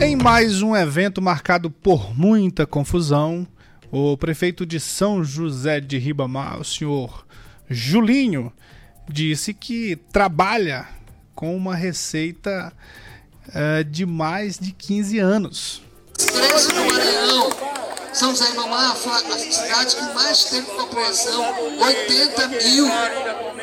Em 0.00 0.14
mais 0.14 0.62
um 0.62 0.76
evento 0.76 1.20
marcado 1.20 1.70
por 1.70 2.16
muita 2.16 2.64
confusão, 2.64 3.46
o 3.90 4.16
prefeito 4.16 4.64
de 4.64 4.78
São 4.78 5.24
José 5.24 5.80
de 5.80 5.98
Ribamar, 5.98 6.60
o 6.60 6.64
senhor 6.64 7.26
Julinho, 7.68 8.52
disse 9.08 9.52
que 9.52 9.96
trabalha 10.12 10.86
com 11.34 11.56
uma 11.56 11.74
receita 11.74 12.72
uh, 13.48 13.84
de 13.84 14.06
mais 14.06 14.56
de 14.56 14.70
15 14.70 15.18
anos. 15.18 15.82
13 16.16 16.74
no 16.74 16.86
Maranhão. 16.86 17.50
São 18.12 18.30
José 18.30 18.50
Ribamar 18.50 18.92
a 18.92 18.94
cidade 18.94 19.96
que 19.96 20.14
mais 20.14 20.44
teve 20.44 20.66
população, 20.76 21.44
80 21.80 22.48
mil. 22.48 22.86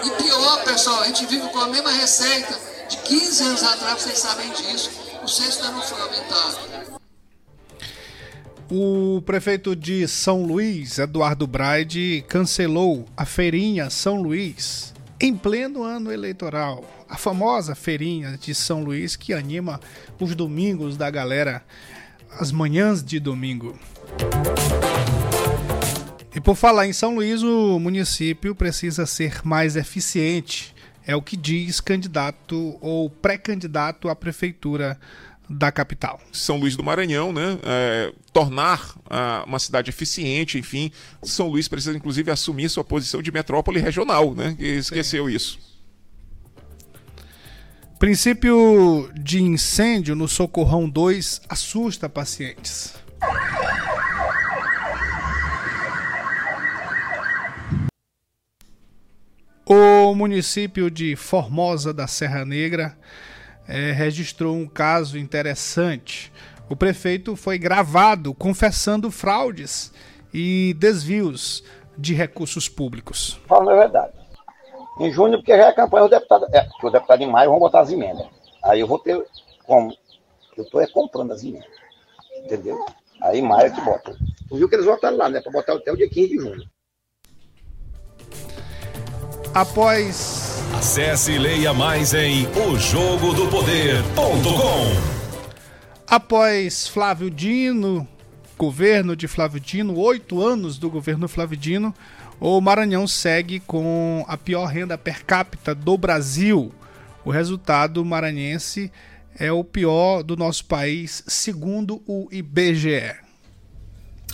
E 0.03 0.23
pior, 0.23 0.63
pessoal, 0.65 1.01
a 1.01 1.07
gente 1.07 1.25
vive 1.27 1.47
com 1.47 1.59
a 1.59 1.69
mesma 1.69 1.91
receita 1.91 2.59
de 2.89 2.97
15 2.97 3.43
anos 3.43 3.63
atrás, 3.63 4.01
vocês 4.01 4.19
sabem 4.19 4.51
disso. 4.51 5.04
O 8.69 9.21
prefeito 9.25 9.75
de 9.75 10.07
São 10.07 10.43
Luís, 10.43 10.99
Eduardo 10.99 11.47
Braide, 11.47 12.23
cancelou 12.27 13.05
a 13.17 13.25
feirinha 13.25 13.89
São 13.89 14.21
Luís 14.21 14.93
em 15.19 15.35
pleno 15.35 15.83
ano 15.83 16.11
eleitoral. 16.11 16.83
A 17.09 17.17
famosa 17.17 17.73
feirinha 17.73 18.37
de 18.37 18.53
São 18.53 18.83
Luís 18.83 19.15
que 19.15 19.33
anima 19.33 19.79
os 20.19 20.35
domingos 20.35 20.97
da 20.97 21.09
galera, 21.09 21.63
as 22.39 22.51
manhãs 22.51 23.03
de 23.03 23.19
domingo. 23.19 23.79
E 26.35 26.41
por 26.41 26.55
falar 26.55 26.85
em 26.85 26.93
São 26.93 27.15
Luís, 27.15 27.41
o 27.41 27.79
município 27.79 28.53
precisa 28.53 29.05
ser 29.05 29.39
mais 29.43 29.75
eficiente. 29.75 30.74
É 31.05 31.15
o 31.15 31.21
que 31.21 31.37
diz 31.37 31.79
candidato 31.79 32.77
ou 32.81 33.09
pré-candidato 33.09 34.09
à 34.09 34.15
prefeitura 34.15 34.99
da 35.49 35.71
capital. 35.71 36.19
São 36.31 36.57
Luís 36.57 36.75
do 36.75 36.83
Maranhão, 36.83 37.31
né? 37.31 37.59
É, 37.63 38.11
tornar 38.33 38.95
a, 39.09 39.43
uma 39.45 39.59
cidade 39.59 39.89
eficiente, 39.89 40.57
enfim. 40.57 40.91
São 41.21 41.47
Luís 41.47 41.67
precisa, 41.67 41.95
inclusive, 41.95 42.31
assumir 42.31 42.69
sua 42.69 42.83
posição 42.83 43.21
de 43.21 43.31
metrópole 43.31 43.79
regional, 43.79 44.33
né? 44.33 44.55
Que 44.57 44.65
esqueceu 44.65 45.27
Sim. 45.27 45.35
isso. 45.35 45.59
Princípio 47.99 49.09
de 49.15 49.41
incêndio 49.41 50.15
no 50.15 50.27
Socorrão 50.27 50.89
2 50.89 51.41
assusta 51.47 52.09
pacientes. 52.09 52.93
O 59.67 60.13
município 60.13 60.91
de 60.91 61.15
Formosa 61.15 61.91
da 61.91 62.05
Serra 62.05 62.45
Negra 62.45 62.95
é, 63.67 63.91
registrou 63.91 64.55
um 64.55 64.67
caso 64.67 65.17
interessante. 65.17 66.31
O 66.69 66.75
prefeito 66.75 67.35
foi 67.35 67.57
gravado 67.57 68.31
confessando 68.35 69.09
fraudes 69.09 69.91
e 70.31 70.75
desvios 70.77 71.63
de 71.97 72.13
recursos 72.13 72.69
públicos. 72.69 73.39
Falando 73.47 73.71
a 73.71 73.75
verdade. 73.75 74.13
Em 74.99 75.11
junho, 75.11 75.39
porque 75.39 75.57
já 75.57 75.69
é 75.69 75.73
campanha, 75.73 76.05
o 76.05 76.09
deputado, 76.09 76.45
é, 76.53 76.69
o 76.83 76.89
deputado 76.91 77.21
em 77.23 77.31
maio 77.31 77.49
vão 77.49 77.59
botar 77.59 77.79
as 77.79 77.91
emendas. 77.91 78.27
Aí 78.63 78.79
eu 78.79 78.87
vou 78.87 78.99
ter 78.99 79.19
como? 79.65 79.91
Eu 80.55 80.63
estou 80.63 80.79
é 80.79 80.85
comprando 80.85 81.31
as 81.31 81.43
emendas. 81.43 81.65
Entendeu? 82.37 82.85
Aí 83.19 83.39
em 83.39 83.41
maio 83.41 83.65
é 83.65 83.71
que 83.71 83.81
bota. 83.81 84.15
Tu 84.47 84.57
viu 84.57 84.69
que 84.69 84.75
eles 84.75 84.85
votaram 84.85 85.17
lá, 85.17 85.27
né? 85.27 85.41
Para 85.41 85.51
botar 85.51 85.73
até 85.73 85.91
o 85.91 85.97
dia 85.97 86.07
15 86.07 86.27
de 86.27 86.37
junho. 86.37 86.74
Após 89.55 90.61
Acesse 90.77 91.31
e 91.31 91.37
leia 91.37 91.73
mais 91.73 92.13
em 92.13 92.45
ojogodopoder.com. 92.47 95.15
Após 96.05 96.89
Flávio 96.89 97.31
Dino, 97.31 98.05
governo 98.57 99.15
de 99.15 99.29
Flávio 99.29 99.61
Dino, 99.61 99.97
oito 99.97 100.45
anos 100.45 100.77
do 100.77 100.89
governo 100.89 101.29
Flávio 101.29 101.55
Dino, 101.55 101.95
o 102.37 102.59
Maranhão 102.59 103.07
segue 103.07 103.61
com 103.61 104.25
a 104.27 104.35
pior 104.35 104.65
renda 104.65 104.97
per 104.97 105.23
capita 105.23 105.73
do 105.73 105.97
Brasil. 105.97 106.73
O 107.23 107.31
resultado 107.31 108.03
maranhense 108.03 108.91
é 109.39 109.53
o 109.53 109.63
pior 109.63 110.21
do 110.21 110.35
nosso 110.35 110.65
país, 110.65 111.23
segundo 111.27 112.03
o 112.05 112.27
IBGE. 112.29 113.15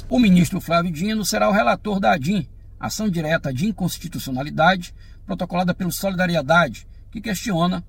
O 0.10 0.18
ministro 0.18 0.60
Flávio 0.60 0.92
Dino 0.92 1.24
será 1.24 1.48
o 1.48 1.54
relator 1.54 2.00
da 2.00 2.14
ADIM, 2.14 2.48
ação 2.80 3.08
direta 3.08 3.54
de 3.54 3.68
inconstitucionalidade 3.68 4.96
protocolada 5.26 5.74
pelo 5.74 5.92
Solidariedade, 5.92 6.88
que 7.12 7.22
questiona 7.22 7.84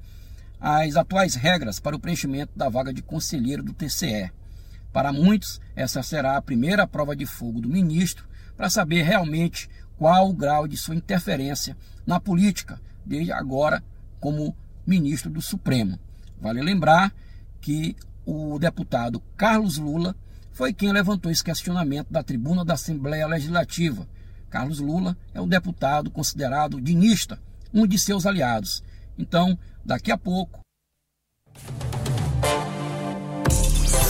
as 0.60 0.96
atuais 0.96 1.34
regras 1.34 1.80
para 1.80 1.96
o 1.96 1.98
preenchimento 1.98 2.52
da 2.56 2.68
vaga 2.68 2.92
de 2.92 3.02
conselheiro 3.02 3.62
do 3.62 3.72
TCE. 3.72 4.30
Para 4.92 5.12
muitos, 5.12 5.60
essa 5.74 6.02
será 6.02 6.36
a 6.36 6.42
primeira 6.42 6.86
prova 6.86 7.16
de 7.16 7.26
fogo 7.26 7.60
do 7.60 7.68
ministro 7.68 8.26
para 8.56 8.70
saber 8.70 9.02
realmente 9.02 9.68
qual 9.96 10.28
o 10.28 10.34
grau 10.34 10.68
de 10.68 10.76
sua 10.76 10.94
interferência 10.94 11.76
na 12.06 12.20
política, 12.20 12.80
desde 13.04 13.32
agora 13.32 13.82
como 14.20 14.56
ministro 14.86 15.30
do 15.30 15.40
Supremo. 15.40 15.98
Vale 16.40 16.60
lembrar 16.60 17.12
que 17.60 17.96
o 18.26 18.58
deputado 18.58 19.20
Carlos 19.36 19.78
Lula 19.78 20.14
foi 20.52 20.72
quem 20.72 20.92
levantou 20.92 21.30
esse 21.30 21.42
questionamento 21.42 22.12
da 22.12 22.22
tribuna 22.22 22.64
da 22.64 22.74
Assembleia 22.74 23.26
Legislativa, 23.26 24.06
Carlos 24.52 24.80
Lula 24.80 25.16
é 25.32 25.40
um 25.40 25.48
deputado 25.48 26.10
considerado 26.10 26.78
dinista, 26.78 27.38
um 27.72 27.86
de 27.86 27.98
seus 27.98 28.26
aliados. 28.26 28.84
Então, 29.18 29.58
daqui 29.82 30.12
a 30.12 30.18
pouco. 30.18 30.60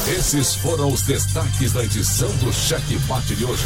Esses 0.08 0.56
foram 0.56 0.92
os 0.92 1.02
destaques 1.02 1.72
da 1.72 1.84
edição 1.84 2.28
do 2.38 2.52
Cheque 2.52 2.98
Mate 3.08 3.36
de 3.36 3.44
hoje. 3.44 3.62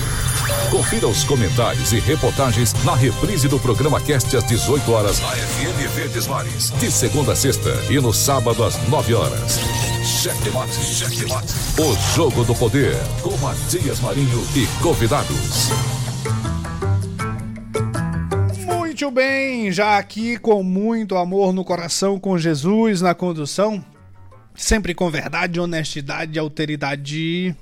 Confira 0.71 1.09
os 1.09 1.25
comentários 1.25 1.93
e 1.93 1.99
reportagens 1.99 2.75
na 2.85 2.95
reprise 2.95 3.49
do 3.49 3.59
programa 3.59 3.99
Cast 3.99 4.37
às 4.37 4.45
18 4.45 4.93
horas 4.93 5.19
na 5.19 5.29
FM 5.31 5.95
Verdes 5.95 6.27
Mares, 6.27 6.71
de 6.79 6.91
segunda 6.91 7.33
a 7.33 7.37
sexta 7.37 7.71
e 7.91 7.99
no 7.99 8.13
sábado 8.13 8.63
às 8.63 8.77
9 8.89 9.15
horas. 9.15 9.59
Cheque 10.05 10.51
Mate, 10.51 10.75
Cheque 10.75 11.27
Mate. 11.27 11.55
O 11.81 12.15
Jogo 12.15 12.45
do 12.45 12.55
Poder, 12.55 12.97
com 13.23 13.35
Matias 13.39 13.99
Marinho 14.01 14.47
e 14.55 14.67
convidados. 14.83 15.71
Muito 18.97 19.11
bem, 19.11 19.71
já 19.71 19.99
aqui 19.99 20.39
com 20.39 20.63
muito 20.63 21.19
amor 21.19 21.53
no 21.53 21.63
coração, 21.63 22.19
com 22.19 22.39
Jesus 22.39 23.03
na 23.03 23.15
condução, 23.15 23.85
sempre 24.55 24.95
com 24.95 25.11
verdade, 25.11 25.61
honestidade 25.61 26.35
e 26.35 26.39
alteridade. 26.39 27.55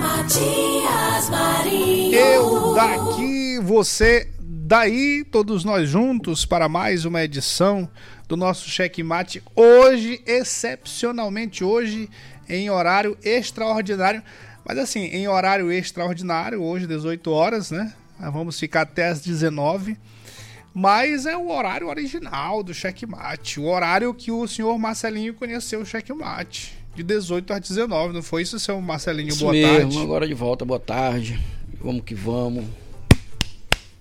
Matias 0.00 1.28
Marinho. 1.28 2.14
Eu 2.14 2.72
daqui, 2.72 3.60
você 3.62 4.32
daí, 4.40 5.26
todos 5.30 5.62
nós 5.62 5.90
juntos 5.90 6.46
para 6.46 6.70
mais 6.70 7.04
uma 7.04 7.22
edição 7.22 7.86
do 8.26 8.34
nosso 8.34 8.70
Checkmate. 8.70 9.42
Hoje, 9.54 10.22
excepcionalmente 10.24 11.62
hoje, 11.62 12.08
em 12.48 12.70
horário 12.70 13.14
extraordinário. 13.22 14.22
Mas 14.64 14.78
assim, 14.78 15.00
em 15.00 15.28
horário 15.28 15.70
extraordinário, 15.70 16.62
hoje 16.62 16.86
18 16.86 17.30
horas, 17.30 17.70
né? 17.70 17.92
Vamos 18.18 18.58
ficar 18.58 18.82
até 18.82 19.08
as 19.08 19.20
19 19.20 19.96
mas 20.74 21.26
é 21.26 21.36
o 21.36 21.50
horário 21.50 21.88
original 21.88 22.62
do 22.62 22.72
checkmate, 22.72 23.58
o 23.58 23.64
horário 23.64 24.14
que 24.14 24.30
o 24.30 24.46
senhor 24.46 24.78
Marcelinho 24.78 25.34
conheceu 25.34 25.80
o 25.80 25.84
checkmate, 25.84 26.78
de 26.94 27.02
18 27.02 27.52
às 27.52 27.60
19, 27.60 28.14
não 28.14 28.22
foi 28.22 28.42
isso, 28.42 28.60
seu 28.60 28.80
Marcelinho? 28.80 29.30
Isso 29.30 29.40
boa 29.40 29.52
mesmo, 29.52 29.90
tarde. 29.90 29.98
agora 29.98 30.26
de 30.26 30.34
volta, 30.34 30.64
boa 30.64 30.78
tarde. 30.78 31.40
Vamos 31.80 32.04
que 32.04 32.14
vamos. 32.14 32.64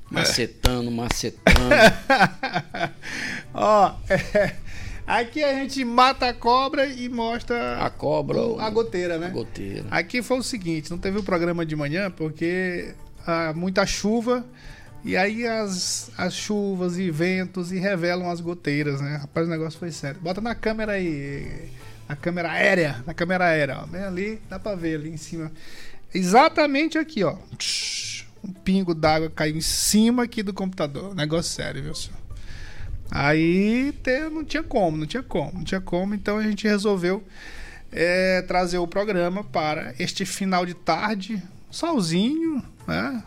Macetando, 0.10 0.90
é. 0.90 0.94
macetando. 0.94 1.76
Ó, 3.54 3.94
é, 4.10 4.54
aqui 5.06 5.44
a 5.44 5.54
gente 5.54 5.84
mata 5.84 6.30
a 6.30 6.34
cobra 6.34 6.86
e 6.86 7.10
mostra 7.10 7.78
a 7.84 7.90
cobra, 7.90 8.40
o, 8.40 8.60
a 8.60 8.70
goteira, 8.70 9.18
né? 9.18 9.28
A 9.28 9.30
goteira. 9.30 9.86
Aqui 9.90 10.22
foi 10.22 10.38
o 10.38 10.44
seguinte, 10.44 10.92
não 10.92 10.98
teve 10.98 11.18
o 11.18 11.24
programa 11.24 11.66
de 11.66 11.76
manhã 11.76 12.10
porque 12.10 12.94
ah, 13.28 13.54
muita 13.54 13.86
chuva 13.86 14.46
e 15.04 15.16
aí 15.16 15.48
as, 15.48 16.12
as 16.18 16.34
chuvas 16.34 16.98
e 16.98 17.10
ventos 17.12 17.72
e 17.72 17.80
revelam 17.80 18.30
as 18.30 18.42
goteiras, 18.42 19.00
né? 19.00 19.18
Rapaz, 19.18 19.48
o 19.48 19.50
negócio 19.50 19.80
foi 19.80 19.92
sério. 19.92 20.20
Bota 20.20 20.42
na 20.42 20.56
câmera 20.56 20.94
aí. 20.94 21.70
A 22.10 22.16
câmera 22.16 22.52
aérea. 22.52 23.04
Na 23.06 23.14
câmera 23.14 23.46
aérea, 23.46 23.80
ó. 23.84 23.86
Bem 23.86 24.02
ali, 24.02 24.42
dá 24.50 24.60
pra 24.60 24.76
ver 24.76 25.00
ali 25.00 25.10
em 25.10 25.18
cima. 25.18 25.52
Exatamente 26.14 26.98
aqui, 26.98 27.24
ó. 27.24 27.38
Um 28.44 28.52
pingo 28.52 28.94
d'água 28.94 29.30
caiu 29.30 29.56
em 29.56 29.62
cima 29.62 30.24
aqui 30.24 30.42
do 30.42 30.54
computador. 30.54 31.16
Negócio 31.16 31.54
sério, 31.54 31.84
viu, 31.84 31.96
senhor? 31.96 32.18
Aí 33.10 33.94
não 34.32 34.44
tinha 34.44 34.64
como, 34.64 34.98
não 34.98 35.06
tinha 35.06 35.24
como, 35.24 35.54
não 35.54 35.64
tinha 35.64 35.80
como. 35.80 36.14
Então 36.14 36.38
a 36.38 36.44
gente 36.44 36.68
resolveu 36.68 37.24
é, 37.92 38.42
trazer 38.42 38.78
o 38.78 38.88
programa 38.88 39.44
para 39.44 39.94
este 39.98 40.26
final 40.26 40.66
de 40.66 40.74
tarde, 40.74 41.42
solzinho, 41.72 42.62
né? 42.88 43.24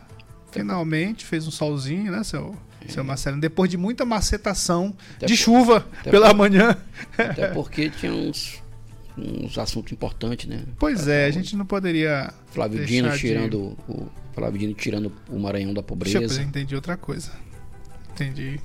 Finalmente 0.51 1.25
fez 1.25 1.47
um 1.47 1.51
solzinho, 1.51 2.11
né, 2.11 2.25
seu, 2.25 2.57
seu 2.89 3.05
Marcelo? 3.05 3.39
Depois 3.39 3.71
de 3.71 3.77
muita 3.77 4.05
macetação 4.05 4.95
até 5.17 5.27
de 5.27 5.35
por, 5.35 5.39
chuva 5.39 5.87
pela 6.03 6.29
por, 6.29 6.37
manhã. 6.37 6.77
Até 7.17 7.49
porque 7.55 7.91
tinha 7.91 8.13
uns 8.13 8.61
uns 9.19 9.59
assuntos 9.59 9.93
importantes, 9.93 10.47
né? 10.49 10.65
Pois 10.79 11.07
é, 11.07 11.27
a 11.27 11.31
gente 11.31 11.55
não 11.55 11.67
poderia. 11.67 12.33
Flávio 12.47 12.85
Dino 12.85 13.11
de- 13.11 13.19
tirando 13.19 13.77
o 13.89 14.09
Flávio 14.33 14.59
Dino 14.59 14.75
tirando 14.75 15.13
o 15.29 15.39
Maranhão 15.39 15.75
da 15.75 15.83
Deixa 15.83 16.19
pobreza. 16.19 16.41
eu 16.41 16.47
entendi 16.47 16.75
outra 16.75 16.97
coisa. 16.97 17.31
Entendi. 18.13 18.59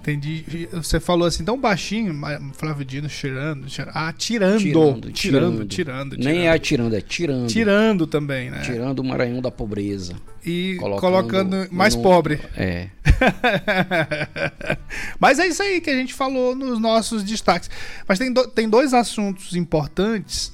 Entendi. 0.00 0.66
Você 0.72 0.98
falou 0.98 1.28
assim 1.28 1.44
tão 1.44 1.58
baixinho, 1.60 2.18
Flávio 2.54 2.84
Dino 2.86 3.06
tirando. 3.08 3.66
tirando. 3.66 3.92
Ah, 3.94 4.12
tirando. 4.16 4.58
Tirando, 4.58 5.12
tirando, 5.12 5.64
tirando. 5.66 6.16
Nem 6.16 6.46
é 6.46 6.50
atirando, 6.50 6.96
é 6.96 7.00
tirando. 7.02 7.48
Tirando 7.48 8.06
também, 8.06 8.50
né? 8.50 8.62
Tirando 8.62 9.00
o 9.00 9.04
Maranhão 9.04 9.42
da 9.42 9.50
pobreza. 9.50 10.14
E 10.44 10.76
Colocando 10.80 11.12
colocando, 11.12 11.68
mais 11.70 11.94
no- 11.94 12.02
pobre. 12.02 12.40
É. 12.56 12.88
Mas 15.18 15.38
é 15.38 15.46
isso 15.46 15.62
aí 15.62 15.80
que 15.80 15.90
a 15.90 15.96
gente 15.96 16.14
falou 16.14 16.54
nos 16.54 16.78
nossos 16.80 17.22
destaques. 17.22 17.70
Mas 18.08 18.18
tem, 18.18 18.32
do- 18.32 18.48
tem 18.48 18.68
dois 18.68 18.94
assuntos 18.94 19.54
importantes 19.54 20.52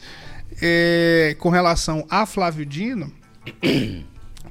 é, 0.60 1.36
com 1.38 1.48
relação 1.50 2.04
a 2.10 2.26
Flávio 2.26 2.66
Dino 2.66 3.12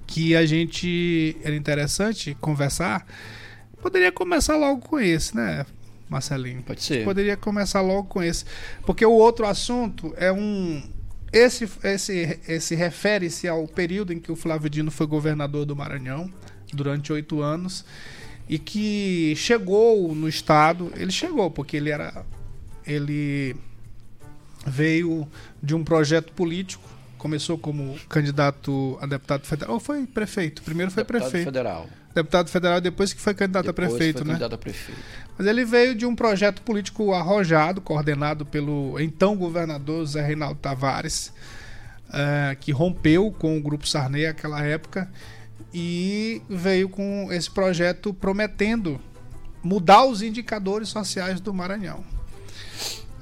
que 0.07 0.36
a 0.36 0.45
gente 0.45 1.36
era 1.44 1.56
interessante 1.56 2.36
conversar. 2.39 3.06
Poderia 3.85 4.11
começar 4.11 4.57
logo 4.57 4.81
com 4.81 4.99
esse, 4.99 5.35
né, 5.35 5.63
Marcelinho? 6.09 6.63
Pode 6.63 6.81
ser. 6.81 7.03
Poderia 7.03 7.37
começar 7.37 7.81
logo 7.81 8.05
com 8.05 8.23
esse. 8.23 8.43
Porque 8.83 9.05
o 9.05 9.11
outro 9.11 9.45
assunto 9.45 10.11
é 10.17 10.31
um. 10.31 10.81
Esse, 11.31 11.69
esse, 11.83 12.39
esse 12.47 12.73
refere-se 12.73 13.47
ao 13.47 13.67
período 13.67 14.11
em 14.11 14.19
que 14.19 14.31
o 14.31 14.35
Flávio 14.35 14.71
Dino 14.71 14.89
foi 14.89 15.05
governador 15.05 15.67
do 15.67 15.75
Maranhão, 15.75 16.33
durante 16.73 17.13
oito 17.13 17.43
anos, 17.43 17.85
e 18.49 18.57
que 18.57 19.35
chegou 19.35 20.15
no 20.15 20.27
Estado. 20.27 20.91
Ele 20.95 21.11
chegou, 21.11 21.51
porque 21.51 21.77
ele 21.77 21.91
era. 21.91 22.25
Ele 22.87 23.55
veio 24.65 25.27
de 25.61 25.75
um 25.75 25.83
projeto 25.83 26.33
político. 26.33 26.89
Começou 27.19 27.55
como 27.55 27.99
candidato 28.09 28.97
a 28.99 29.05
deputado 29.05 29.45
federal. 29.45 29.75
Ou 29.75 29.79
foi 29.79 30.07
prefeito? 30.07 30.63
Primeiro 30.63 30.91
foi 30.91 31.03
Deputado 31.03 31.21
prefeito. 31.21 31.45
federal. 31.45 31.87
Deputado 32.15 32.50
federal 32.50 32.79
depois 32.79 33.12
que 33.12 33.19
foi 33.19 33.33
candidato 33.33 33.65
Depois 33.65 33.88
a 33.88 33.91
prefeito, 33.91 34.19
foi 34.19 34.27
né? 34.27 34.33
candidato 34.33 34.56
a 34.56 34.57
prefeito. 34.57 35.01
Mas 35.38 35.45
ele 35.45 35.65
veio 35.65 35.94
de 35.94 36.06
um 36.06 36.15
projeto 36.15 36.62
político 36.62 37.13
arrojado, 37.13 37.81
coordenado 37.81 38.45
pelo 38.45 38.97
então 39.01 39.35
governador 39.35 40.06
Zé 40.06 40.25
Reinaldo 40.25 40.57
Tavares, 40.62 41.33
eh, 42.13 42.56
que 42.62 42.71
rompeu 42.71 43.31
com 43.38 43.57
o 43.57 43.62
Grupo 43.62 43.85
Sarney 43.85 44.25
naquela 44.25 44.63
época 44.63 45.12
e 45.73 46.41
veio 46.50 46.88
com 46.88 47.27
esse 47.31 47.51
projeto 47.51 48.13
prometendo 48.13 48.97
mudar 49.61 50.06
os 50.06 50.21
indicadores 50.21 50.88
sociais 50.88 51.41
do 51.41 51.53
Maranhão. 51.53 52.01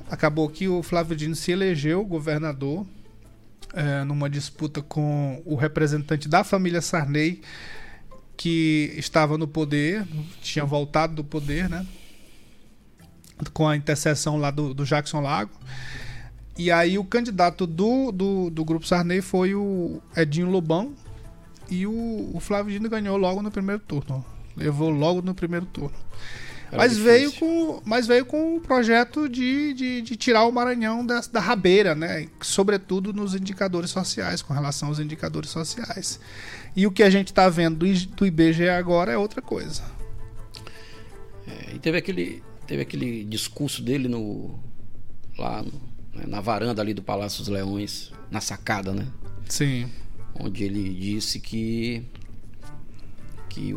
Acabou 0.07 0.47
que 0.47 0.67
o 0.67 0.83
Flávio 0.83 1.15
Dino 1.15 1.35
se 1.35 1.51
elegeu 1.51 2.05
governador 2.05 2.85
eh, 3.73 4.03
numa 4.03 4.29
disputa 4.29 4.83
com 4.83 5.41
o 5.45 5.55
representante 5.55 6.29
da 6.29 6.43
família 6.43 6.79
Sarney, 6.79 7.41
que 8.35 8.93
estava 8.97 9.37
no 9.37 9.47
poder, 9.47 10.05
tinha 10.41 10.65
voltado 10.65 11.15
do 11.15 11.23
poder, 11.23 11.69
né? 11.69 11.85
Com 13.53 13.67
a 13.67 13.75
intercessão 13.75 14.37
lá 14.37 14.51
do, 14.51 14.73
do 14.73 14.85
Jackson 14.85 15.19
Lago. 15.19 15.51
E 16.57 16.71
aí 16.71 16.97
o 16.97 17.03
candidato 17.03 17.65
do, 17.65 18.11
do, 18.11 18.49
do 18.49 18.63
Grupo 18.63 18.85
Sarney 18.85 19.21
foi 19.21 19.55
o 19.55 20.01
Edinho 20.15 20.49
Lobão. 20.49 20.93
E 21.69 21.87
o, 21.87 22.31
o 22.33 22.39
Flávio 22.39 22.71
Dino 22.71 22.89
ganhou 22.89 23.17
logo 23.17 23.41
no 23.41 23.49
primeiro 23.49 23.81
turno. 23.81 24.23
Levou 24.55 24.89
logo 24.89 25.21
no 25.21 25.33
primeiro 25.33 25.65
turno. 25.65 25.95
Era 26.73 26.77
Mas 26.81 26.91
difícil. 26.97 27.11
veio, 27.11 27.31
com, 27.33 27.81
mas 27.85 28.07
veio 28.07 28.25
com 28.25 28.55
o 28.57 28.59
projeto 28.59 29.29
de, 29.29 29.73
de, 29.73 30.01
de 30.01 30.15
tirar 30.15 30.45
o 30.45 30.51
Maranhão 30.51 31.05
da, 31.05 31.21
da 31.21 31.39
rabeira, 31.39 31.93
né? 31.93 32.27
Sobretudo 32.41 33.13
nos 33.13 33.35
indicadores 33.35 33.91
sociais, 33.91 34.41
com 34.41 34.53
relação 34.53 34.87
aos 34.89 34.97
indicadores 34.99 35.51
sociais. 35.51 36.19
E 36.75 36.87
o 36.87 36.91
que 36.91 37.03
a 37.03 37.09
gente 37.11 37.27
está 37.27 37.47
vendo 37.47 37.85
do, 38.15 38.25
IBGE 38.25 38.69
agora 38.69 39.11
é 39.11 39.17
outra 39.17 39.39
coisa. 39.41 39.83
É, 41.47 41.75
e 41.75 41.79
teve 41.79 41.97
aquele, 41.97 42.41
teve 42.65 42.81
aquele 42.81 43.23
discurso 43.23 43.81
dele 43.83 44.07
no 44.07 44.57
lá 45.37 45.61
no- 45.61 45.71
né, 46.13 46.23
na 46.27 46.41
varanda 46.41 46.81
ali 46.81 46.93
do 46.93 47.01
Palácio 47.03 47.39
dos 47.39 47.49
Leões, 47.49 48.11
na 48.31 48.39
sacada, 48.41 48.93
né? 48.93 49.07
Sim. 49.47 49.89
Onde 50.39 50.63
ele 50.63 50.91
disse 50.93 51.39
que 51.39 52.03
que, 53.49 53.75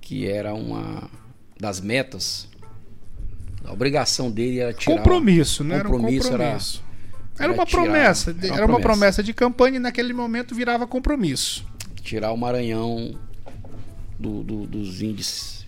que 0.00 0.26
era 0.26 0.54
uma 0.54 1.10
das 1.58 1.80
metas, 1.80 2.48
a 3.64 3.72
obrigação 3.72 4.30
dele 4.30 4.58
era 4.58 4.72
tirar 4.74 4.96
compromisso, 4.96 5.64
né? 5.64 5.76
Era 5.76 5.88
um 5.88 5.92
compromisso, 5.92 6.28
era- 6.28 6.44
compromisso. 6.44 6.84
Era, 7.38 7.52
uma 7.52 7.66
tirar- 7.66 7.82
promessa. 7.82 8.30
era 8.30 8.38
Era 8.46 8.52
uma 8.54 8.60
uma, 8.60 8.66
promessa. 8.66 8.82
promessa 8.82 9.22
de 9.22 9.32
campanha 9.32 9.76
e 9.76 9.80
naquele 9.80 10.12
momento 10.12 10.54
virava 10.54 10.86
compromisso. 10.86 11.66
tirar 12.02 12.32
o 12.32 12.36
Maranhão 12.36 13.18
do, 14.18 14.42
do- 14.42 14.66
dos 14.66 15.00
índices 15.00 15.66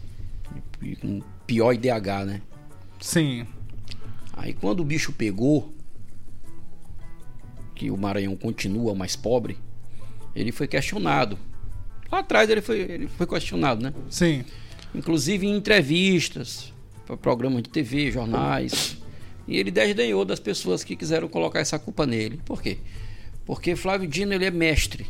com 1.01 1.23
pior 1.47 1.73
IDH, 1.73 2.25
né? 2.27 2.43
Sim. 3.01 3.47
Aí 4.35 4.53
quando 4.53 4.81
o 4.81 4.85
bicho 4.85 5.13
pegou, 5.13 5.73
que 7.75 7.91
o 7.91 7.97
Maranhão 7.97 8.37
continua 8.37 8.95
mais 8.95 9.17
pobre, 9.17 9.59
ele 10.35 10.53
foi 10.53 10.67
questionado. 10.69 11.39
Lá 12.11 12.21
atrás 12.21 12.49
ele 12.49 12.61
foi, 12.61 12.81
ele 12.81 13.09
foi 13.09 13.27
questionado, 13.27 13.83
né? 13.83 13.93
Sim. 14.11 14.45
Inclusive 14.97 15.47
em 15.47 15.55
entrevistas, 15.55 16.73
para 17.05 17.19
programas 17.19 17.63
de 17.63 17.69
TV, 17.69 18.11
jornais. 18.11 18.97
E 19.47 19.59
ele 19.59 19.71
desdenhou 19.71 20.25
das 20.25 20.41
pessoas 20.41 20.83
que 20.83 20.97
quiseram 20.97 21.29
colocar 21.29 21.61
essa 21.61 21.79
culpa 21.79 22.07
nele. 22.07 22.41
Por 22.45 22.63
quê? 22.63 22.79
Porque 23.45 23.77
Flávio 23.77 24.09
Dino 24.09 24.33
ele 24.33 24.47
é 24.47 24.51
mestre. 24.51 25.07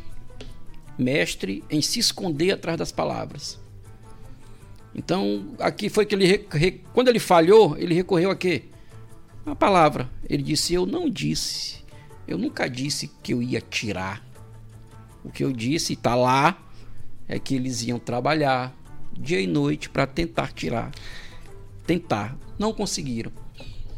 Mestre 0.99 1.63
em 1.71 1.81
se 1.81 2.01
esconder 2.01 2.51
atrás 2.51 2.77
das 2.77 2.91
palavras. 2.91 3.61
Então, 4.93 5.55
aqui 5.61 5.89
foi 5.89 6.05
que 6.05 6.17
ele. 6.17 6.39
quando 6.93 7.09
ele 7.09 7.21
falhou, 7.21 7.79
ele 7.79 7.95
recorreu 7.95 8.31
a 8.31 8.37
quê? 8.37 8.65
A 9.45 9.55
palavra. 9.55 10.11
Ele 10.29 10.43
disse: 10.43 10.75
Eu 10.75 10.85
não 10.85 11.09
disse. 11.09 11.77
Eu 12.27 12.37
nunca 12.37 12.69
disse 12.69 13.09
que 13.23 13.33
eu 13.33 13.41
ia 13.41 13.61
tirar. 13.61 14.27
O 15.23 15.31
que 15.31 15.45
eu 15.45 15.53
disse, 15.53 15.93
está 15.93 16.15
lá, 16.15 16.59
é 17.29 17.39
que 17.39 17.55
eles 17.55 17.83
iam 17.83 17.99
trabalhar 17.99 18.75
dia 19.19 19.41
e 19.41 19.47
noite 19.47 19.89
para 19.89 20.07
tentar 20.07 20.53
tirar. 20.53 20.91
Tentar. 21.87 22.37
Não 22.59 22.73
conseguiram. 22.73 23.31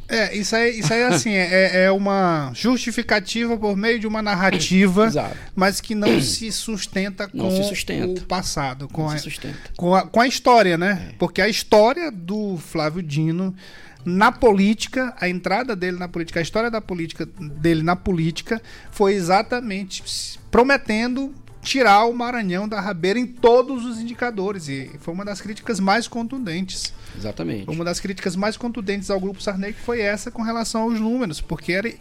É, 0.08 0.34
isso 0.34 0.56
aí, 0.56 0.78
isso 0.78 0.92
aí 0.92 1.02
assim, 1.02 1.32
é, 1.32 1.84
é 1.84 1.90
uma 1.90 2.50
justificativa 2.54 3.58
por 3.58 3.76
meio 3.76 4.00
de 4.00 4.06
uma 4.06 4.22
narrativa, 4.22 5.10
mas 5.54 5.82
que 5.82 5.94
não 5.94 6.18
se 6.18 6.50
sustenta 6.50 7.28
com 7.28 7.50
se 7.50 7.64
sustenta. 7.64 8.22
o 8.22 8.24
passado, 8.24 8.88
com 8.88 9.06
a, 9.06 9.18
se 9.18 9.24
sustenta. 9.24 9.58
com 9.76 9.94
a, 9.94 10.06
com 10.06 10.18
a 10.18 10.26
história, 10.26 10.78
né? 10.78 11.10
É. 11.10 11.14
Porque 11.18 11.42
a 11.42 11.48
história 11.48 12.10
do 12.10 12.56
Flávio 12.56 13.02
Dino 13.02 13.54
na 14.02 14.32
política, 14.32 15.14
a 15.20 15.28
entrada 15.28 15.76
dele 15.76 15.98
na 15.98 16.08
política, 16.08 16.40
a 16.40 16.42
história 16.42 16.70
da 16.70 16.80
política 16.80 17.26
dele 17.26 17.82
na 17.82 17.94
política 17.94 18.62
foi 18.90 19.12
exatamente 19.12 20.02
prometendo 20.50 21.34
tirar 21.62 22.04
o 22.04 22.14
Maranhão 22.14 22.68
da 22.68 22.80
rabeira 22.80 23.18
em 23.18 23.26
todos 23.26 23.84
os 23.84 24.00
indicadores 24.00 24.68
e 24.68 24.90
foi 25.00 25.12
uma 25.12 25.24
das 25.24 25.40
críticas 25.40 25.80
mais 25.80 26.06
contundentes. 26.06 26.92
Exatamente. 27.16 27.68
Uma 27.68 27.84
das 27.84 28.00
críticas 28.00 28.36
mais 28.36 28.56
contundentes 28.56 29.10
ao 29.10 29.20
grupo 29.20 29.42
Sarney 29.42 29.72
que 29.72 29.80
foi 29.80 30.00
essa 30.00 30.30
com 30.30 30.42
relação 30.42 30.82
aos 30.82 31.00
números, 31.00 31.40
porque 31.40 31.72
era, 31.72 31.92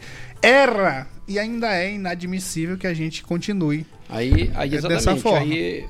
era 0.41 1.07
e 1.27 1.37
ainda 1.39 1.75
é 1.75 1.93
inadmissível 1.93 2.77
que 2.77 2.87
a 2.87 2.93
gente 2.93 3.23
continue. 3.23 3.85
Aí, 4.09 4.51
aí 4.55 4.73
É 4.73 4.77
exatamente. 4.77 5.05
dessa 5.05 5.15
forma. 5.17 5.39
Aí, 5.39 5.85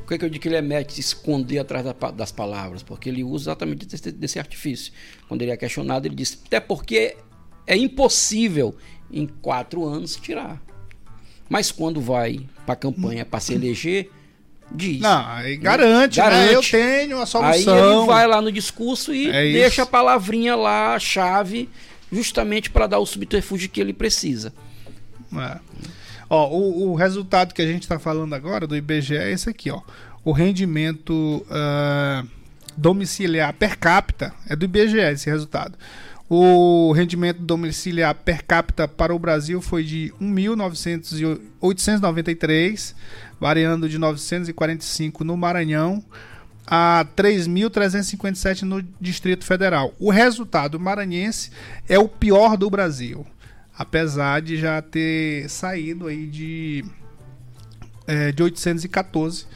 por 0.00 0.08
que, 0.08 0.18
que 0.18 0.24
eu 0.26 0.28
digo 0.28 0.42
que 0.42 0.48
ele 0.48 0.74
é 0.74 0.84
se 0.86 1.00
esconder 1.00 1.58
atrás 1.58 1.82
da 1.82 2.10
das 2.10 2.30
palavras? 2.30 2.82
Porque 2.82 3.08
ele 3.08 3.24
usa 3.24 3.44
exatamente 3.44 3.86
desse, 3.86 4.12
desse 4.12 4.38
artifício. 4.38 4.92
Quando 5.26 5.40
ele 5.40 5.50
é 5.50 5.56
questionado, 5.56 6.06
ele 6.06 6.14
diz: 6.14 6.38
até 6.44 6.60
porque 6.60 7.16
é 7.66 7.74
impossível 7.74 8.76
em 9.10 9.26
quatro 9.26 9.86
anos 9.86 10.16
tirar. 10.16 10.60
Mas 11.48 11.70
quando 11.70 12.00
vai 12.00 12.40
para 12.64 12.72
a 12.74 12.76
campanha 12.76 13.24
para 13.24 13.40
se 13.40 13.54
eleger, 13.54 14.10
diz. 14.72 15.00
Não, 15.00 15.26
aí 15.28 15.56
garante, 15.56 16.18
né? 16.18 16.24
Garante. 16.24 16.52
Eu 16.54 16.62
tenho 16.62 17.18
a 17.18 17.22
Aí 17.22 17.26
solução. 17.26 17.98
ele 18.00 18.06
vai 18.06 18.26
lá 18.26 18.40
no 18.40 18.50
discurso 18.50 19.14
e 19.14 19.30
É 19.30 19.44
isso. 19.46 19.58
deixa 19.58 19.82
a 19.82 19.86
palavrinha 19.86 20.56
lá, 20.56 20.94
a 20.94 20.98
chave, 20.98 21.68
justamente 22.10 22.70
para 22.70 22.86
dar 22.86 22.98
o 22.98 23.06
subterfúgio 23.06 23.68
que 23.68 23.80
ele 23.80 23.92
precisa. 23.92 24.52
É. 25.36 25.58
Ó, 26.30 26.48
o, 26.48 26.90
o 26.92 26.94
resultado 26.94 27.52
que 27.52 27.60
a 27.60 27.66
gente 27.66 27.82
está 27.82 27.98
falando 27.98 28.32
agora 28.34 28.66
do 28.66 28.74
IBGE 28.76 29.16
é 29.16 29.30
esse 29.30 29.50
aqui, 29.50 29.70
ó. 29.70 29.80
O 30.24 30.32
rendimento 30.32 31.44
ah, 31.50 32.24
domiciliar 32.76 33.52
per 33.52 33.78
capita 33.78 34.32
é 34.48 34.56
do 34.56 34.64
IBGE 34.64 34.96
esse 34.98 35.28
resultado. 35.28 35.76
O 36.28 36.92
rendimento 36.92 37.40
domiciliar 37.40 38.14
per 38.14 38.44
capita 38.44 38.86
para 38.88 39.14
o 39.14 39.18
Brasil 39.18 39.60
foi 39.60 39.84
de 39.84 40.12
1.893, 40.20 42.94
variando 43.38 43.88
de 43.88 43.98
945 43.98 45.22
no 45.22 45.36
Maranhão 45.36 46.02
a 46.66 47.06
3.357 47.16 48.62
no 48.62 48.82
Distrito 49.00 49.44
Federal. 49.44 49.94
O 49.98 50.10
resultado 50.10 50.80
maranhense 50.80 51.50
é 51.88 51.98
o 51.98 52.08
pior 52.08 52.56
do 52.56 52.70
Brasil, 52.70 53.26
apesar 53.76 54.40
de 54.40 54.56
já 54.56 54.80
ter 54.80 55.48
saído 55.50 56.06
aí 56.06 56.26
de, 56.26 56.84
é, 58.06 58.32
de 58.32 58.42
814 58.42 59.46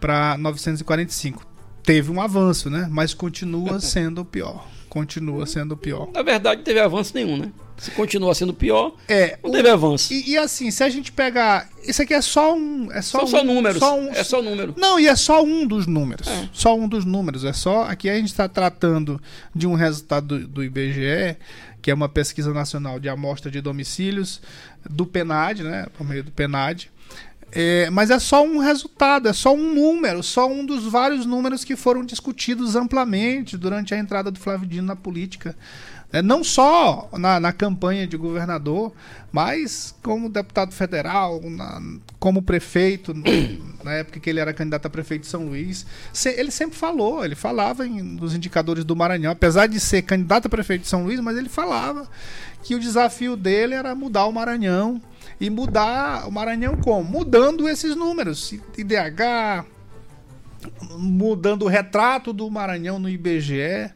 para 0.00 0.38
945. 0.38 1.44
Teve 1.82 2.10
um 2.10 2.20
avanço, 2.20 2.70
né? 2.70 2.86
Mas 2.90 3.12
continua 3.12 3.78
sendo 3.82 4.20
o 4.20 4.24
pior. 4.24 4.66
Continua 4.94 5.44
sendo 5.44 5.72
o 5.72 5.76
pior. 5.76 6.08
Na 6.14 6.22
verdade, 6.22 6.58
não 6.58 6.64
teve 6.64 6.78
avanço 6.78 7.10
nenhum, 7.16 7.36
né? 7.36 7.50
Se 7.76 7.90
continua 7.90 8.32
sendo 8.36 8.54
pior, 8.54 8.94
É, 9.08 9.36
não 9.42 9.50
o- 9.50 9.52
teve 9.52 9.68
avanço. 9.68 10.12
e, 10.14 10.30
e 10.30 10.38
assim, 10.38 10.70
se 10.70 10.84
a 10.84 10.88
gente 10.88 11.10
pegar. 11.10 11.68
Isso 11.82 12.00
aqui 12.00 12.14
é 12.14 12.20
só 12.22 12.54
um. 12.54 12.88
É 12.92 13.02
só, 13.02 13.18
São 13.18 13.26
um, 13.26 13.30
só 13.30 13.44
números. 13.44 13.78
só 13.80 13.98
um- 13.98 14.08
É 14.10 14.22
só 14.22 14.40
número. 14.40 14.72
Não, 14.78 15.00
e 15.00 15.08
é 15.08 15.16
só 15.16 15.42
um 15.42 15.66
dos 15.66 15.88
números. 15.88 16.28
É. 16.28 16.48
Só 16.52 16.76
um 16.76 16.86
dos 16.86 17.04
números. 17.04 17.44
É 17.44 17.52
só. 17.52 17.82
Aqui 17.82 18.08
a 18.08 18.14
gente 18.14 18.28
está 18.28 18.48
tratando 18.48 19.20
de 19.52 19.66
um 19.66 19.74
resultado 19.74 20.38
do, 20.38 20.46
do 20.46 20.62
IBGE, 20.64 21.36
que 21.82 21.90
é 21.90 21.94
uma 21.94 22.08
pesquisa 22.08 22.54
nacional 22.54 23.00
de 23.00 23.08
amostra 23.08 23.50
de 23.50 23.60
domicílios 23.60 24.40
do 24.88 25.04
PNAD, 25.04 25.64
né? 25.64 25.86
Por 25.98 26.06
meio 26.08 26.22
do 26.22 26.30
PNAD. 26.30 26.92
É, 27.56 27.88
mas 27.90 28.10
é 28.10 28.18
só 28.18 28.44
um 28.44 28.58
resultado, 28.58 29.28
é 29.28 29.32
só 29.32 29.54
um 29.54 29.72
número, 29.74 30.24
só 30.24 30.50
um 30.50 30.66
dos 30.66 30.84
vários 30.84 31.24
números 31.24 31.62
que 31.64 31.76
foram 31.76 32.04
discutidos 32.04 32.74
amplamente 32.74 33.56
durante 33.56 33.94
a 33.94 33.98
entrada 33.98 34.28
do 34.30 34.40
Flávio 34.40 34.66
Dino 34.66 34.88
na 34.88 34.96
política. 34.96 35.54
É, 36.12 36.20
não 36.20 36.42
só 36.44 37.08
na, 37.16 37.38
na 37.40 37.52
campanha 37.52 38.06
de 38.06 38.16
governador, 38.16 38.92
mas 39.32 39.94
como 40.02 40.28
deputado 40.28 40.72
federal, 40.72 41.40
na- 41.44 41.80
como 42.20 42.42
prefeito, 42.42 43.12
na 43.84 43.92
época 43.94 44.18
que 44.20 44.30
ele 44.30 44.38
era 44.40 44.52
candidato 44.52 44.86
a 44.86 44.90
prefeito 44.90 45.22
de 45.22 45.28
São 45.28 45.46
Luís. 45.46 45.86
Se- 46.12 46.30
ele 46.38 46.50
sempre 46.50 46.76
falou, 46.76 47.24
ele 47.24 47.34
falava 47.36 47.86
em, 47.86 48.00
nos 48.02 48.34
indicadores 48.34 48.84
do 48.84 48.94
Maranhão, 48.96 49.32
apesar 49.32 49.66
de 49.68 49.78
ser 49.80 50.02
candidato 50.02 50.46
a 50.46 50.48
prefeito 50.48 50.82
de 50.82 50.88
São 50.88 51.04
Luís, 51.04 51.18
mas 51.20 51.36
ele 51.36 51.48
falava 51.48 52.08
que 52.62 52.74
o 52.74 52.80
desafio 52.80 53.36
dele 53.36 53.74
era 53.74 53.94
mudar 53.94 54.26
o 54.26 54.32
Maranhão. 54.32 55.00
E 55.40 55.50
mudar 55.50 56.26
o 56.28 56.30
Maranhão 56.30 56.76
como? 56.76 57.04
Mudando 57.10 57.68
esses 57.68 57.94
números. 57.96 58.52
IDH, 58.78 59.64
mudando 60.98 61.62
o 61.64 61.68
retrato 61.68 62.32
do 62.32 62.50
Maranhão 62.50 62.98
no 62.98 63.08
IBGE, 63.08 63.90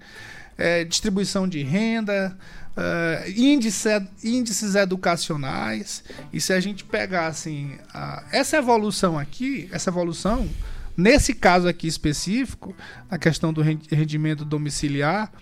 eh, 0.57 0.85
distribuição 0.85 1.49
de 1.49 1.63
renda, 1.63 2.37
eh, 2.77 3.33
índice, 3.37 3.89
índices 4.23 4.75
educacionais. 4.75 6.03
E 6.33 6.41
se 6.41 6.53
a 6.53 6.61
gente 6.61 6.85
pegar 6.85 7.27
assim, 7.29 7.77
a- 7.95 8.25
essa 8.33 8.57
evolução 8.57 9.19
aqui, 9.19 9.69
essa 9.73 9.91
evolução, 9.91 10.49
nesse 10.97 11.33
caso 11.33 11.69
aqui 11.69 11.87
específico, 11.87 12.75
a 13.11 13.17
questão 13.17 13.53
do 13.53 13.63
ren- 13.63 13.79
rendimento 13.91 14.45
domiciliar, 14.45 15.33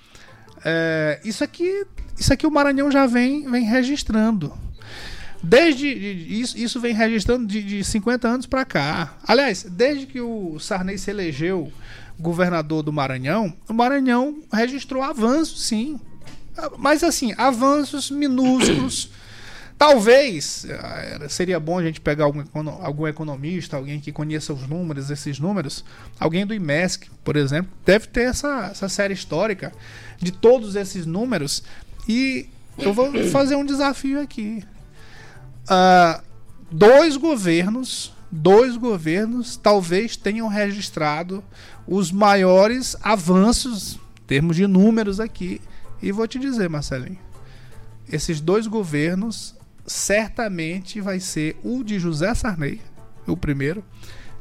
eh, 0.64 1.20
isso 1.24 1.42
aqui, 1.42 1.86
isso 2.18 2.32
aqui 2.32 2.46
o 2.46 2.50
Maranhão 2.50 2.90
já 2.90 3.06
vem, 3.06 3.50
vem 3.50 3.64
registrando. 3.64 4.52
Desde 5.42 5.94
de- 5.94 6.24
de- 6.24 6.40
isso, 6.40 6.58
isso 6.58 6.80
vem 6.80 6.94
registrando 6.94 7.46
de, 7.46 7.62
de 7.62 7.84
50 7.84 8.26
anos 8.28 8.46
para 8.46 8.64
cá. 8.64 9.16
Aliás, 9.26 9.62
desde 9.68 10.06
que 10.06 10.20
o 10.20 10.58
Sarney 10.58 10.98
se 10.98 11.10
elegeu 11.10 11.72
governador 12.18 12.82
do 12.82 12.92
Maranhão, 12.92 13.52
o 13.68 13.72
Maranhão 13.74 14.42
registrou 14.52 15.02
avanços, 15.02 15.66
sim. 15.66 16.00
Mas 16.78 17.04
assim, 17.04 17.34
avanços 17.36 18.10
minúsculos. 18.10 19.10
Talvez 19.78 20.64
eh, 20.66 21.26
seria 21.28 21.60
bom 21.60 21.78
a 21.78 21.82
gente 21.82 22.00
pegar 22.00 22.24
algum, 22.24 22.42
algum 22.80 23.06
economista, 23.06 23.76
alguém 23.76 24.00
que 24.00 24.10
conheça 24.10 24.54
os 24.54 24.66
números, 24.66 25.10
esses 25.10 25.38
números, 25.38 25.84
alguém 26.18 26.46
do 26.46 26.54
IMESC, 26.54 27.10
por 27.22 27.36
exemplo, 27.36 27.70
deve 27.84 28.06
ter 28.06 28.22
essa, 28.22 28.68
essa 28.70 28.88
série 28.88 29.12
histórica 29.12 29.70
de 30.18 30.32
todos 30.32 30.76
esses 30.76 31.04
números. 31.04 31.62
E 32.08 32.46
eu 32.78 32.94
vou 32.94 33.12
fazer 33.28 33.54
um 33.56 33.66
desafio 33.66 34.18
aqui. 34.18 34.64
Ah, 35.68 36.22
dois 36.70 37.16
governos, 37.16 38.14
dois 38.30 38.76
governos 38.76 39.56
talvez 39.56 40.16
tenham 40.16 40.48
registrado 40.48 41.42
os 41.86 42.12
maiores 42.12 42.96
avanços, 43.02 43.94
em 43.94 44.26
termos 44.26 44.56
de 44.56 44.66
números 44.66 45.18
aqui. 45.20 45.60
E 46.02 46.12
vou 46.12 46.26
te 46.26 46.38
dizer, 46.38 46.68
Marcelinho, 46.68 47.18
esses 48.10 48.40
dois 48.40 48.66
governos 48.66 49.54
certamente 49.86 51.00
vai 51.00 51.20
ser 51.20 51.56
o 51.62 51.82
de 51.82 51.98
José 51.98 52.34
Sarney, 52.34 52.80
o 53.26 53.36
primeiro, 53.36 53.84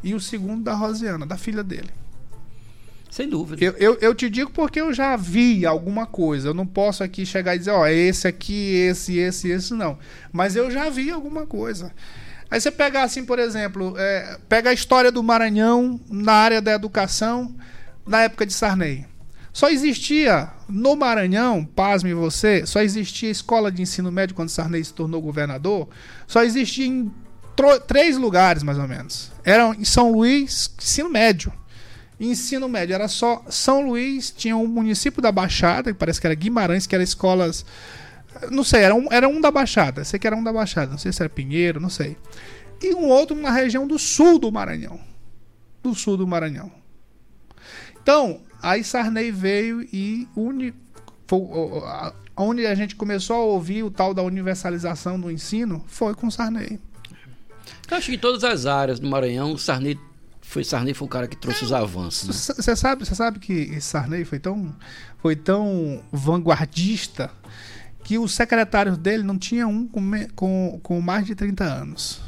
e 0.03 0.13
o 0.13 0.20
segundo 0.20 0.63
da 0.63 0.74
Rosiana, 0.74 1.25
da 1.25 1.38
filha 1.38 1.63
dele. 1.63 1.89
Sem 3.15 3.29
dúvida. 3.29 3.63
Eu, 3.63 3.72
eu, 3.77 3.98
eu 4.01 4.13
te 4.13 4.29
digo 4.29 4.51
porque 4.51 4.81
eu 4.81 4.93
já 4.93 5.15
vi 5.15 5.65
alguma 5.65 6.05
coisa. 6.05 6.50
Eu 6.50 6.53
não 6.53 6.67
posso 6.67 7.01
aqui 7.01 7.25
chegar 7.25 7.55
e 7.55 7.60
dizer, 7.60 7.72
ó, 7.72 7.86
é 7.86 7.93
esse 7.93 8.27
aqui, 8.27 8.75
esse, 8.75 9.17
esse, 9.17 9.48
esse, 9.48 9.74
não. 9.74 9.98
Mas 10.34 10.57
eu 10.57 10.69
já 10.69 10.89
vi 10.89 11.10
alguma 11.10 11.45
coisa. 11.45 11.93
Aí 12.51 12.60
você 12.60 12.69
pega 12.69 13.03
assim, 13.03 13.24
por 13.24 13.39
exemplo, 13.39 13.95
é, 13.98 14.38
pega 14.50 14.69
a 14.69 14.74
história 14.74 15.13
do 15.13 15.24
Maranhão 15.24 15.98
na 16.10 16.34
área 16.34 16.62
da 16.62 16.74
educação 16.74 17.55
na 18.05 18.24
época 18.24 18.45
de 18.45 18.51
Sarney. 18.51 19.05
Só 19.53 19.69
existia 19.69 20.50
no 20.67 20.93
Maranhão, 20.98 21.63
pasme 21.63 22.13
você, 22.13 22.65
só 22.65 22.81
existia 22.81 23.29
escola 23.29 23.72
de 23.72 23.81
ensino 23.81 24.12
médio 24.12 24.36
quando 24.36 24.50
Sarney 24.50 24.84
se 24.84 24.93
tornou 24.93 25.22
governador. 25.22 25.88
Só 26.27 26.43
existia 26.43 26.88
em 26.88 27.10
três 27.88 28.17
lugares, 28.17 28.62
mais 28.62 28.77
ou 28.77 28.89
menos. 28.89 29.31
Era 29.41 29.69
em 29.69 29.86
São 29.86 30.12
Luís, 30.12 30.69
ensino 30.77 31.10
médio. 31.10 31.53
Ensino 32.19 32.69
médio 32.69 32.93
era 32.93 33.07
só 33.07 33.43
São 33.50 33.81
Luís, 33.88 34.31
tinha 34.31 34.55
um 34.55 34.67
município 34.67 35.22
da 35.22 35.31
Baixada, 35.31 35.91
que 35.91 35.98
parece 36.00 36.19
que 36.22 36.27
era 36.27 36.34
Guimarães, 36.36 36.88
que 36.88 36.95
era 36.95 37.03
escolas. 37.03 37.65
Não 38.51 38.63
sei, 38.63 38.81
era 38.84 38.95
um, 38.95 39.07
era 39.12 39.27
um 39.27 39.41
da 39.41 39.51
Baixada. 39.51 40.03
Sei 40.03 40.17
que 40.19 40.25
era 40.27 40.36
um 40.36 40.43
da 40.43 40.51
Baixada, 40.53 40.91
não 40.91 40.98
sei 40.98 41.12
se 41.12 41.22
era 41.22 41.29
Pinheiro, 41.29 41.79
não 41.79 41.89
sei. 41.89 42.17
E 42.81 42.93
um 42.93 43.05
outro 43.07 43.36
na 43.36 43.51
região 43.51 43.86
do 43.88 43.98
sul 44.00 44.39
do 44.39 44.51
Maranhão. 44.51 45.00
Do 45.84 45.93
sul 45.95 46.17
do 46.17 46.25
Maranhão. 46.27 46.72
Então, 48.01 48.41
aí 48.62 48.84
Sarney 48.84 49.31
veio 49.31 49.81
e 49.91 50.27
uni, 50.36 50.74
foi, 51.27 51.39
o- 51.39 51.77
o- 51.79 52.13
onde 52.38 52.65
a 52.65 52.75
gente 52.75 52.95
começou 52.95 53.36
a 53.36 53.45
ouvir 53.45 53.84
o 53.84 53.91
tal 53.91 54.13
da 54.13 54.22
universalização 54.22 55.19
do 55.19 55.31
ensino 55.31 55.84
foi 55.88 56.13
com 56.13 56.29
Sarney. 56.29 56.79
Eu 57.89 57.98
acho 57.98 58.10
que 58.10 58.15
em 58.15 58.19
todas 58.19 58.43
as 58.43 58.65
áreas 58.65 59.00
do 59.00 59.07
Maranhão, 59.07 59.53
o 59.53 59.57
Sarney 59.57 59.98
foi, 60.47 60.63
Sarney 60.63 60.93
foi 60.93 61.05
o 61.05 61.09
cara 61.09 61.27
que 61.27 61.35
trouxe 61.35 61.65
os 61.65 61.73
avanços. 61.73 62.27
Né? 62.27 62.55
Você 62.55 62.75
sabe, 62.75 63.05
você 63.05 63.15
sabe 63.15 63.39
que 63.39 63.81
Sarney 63.81 64.23
foi 64.23 64.39
tão, 64.39 64.73
foi 65.17 65.35
tão 65.35 66.01
vanguardista 66.11 67.31
que 68.03 68.17
os 68.17 68.33
secretários 68.33 68.97
dele 68.97 69.23
não 69.23 69.37
tinha 69.37 69.67
um 69.67 69.87
com, 69.87 70.01
com, 70.35 70.79
com 70.81 71.01
mais 71.01 71.25
de 71.25 71.35
30 71.35 71.63
anos. 71.63 72.21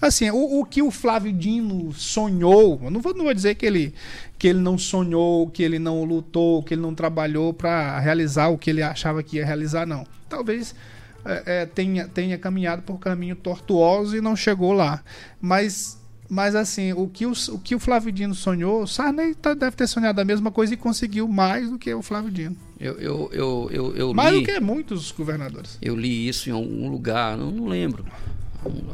Assim, 0.00 0.30
o, 0.30 0.60
o 0.60 0.64
que 0.64 0.80
o 0.80 0.90
Flávio 0.90 1.32
Dino 1.32 1.92
sonhou, 1.92 2.80
não 2.90 3.00
vou, 3.00 3.12
não 3.12 3.24
vou 3.24 3.34
dizer 3.34 3.54
que 3.56 3.66
ele, 3.66 3.92
que 4.38 4.48
ele 4.48 4.60
não 4.60 4.78
sonhou, 4.78 5.50
que 5.50 5.62
ele 5.62 5.78
não 5.78 6.04
lutou, 6.04 6.62
que 6.62 6.72
ele 6.72 6.80
não 6.80 6.94
trabalhou 6.94 7.52
para 7.52 7.98
realizar 7.98 8.48
o 8.48 8.56
que 8.56 8.70
ele 8.70 8.82
achava 8.82 9.22
que 9.22 9.36
ia 9.36 9.44
realizar, 9.44 9.84
não. 9.84 10.06
Talvez 10.26 10.74
é, 11.22 11.42
é, 11.62 11.66
tenha, 11.66 12.08
tenha 12.08 12.38
caminhado 12.38 12.80
por 12.80 12.98
caminho 12.98 13.36
tortuoso 13.36 14.16
e 14.16 14.22
não 14.22 14.34
chegou 14.34 14.72
lá. 14.72 15.02
Mas, 15.38 15.99
mas 16.30 16.54
assim, 16.54 16.92
o 16.92 17.08
que 17.08 17.26
o, 17.26 17.32
o 17.50 17.58
que 17.58 17.74
o 17.74 17.80
Flávio 17.80 18.12
Dino 18.12 18.34
sonhou, 18.34 18.86
Sarney 18.86 19.34
tá- 19.34 19.52
deve 19.54 19.74
ter 19.76 19.86
sonhado 19.88 20.20
a 20.20 20.24
mesma 20.24 20.50
coisa 20.50 20.72
e 20.72 20.76
conseguiu 20.76 21.26
mais 21.26 21.68
do 21.68 21.76
que 21.78 21.92
o 21.92 22.00
Flávio 22.02 22.30
Dino. 22.30 22.56
Eu, 22.78 22.94
eu, 22.98 23.30
eu, 23.32 23.70
eu, 23.72 23.96
eu 23.96 24.14
Mais 24.14 24.32
li, 24.32 24.40
do 24.40 24.46
que 24.46 24.60
muitos 24.60 25.10
governadores. 25.12 25.76
eu 25.82 25.94
li 25.96 26.28
isso 26.28 26.48
em 26.48 26.52
algum 26.52 26.88
lugar, 26.88 27.36
não, 27.36 27.50
não 27.50 27.66
lembro. 27.66 28.04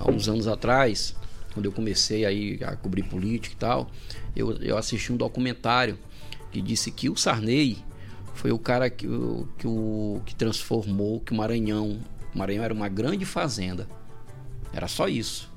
Há 0.00 0.11
uns 0.11 0.28
anos 0.28 0.49
atrás, 0.49 1.14
quando 1.52 1.66
eu 1.66 1.73
comecei 1.73 2.25
aí 2.25 2.59
a 2.64 2.75
cobrir 2.75 3.02
política 3.02 3.55
e 3.55 3.59
tal, 3.59 3.90
eu, 4.35 4.52
eu 4.62 4.76
assisti 4.78 5.12
um 5.12 5.16
documentário 5.16 5.99
que 6.50 6.61
disse 6.62 6.90
que 6.90 7.11
o 7.11 7.16
Sarney 7.16 7.78
foi 8.35 8.50
o 8.52 8.59
cara 8.59 8.88
que, 8.90 9.07
o- 9.07 9.47
que, 9.59 9.66
o, 9.66 10.21
que 10.25 10.35
transformou 10.35 11.21
que 11.21 11.33
o 11.33 11.37
Maranhão. 11.37 11.99
O 12.35 12.38
Maranhão 12.38 12.64
era 12.64 12.73
uma 12.75 12.88
grande 12.88 13.25
fazenda. 13.25 13.87
Era 14.73 14.88
só 14.88 15.09
isso. 15.09 15.50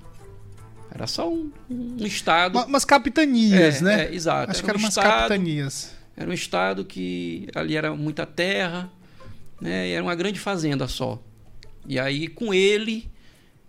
Era 0.91 1.05
só 1.07 1.29
um, 1.31 1.51
um 1.69 1.97
estado. 2.05 2.57
Uma- 2.57 2.65
Umas 2.65 2.85
capitanias, 2.85 3.81
É, 3.81 3.83
né? 3.83 4.05
é, 4.05 4.13
exato. 4.15 4.51
Acho 4.51 4.59
Era 4.59 4.63
que 4.65 4.69
eram 4.71 4.79
um 4.79 4.83
umas 4.83 4.97
estado- 4.97 5.05
capitanias. 5.29 5.91
Era 6.17 6.29
um 6.29 6.33
estado 6.33 6.83
que 6.83 7.47
ali 7.55 7.75
era 7.77 7.95
muita 7.95 8.25
terra, 8.25 8.91
né? 9.61 9.89
Era 9.91 10.03
uma 10.03 10.15
grande 10.15 10.39
fazenda 10.39 10.87
só. 10.87 11.21
E 11.87 11.97
aí 11.99 12.27
com 12.27 12.53
ele 12.53 13.09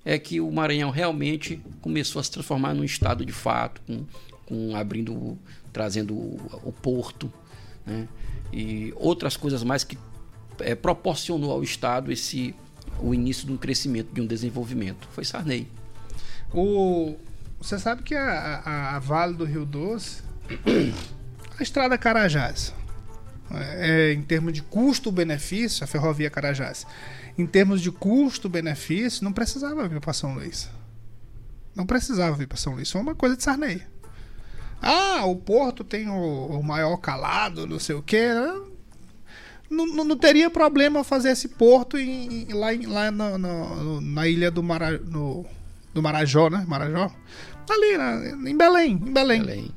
é 0.05 0.19
que 0.19 0.41
o 0.41 0.51
Maranhão 0.51 0.91
realmente 0.91 1.61
começou 1.81 2.19
a 2.19 2.23
se 2.25 2.31
transformar 2.31 2.75
num 2.75 2.83
estado 2.85 3.25
de 3.25 3.33
fato, 3.33 3.81
com, 3.87 4.05
com 4.47 4.75
abrindo, 4.75 5.39
trazendo 5.73 6.15
o, 6.15 6.61
o 6.65 6.73
porto, 6.73 7.33
né? 7.87 8.09
E 8.53 8.93
outras 8.97 9.37
coisas 9.37 9.63
mais 9.63 9.85
que 9.85 9.97
eh, 10.61 10.75
proporcionou 10.75 11.53
ao 11.53 11.63
estado 11.63 12.11
esse 12.11 12.53
o 13.01 13.15
início 13.15 13.47
de 13.47 13.53
um 13.53 13.57
crescimento, 13.57 14.13
de 14.13 14.21
um 14.21 14.27
desenvolvimento. 14.27 15.07
Foi 15.13 15.25
Sarney. 15.25 15.69
O, 16.53 17.17
você 17.61 17.79
sabe 17.79 18.03
que 18.03 18.15
a, 18.15 18.63
a, 18.65 18.97
a 18.97 18.99
Vale 18.99 19.35
do 19.35 19.45
Rio 19.45 19.65
Doce 19.65 20.23
A 21.61 21.63
estrada 21.63 21.99
Carajás, 21.99 22.73
é, 23.53 24.15
em 24.15 24.23
termos 24.23 24.55
de 24.55 24.63
custo-benefício, 24.63 25.85
a 25.85 25.87
ferrovia 25.87 26.31
Carajás, 26.31 26.87
em 27.37 27.47
termos 27.47 27.83
de 27.83 27.93
custo-benefício, 27.93 29.23
não 29.23 29.31
precisava 29.31 29.87
vir 29.87 30.01
para 30.01 30.15
São 30.15 30.33
Luís. 30.33 30.71
Não 31.77 31.85
precisava 31.85 32.35
vir 32.35 32.49
para 32.49 32.57
São 32.57 32.73
Luís. 32.73 32.91
Foi 32.91 33.03
uma 33.03 33.15
coisa 33.15 33.37
de 33.37 33.43
Sarney. 33.43 33.83
Ah, 34.81 35.27
o 35.27 35.37
Porto 35.37 35.85
tem 35.85 36.09
o, 36.09 36.47
o 36.47 36.63
maior 36.63 36.97
calado, 36.97 37.67
não 37.67 37.79
sei 37.79 37.95
o 37.95 38.03
quê. 38.03 38.29
Não, 39.69 39.87
não, 39.87 40.05
não, 40.05 40.17
teria 40.17 40.49
problema 40.49 41.05
fazer 41.05 41.33
esse 41.33 41.47
porto 41.47 41.99
em, 41.99 42.49
em, 42.51 42.55
lá, 42.55 42.73
em, 42.73 42.87
lá 42.87 43.11
no, 43.11 43.37
no, 43.37 44.01
na 44.01 44.27
ilha 44.27 44.51
do, 44.51 44.63
Mara, 44.63 44.99
no, 44.99 45.45
do 45.93 46.03
Marajó, 46.03 46.49
né? 46.49 46.65
Marajó. 46.67 47.11
Ali, 47.69 47.97
na, 47.97 48.51
em 48.51 48.57
Belém, 48.57 48.93
em 48.93 49.13
Belém. 49.13 49.41
Belém. 49.41 49.75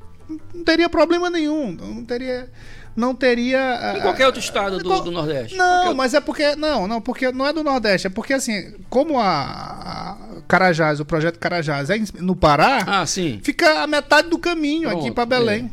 Não 0.52 0.64
teria 0.64 0.88
problema 0.88 1.30
nenhum. 1.30 1.72
Não 1.72 2.04
teria 2.04 2.50
não 2.96 3.14
teria. 3.14 3.96
Em 3.96 4.00
qualquer 4.00 4.26
outro 4.26 4.40
estado 4.40 4.78
do, 4.78 5.00
do 5.00 5.10
Nordeste. 5.10 5.56
Não, 5.56 5.94
mas 5.94 6.14
é 6.14 6.20
porque. 6.20 6.54
Não, 6.54 6.86
não, 6.86 7.00
porque 7.00 7.32
não 7.32 7.46
é 7.46 7.52
do 7.52 7.64
Nordeste. 7.64 8.06
É 8.06 8.10
porque 8.10 8.32
assim, 8.32 8.74
como 8.88 9.18
a, 9.18 9.26
a 9.26 10.42
Carajás, 10.46 11.00
o 11.00 11.04
projeto 11.04 11.38
Carajás 11.38 11.90
é 11.90 11.96
no 12.20 12.36
Pará, 12.36 12.84
ah, 12.86 13.06
sim. 13.06 13.40
fica 13.42 13.82
a 13.82 13.86
metade 13.86 14.28
do 14.28 14.38
caminho 14.38 14.88
Pronto, 14.88 15.02
aqui 15.02 15.10
para 15.10 15.26
Belém. 15.26 15.72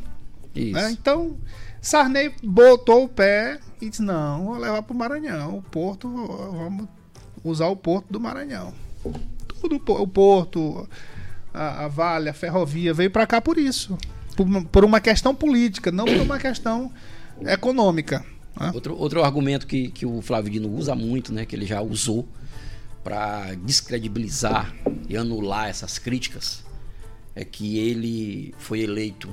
É. 0.56 0.60
Isso. 0.60 0.74
Né? 0.74 0.92
Então, 0.92 1.38
Sarney 1.80 2.34
botou 2.44 3.04
o 3.04 3.08
pé 3.08 3.60
e 3.80 3.90
disse: 3.90 4.02
não, 4.02 4.46
vou 4.46 4.58
levar 4.58 4.82
para 4.82 4.94
o 4.94 4.98
Maranhão. 4.98 5.58
O 5.58 5.62
porto, 5.62 6.10
vamos 6.10 6.88
usar 7.44 7.68
o 7.68 7.76
porto 7.76 8.08
do 8.10 8.20
Maranhão. 8.20 8.74
Tudo, 9.62 9.76
o 9.76 10.08
porto, 10.08 10.90
a, 11.54 11.86
a 11.86 11.88
Vale, 11.88 12.30
a 12.30 12.34
ferrovia, 12.34 12.94
veio 12.94 13.12
para 13.12 13.28
cá 13.28 13.40
por 13.40 13.58
isso. 13.58 13.98
Por, 14.36 14.66
por 14.66 14.84
uma 14.84 15.00
questão 15.00 15.36
política, 15.36 15.92
não 15.92 16.06
por 16.06 16.18
uma 16.18 16.40
questão 16.40 16.92
econômica. 17.42 18.26
Né? 18.60 18.72
Outro, 18.74 18.98
outro 18.98 19.24
argumento 19.24 19.68
que, 19.68 19.90
que 19.90 20.06
o 20.06 20.22
Flávio 20.22 20.52
Dino 20.52 20.70
usa 20.70 20.96
muito, 20.96 21.32
né, 21.32 21.46
que 21.46 21.56
ele 21.56 21.66
já 21.66 21.82
usou 21.82 22.28
para 23.04 23.54
descredibilizar 23.56 24.74
e 25.08 25.16
anular 25.16 25.68
essas 25.70 25.98
críticas, 25.98 26.64
é 27.36 27.44
que 27.44 27.78
ele 27.78 28.54
foi 28.58 28.82
eleito 28.82 29.30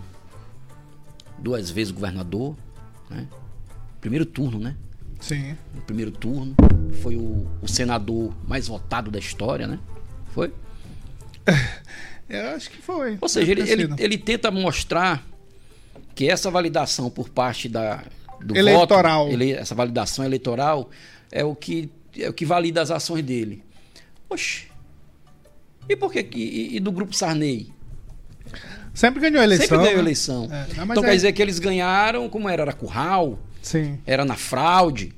duas 1.38 1.70
vezes 1.70 1.90
governador, 1.90 2.56
né? 3.10 3.26
primeiro 4.00 4.24
turno, 4.24 4.58
né? 4.58 4.76
Sim. 5.20 5.56
No 5.74 5.82
primeiro 5.82 6.10
turno, 6.10 6.54
foi 7.02 7.16
o, 7.16 7.46
o 7.60 7.68
senador 7.68 8.32
mais 8.46 8.68
votado 8.68 9.10
da 9.10 9.18
história, 9.18 9.66
né? 9.66 9.78
Foi? 10.32 10.52
Eu 12.28 12.48
acho 12.50 12.70
que 12.70 12.82
foi. 12.82 13.16
Ou 13.20 13.28
seja, 13.28 13.50
ele, 13.50 13.70
ele, 13.70 13.88
ele, 13.98 14.18
tenta 14.18 14.50
mostrar 14.50 15.26
que 16.14 16.28
essa 16.28 16.50
validação 16.50 17.08
por 17.08 17.30
parte 17.30 17.70
da, 17.70 18.04
do 18.42 18.54
eleitoral. 18.54 19.24
voto, 19.24 19.32
ele, 19.32 19.52
essa 19.52 19.74
validação 19.74 20.24
eleitoral 20.24 20.90
é 21.32 21.42
o 21.42 21.54
que 21.54 21.90
é 22.18 22.28
o 22.28 22.32
que 22.32 22.44
valida 22.44 22.82
as 22.82 22.90
ações 22.90 23.24
dele. 23.24 23.62
Oxe. 24.28 24.66
E 25.88 25.96
por 25.96 26.12
que 26.12 26.28
e, 26.34 26.76
e 26.76 26.80
do 26.80 26.92
grupo 26.92 27.14
Sarney? 27.14 27.72
Sempre 28.92 29.20
ganhou 29.20 29.40
a 29.40 29.44
eleição. 29.44 29.66
Sempre 29.66 29.76
ganhou 29.78 29.92
a 29.92 29.96
né? 29.96 30.02
eleição. 30.02 30.48
É, 30.50 30.74
não, 30.74 30.84
então 30.84 31.04
é... 31.04 31.06
quer 31.06 31.14
dizer 31.14 31.32
que 31.32 31.40
eles 31.40 31.58
ganharam, 31.58 32.28
como 32.28 32.48
era? 32.48 32.62
Era 32.62 32.72
curral? 32.72 33.38
Sim. 33.62 33.98
Era 34.04 34.24
na 34.24 34.34
fraude. 34.34 35.14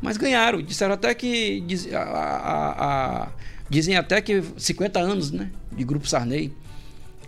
Mas 0.00 0.16
ganharam. 0.16 0.62
Disseram 0.62 0.94
até 0.94 1.12
que. 1.14 1.64
A, 1.92 1.98
a, 1.98 3.24
a, 3.24 3.28
dizem 3.68 3.96
até 3.96 4.20
que 4.20 4.42
50 4.56 4.98
anos, 4.98 5.30
né? 5.30 5.50
De 5.72 5.84
Grupo 5.84 6.06
Sarney. 6.06 6.52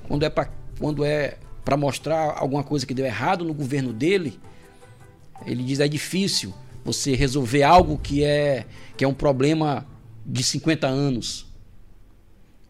Quando 0.06 0.24
é 0.24 0.30
para 0.30 0.48
quando 0.78 1.04
é 1.04 1.38
para 1.64 1.76
mostrar 1.76 2.36
alguma 2.38 2.62
coisa 2.62 2.86
que 2.86 2.94
deu 2.94 3.04
errado 3.04 3.44
no 3.44 3.54
governo 3.54 3.92
dele, 3.92 4.38
ele 5.44 5.62
diz 5.62 5.80
é 5.80 5.88
difícil 5.88 6.54
você 6.84 7.14
resolver 7.16 7.62
algo 7.62 7.98
que 7.98 8.22
é 8.22 8.64
que 8.96 9.04
é 9.04 9.08
um 9.08 9.14
problema 9.14 9.86
de 10.24 10.42
50 10.42 10.86
anos. 10.86 11.46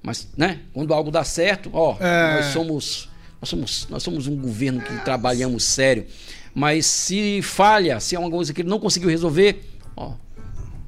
Mas, 0.03 0.29
né? 0.37 0.61
Quando 0.73 0.95
algo 0.95 1.11
dá 1.11 1.25
certo, 1.25 1.71
ó, 1.73 1.97
é... 2.01 2.37
nós 2.37 2.47
somos 2.47 3.09
nós 3.41 3.49
somos 3.49 3.87
nós 3.91 4.03
somos 4.03 4.27
um 4.27 4.37
governo 4.37 4.81
que 4.81 5.05
trabalhamos 5.05 5.65
sério. 5.65 6.07
Mas 6.55 6.87
se 6.87 7.43
falha, 7.43 8.01
se 8.01 8.17
é 8.17 8.19
uma 8.19 8.31
coisa 8.31 8.55
que 8.55 8.63
ele 8.63 8.69
não 8.69 8.79
conseguiu 8.79 9.11
resolver, 9.11 9.63
ó, 9.95 10.15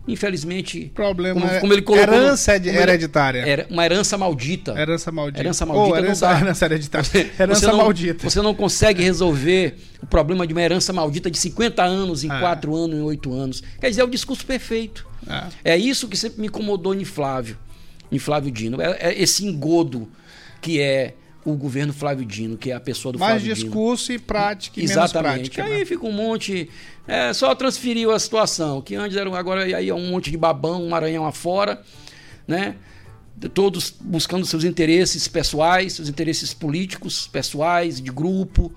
infelizmente. 0.09 0.91
Problema 0.95 1.41
como, 1.41 1.61
como 1.61 1.73
ele 1.73 1.83
colocou, 1.83 2.15
herança 2.15 2.59
como 2.59 2.73
hereditária. 2.73 3.47
Era 3.47 3.67
uma 3.71 3.85
herança 3.85 4.19
maldita. 4.19 4.73
Herança 4.79 5.13
maldita. 5.13 5.41
Herança 5.41 5.67
maldita. 5.67 5.95
Oh, 5.95 5.99
herança, 5.99 6.29
não 6.29 6.41
herança 6.41 6.65
hereditária. 6.65 7.05
Você, 7.05 7.31
herança 7.39 7.61
você 7.61 7.67
não, 7.67 7.77
maldita. 7.77 8.31
Você 8.31 8.43
não 8.43 8.55
consegue 8.55 9.03
resolver 9.03 9.77
o 10.03 10.07
problema 10.07 10.47
de 10.47 10.55
uma 10.55 10.63
herança 10.63 10.93
maldita 10.93 11.31
de 11.31 11.39
50 11.39 11.83
anos, 11.85 12.25
em 12.25 12.33
é. 12.33 12.41
4 12.41 12.75
anos, 12.75 12.99
em 12.99 13.03
8 13.03 13.33
anos. 13.33 13.63
Quer 13.81 13.91
dizer, 13.91 14.01
é 14.01 14.05
o 14.05 14.09
discurso 14.09 14.45
perfeito. 14.47 15.07
É, 15.65 15.73
é 15.73 15.77
isso 15.77 16.09
que 16.09 16.17
sempre 16.17 16.41
me 16.41 16.47
incomodou 16.47 16.95
em 16.95 17.05
Flávio, 17.05 17.59
em 18.11 18.19
Flávio 18.19 18.51
Dino. 18.51 18.81
É, 18.81 18.97
é 19.01 19.23
esse 19.23 19.45
engodo 19.45 20.09
que 20.61 20.81
é 20.81 21.15
o 21.53 21.57
governo 21.57 21.93
Flávio 21.93 22.25
Dino, 22.25 22.57
que 22.57 22.71
é 22.71 22.75
a 22.75 22.81
pessoa 22.81 23.13
do 23.13 23.19
Mais 23.19 23.43
Flávio 23.43 23.55
discurso 23.55 24.07
Dino. 24.07 24.17
e 24.17 24.23
prática 24.23 24.81
e 24.81 24.85
Exatamente. 24.85 25.35
menos 25.35 25.49
prática. 25.49 25.65
Aí 25.65 25.79
né? 25.79 25.85
fica 25.85 26.07
um 26.07 26.13
monte... 26.13 26.69
É, 27.07 27.33
só 27.33 27.55
transferiu 27.55 28.11
a 28.11 28.19
situação, 28.19 28.83
que 28.83 28.95
antes 28.95 29.17
era 29.17 29.35
agora 29.35 29.65
aí 29.65 29.89
é 29.89 29.95
um 29.95 30.11
monte 30.11 30.31
de 30.31 30.37
babão, 30.37 30.85
um 30.85 30.91
Maranhão 30.91 31.27
afora, 31.27 31.83
né? 32.47 32.77
Todos 33.55 33.95
buscando 33.99 34.45
seus 34.45 34.63
interesses 34.63 35.27
pessoais, 35.27 35.95
seus 35.95 36.09
interesses 36.09 36.53
políticos, 36.53 37.27
pessoais, 37.27 37.99
de 37.99 38.11
grupo. 38.11 38.71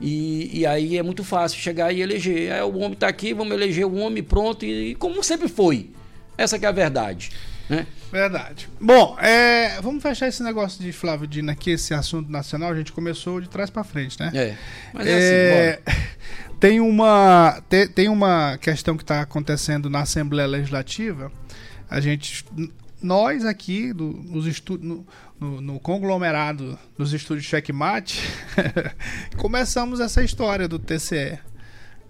E, 0.00 0.60
e 0.60 0.66
aí 0.66 0.96
é 0.96 1.02
muito 1.02 1.22
fácil 1.22 1.58
chegar 1.58 1.92
e 1.92 2.00
eleger. 2.00 2.50
É, 2.50 2.64
o 2.64 2.78
homem 2.78 2.92
está 2.92 3.08
aqui, 3.08 3.34
vamos 3.34 3.52
eleger 3.52 3.84
o 3.84 3.96
homem, 3.96 4.22
pronto. 4.22 4.64
E, 4.64 4.92
e 4.92 4.94
como 4.94 5.22
sempre 5.22 5.48
foi. 5.48 5.90
Essa 6.38 6.56
é 6.56 6.66
a 6.66 6.72
verdade. 6.72 7.30
Né? 7.68 7.86
Verdade. 8.10 8.68
Bom, 8.80 9.16
é, 9.20 9.80
vamos 9.80 10.02
fechar 10.02 10.26
esse 10.26 10.42
negócio 10.42 10.82
de 10.82 10.92
Flávio 10.92 11.28
Dino 11.28 11.50
aqui, 11.50 11.70
esse 11.70 11.94
assunto 11.94 12.30
nacional. 12.30 12.72
A 12.72 12.76
gente 12.76 12.92
começou 12.92 13.40
de 13.40 13.48
trás 13.48 13.70
para 13.70 13.84
frente, 13.84 14.18
né? 14.18 14.30
É. 14.34 14.56
Mas 14.92 15.06
é, 15.06 15.10
é 15.10 15.72
assim, 15.74 16.00
tem 16.58 16.80
uma 16.80 17.62
tem, 17.68 17.86
tem 17.86 18.08
uma 18.08 18.58
questão 18.58 18.96
que 18.96 19.04
está 19.04 19.20
acontecendo 19.20 19.88
na 19.88 20.00
Assembleia 20.00 20.48
Legislativa. 20.48 21.30
A 21.88 22.00
gente, 22.00 22.44
nós 23.00 23.44
aqui 23.44 23.92
do, 23.92 24.08
nos 24.08 24.46
estúdios, 24.46 24.88
no, 24.88 25.06
no, 25.38 25.60
no, 25.60 25.80
conglomerado 25.80 26.78
dos 26.98 27.12
estúdios 27.12 27.46
Checkmate, 27.46 28.20
começamos 29.38 30.00
essa 30.00 30.22
história 30.22 30.66
do 30.66 30.78
TCE. 30.78 31.38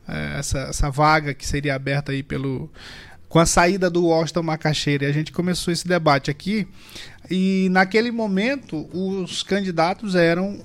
É, 0.08 0.38
essa, 0.38 0.58
essa 0.60 0.90
vaga 0.90 1.34
que 1.34 1.46
seria 1.46 1.74
aberta 1.74 2.10
aí 2.10 2.22
pelo 2.22 2.70
com 3.30 3.38
a 3.38 3.46
saída 3.46 3.88
do 3.88 4.06
Washington 4.06 4.42
Macaxeira. 4.42 5.04
E 5.06 5.08
a 5.08 5.12
gente 5.12 5.32
começou 5.32 5.72
esse 5.72 5.88
debate 5.88 6.30
aqui. 6.30 6.68
E 7.30 7.68
naquele 7.70 8.10
momento, 8.10 8.90
os 8.92 9.42
candidatos 9.42 10.14
eram 10.14 10.62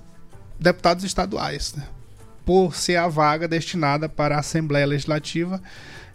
deputados 0.60 1.06
estaduais, 1.06 1.76
né? 1.76 1.88
por 2.44 2.76
ser 2.76 2.98
a 2.98 3.08
vaga 3.08 3.48
destinada 3.48 4.10
para 4.10 4.36
a 4.36 4.40
Assembleia 4.40 4.86
Legislativa. 4.86 5.62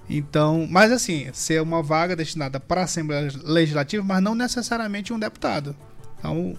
Então, 0.09 0.67
mas 0.69 0.91
assim, 0.91 1.29
ser 1.33 1.63
uma 1.63 1.83
vaga 1.83 2.17
destinada 2.17 2.59
para 2.59 2.81
a 2.81 2.85
Assembleia 2.85 3.31
Legislativa, 3.45 4.03
mas 4.05 4.23
não 4.23 4.35
necessariamente 4.35 5.13
um 5.13 5.19
deputado. 5.19 5.75
Então, 6.19 6.55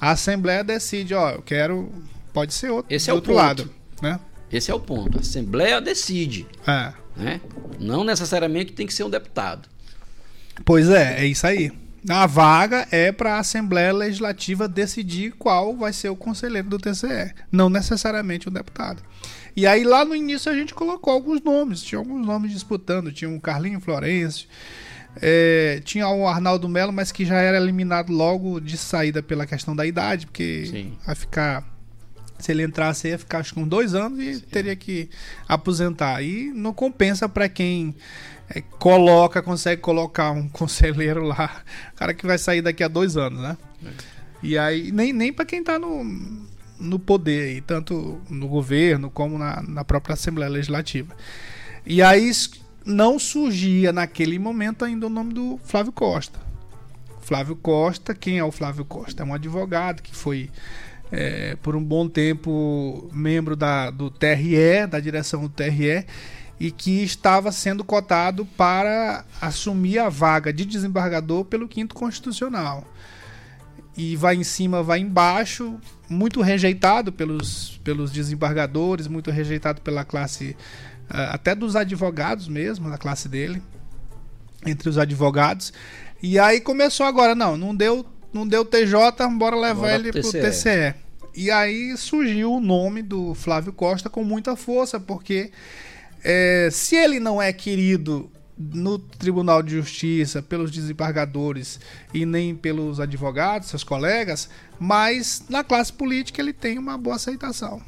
a 0.00 0.12
Assembleia 0.12 0.62
decide, 0.62 1.14
ó, 1.14 1.30
eu 1.30 1.42
quero, 1.42 1.92
pode 2.32 2.54
ser 2.54 2.70
outro, 2.70 2.94
Esse 2.94 3.10
é 3.10 3.12
outro 3.12 3.32
ponto. 3.32 3.42
lado, 3.42 3.70
né? 4.00 4.20
Esse 4.52 4.70
é 4.70 4.74
o 4.74 4.78
ponto. 4.80 5.18
A 5.18 5.20
Assembleia 5.20 5.80
decide. 5.80 6.46
É. 6.66 6.92
Né? 7.16 7.40
Não 7.78 8.04
necessariamente 8.04 8.72
tem 8.72 8.86
que 8.86 8.94
ser 8.94 9.04
um 9.04 9.10
deputado. 9.10 9.68
Pois 10.64 10.88
é, 10.88 11.20
é 11.20 11.26
isso 11.26 11.46
aí. 11.46 11.72
A 12.08 12.26
vaga 12.26 12.86
é 12.90 13.12
para 13.12 13.36
a 13.36 13.38
Assembleia 13.38 13.92
Legislativa 13.92 14.66
decidir 14.66 15.32
qual 15.32 15.76
vai 15.76 15.92
ser 15.92 16.08
o 16.08 16.16
conselheiro 16.16 16.68
do 16.68 16.78
TCE, 16.78 17.32
não 17.50 17.70
necessariamente 17.70 18.48
um 18.48 18.52
deputado. 18.52 19.02
E 19.54 19.66
aí 19.66 19.84
lá 19.84 20.04
no 20.04 20.14
início 20.14 20.50
a 20.50 20.54
gente 20.54 20.74
colocou 20.74 21.12
alguns 21.12 21.40
nomes, 21.42 21.82
tinha 21.82 21.98
alguns 21.98 22.26
nomes 22.26 22.50
disputando, 22.50 23.12
tinha 23.12 23.30
o 23.30 23.40
Carlinho 23.40 23.80
Florencio, 23.80 24.48
é, 25.20 25.80
tinha 25.84 26.08
o 26.08 26.26
Arnaldo 26.26 26.68
Melo, 26.68 26.92
mas 26.92 27.12
que 27.12 27.24
já 27.24 27.36
era 27.36 27.56
eliminado 27.56 28.12
logo 28.12 28.58
de 28.58 28.76
saída 28.76 29.22
pela 29.22 29.46
questão 29.46 29.76
da 29.76 29.86
idade, 29.86 30.26
porque 30.26 30.66
Sim. 30.66 30.98
vai 31.06 31.14
ficar 31.14 31.71
se 32.44 32.52
ele 32.52 32.62
entrasse, 32.62 33.08
ia 33.08 33.18
ficar 33.18 33.38
acho, 33.38 33.54
com 33.54 33.66
dois 33.66 33.94
anos 33.94 34.18
e 34.18 34.34
Sim. 34.34 34.40
teria 34.40 34.76
que 34.76 35.08
aposentar. 35.48 36.22
E 36.22 36.52
não 36.52 36.72
compensa 36.72 37.28
para 37.28 37.48
quem 37.48 37.94
é, 38.50 38.60
coloca, 38.60 39.42
consegue 39.42 39.80
colocar 39.80 40.30
um 40.30 40.48
conselheiro 40.50 41.22
lá, 41.22 41.62
cara 41.96 42.12
que 42.14 42.26
vai 42.26 42.38
sair 42.38 42.62
daqui 42.62 42.82
a 42.82 42.88
dois 42.88 43.16
anos, 43.16 43.40
né? 43.40 43.56
É. 43.84 43.88
E 44.42 44.58
aí, 44.58 44.90
nem, 44.90 45.12
nem 45.12 45.32
para 45.32 45.44
quem 45.44 45.62
tá 45.62 45.78
no, 45.78 46.04
no 46.78 46.98
poder 46.98 47.44
aí, 47.44 47.60
tanto 47.60 48.20
no 48.28 48.48
governo 48.48 49.08
como 49.08 49.38
na, 49.38 49.62
na 49.62 49.84
própria 49.84 50.14
Assembleia 50.14 50.50
Legislativa. 50.50 51.14
E 51.86 52.02
aí 52.02 52.30
não 52.84 53.18
surgia 53.18 53.92
naquele 53.92 54.38
momento 54.38 54.84
ainda 54.84 55.06
o 55.06 55.10
nome 55.10 55.32
do 55.32 55.60
Flávio 55.64 55.92
Costa. 55.92 56.40
Flávio 57.20 57.54
Costa, 57.54 58.14
quem 58.14 58.38
é 58.38 58.44
o 58.44 58.50
Flávio 58.50 58.84
Costa? 58.84 59.22
É 59.22 59.26
um 59.26 59.32
advogado 59.32 60.02
que 60.02 60.14
foi 60.14 60.50
é, 61.12 61.56
por 61.56 61.76
um 61.76 61.84
bom 61.84 62.08
tempo 62.08 63.10
membro 63.12 63.54
da, 63.54 63.90
do 63.90 64.10
TRE, 64.10 64.86
da 64.88 64.98
direção 64.98 65.42
do 65.42 65.50
TRE, 65.50 66.06
e 66.58 66.70
que 66.70 67.02
estava 67.02 67.52
sendo 67.52 67.84
cotado 67.84 68.46
para 68.46 69.24
assumir 69.40 69.98
a 69.98 70.08
vaga 70.08 70.52
de 70.52 70.64
desembargador 70.64 71.44
pelo 71.44 71.68
quinto 71.68 71.94
constitucional. 71.94 72.84
E 73.94 74.16
vai 74.16 74.36
em 74.36 74.44
cima, 74.44 74.82
vai 74.82 75.00
embaixo, 75.00 75.78
muito 76.08 76.40
rejeitado 76.40 77.12
pelos, 77.12 77.78
pelos 77.84 78.10
desembargadores, 78.10 79.06
muito 79.06 79.30
rejeitado 79.30 79.82
pela 79.82 80.04
classe, 80.04 80.56
ah, 81.10 81.34
até 81.34 81.54
dos 81.54 81.76
advogados 81.76 82.48
mesmo, 82.48 82.88
da 82.88 82.96
classe 82.96 83.28
dele, 83.28 83.62
entre 84.64 84.88
os 84.88 84.96
advogados. 84.96 85.74
E 86.22 86.38
aí 86.38 86.60
começou 86.60 87.04
agora, 87.04 87.34
não, 87.34 87.56
não 87.56 87.76
deu, 87.76 88.06
não 88.32 88.46
deu 88.46 88.64
TJ, 88.64 88.96
bora 89.36 89.56
levar 89.56 89.74
Bora 89.74 89.94
ele 89.94 90.12
pro 90.12 90.22
pro 90.22 90.30
TCE. 90.30 90.50
TCE. 90.50 90.94
E 91.34 91.50
aí 91.50 91.96
surgiu 91.96 92.52
o 92.52 92.60
nome 92.60 93.02
do 93.02 93.34
Flávio 93.34 93.72
Costa 93.72 94.10
com 94.10 94.22
muita 94.22 94.54
força, 94.54 95.00
porque 95.00 95.50
é, 96.22 96.68
se 96.70 96.94
ele 96.94 97.18
não 97.18 97.40
é 97.40 97.52
querido 97.52 98.30
no 98.56 98.98
Tribunal 98.98 99.62
de 99.62 99.72
Justiça 99.72 100.42
pelos 100.42 100.70
desembargadores 100.70 101.80
e 102.12 102.26
nem 102.26 102.54
pelos 102.54 103.00
advogados, 103.00 103.68
seus 103.68 103.82
colegas, 103.82 104.48
mas 104.78 105.44
na 105.48 105.64
classe 105.64 105.92
política 105.92 106.40
ele 106.40 106.52
tem 106.52 106.78
uma 106.78 106.98
boa 106.98 107.16
aceitação. 107.16 107.82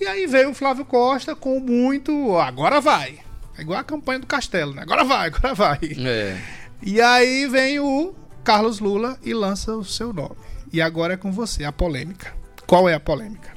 E 0.00 0.06
aí 0.06 0.26
veio 0.26 0.50
o 0.50 0.54
Flávio 0.54 0.84
Costa 0.84 1.36
com 1.36 1.60
muito. 1.60 2.36
Agora 2.38 2.80
vai. 2.80 3.20
É 3.56 3.62
igual 3.62 3.78
a 3.78 3.84
campanha 3.84 4.18
do 4.18 4.26
Castelo, 4.26 4.74
né? 4.74 4.82
Agora 4.82 5.04
vai, 5.04 5.26
agora 5.28 5.54
vai. 5.54 5.78
É. 5.98 6.38
E 6.82 7.00
aí 7.00 7.46
vem 7.46 7.78
o 7.78 8.14
Carlos 8.44 8.80
Lula 8.80 9.18
e 9.22 9.34
lança 9.34 9.76
o 9.76 9.84
seu 9.84 10.12
nome. 10.12 10.36
E 10.72 10.80
agora 10.80 11.14
é 11.14 11.16
com 11.16 11.30
você, 11.30 11.64
a 11.64 11.72
polêmica. 11.72 12.34
Qual 12.66 12.88
é 12.88 12.94
a 12.94 13.00
polêmica? 13.00 13.52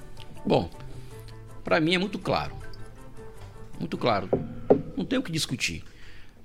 Bom, 0.46 0.70
para 1.64 1.80
mim 1.80 1.96
é 1.96 1.98
muito 1.98 2.20
claro. 2.20 2.54
Muito 3.80 3.98
claro. 3.98 4.30
Não 4.98 5.06
tem 5.06 5.20
o 5.20 5.24
que 5.24 5.32
discutir. 5.32 5.84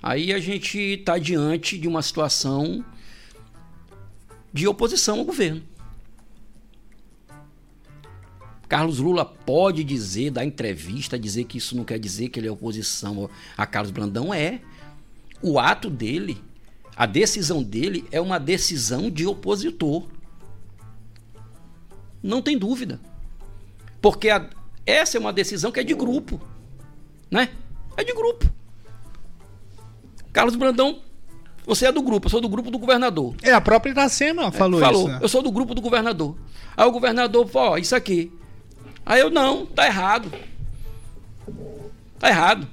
Aí 0.02 0.32
a 0.32 0.38
gente 0.38 0.78
está 0.78 1.18
diante 1.18 1.76
de 1.76 1.88
uma 1.88 2.02
situação 2.02 2.84
de 4.52 4.66
oposição 4.66 5.18
ao 5.18 5.24
governo. 5.24 5.62
Carlos 8.68 8.98
Lula 8.98 9.24
pode 9.24 9.82
dizer, 9.82 10.30
dar 10.30 10.44
entrevista, 10.44 11.18
dizer 11.18 11.44
que 11.44 11.56
isso 11.56 11.74
não 11.74 11.84
quer 11.84 11.98
dizer 11.98 12.28
que 12.28 12.38
ele 12.38 12.48
é 12.48 12.50
oposição 12.50 13.30
a 13.56 13.66
Carlos 13.66 13.90
Brandão. 13.90 14.32
É. 14.32 14.60
O 15.40 15.58
ato 15.58 15.88
dele, 15.88 16.42
a 16.98 17.06
decisão 17.06 17.62
dele 17.62 18.04
é 18.10 18.20
uma 18.20 18.40
decisão 18.40 19.08
de 19.08 19.24
opositor. 19.24 20.02
Não 22.20 22.42
tem 22.42 22.58
dúvida. 22.58 22.98
Porque 24.02 24.28
a- 24.28 24.50
essa 24.84 25.16
é 25.16 25.20
uma 25.20 25.32
decisão 25.32 25.70
que 25.70 25.78
é 25.78 25.84
de 25.84 25.94
grupo. 25.94 26.40
Né? 27.30 27.50
É 27.96 28.02
de 28.02 28.12
grupo. 28.12 28.50
Carlos 30.32 30.56
Brandão, 30.56 31.00
você 31.64 31.86
é 31.86 31.92
do 31.92 32.02
grupo, 32.02 32.26
eu 32.26 32.30
sou 32.30 32.40
do 32.40 32.48
grupo 32.48 32.68
do 32.70 32.78
governador. 32.78 33.34
É, 33.42 33.52
a 33.52 33.60
própria 33.60 33.92
Iracema 33.92 34.50
falou, 34.50 34.80
Falou, 34.80 35.02
isso. 35.02 35.12
né? 35.12 35.18
eu 35.22 35.28
sou 35.28 35.40
do 35.42 35.52
grupo 35.52 35.74
do 35.76 35.80
governador. 35.80 36.36
Aí 36.76 36.84
o 36.86 36.90
governador 36.92 37.46
falou, 37.46 37.70
ó, 37.74 37.78
isso 37.78 37.94
aqui. 37.94 38.32
Aí 39.06 39.20
eu, 39.20 39.30
não, 39.30 39.64
tá 39.66 39.86
errado. 39.86 40.32
Tá 42.18 42.28
errado. 42.28 42.66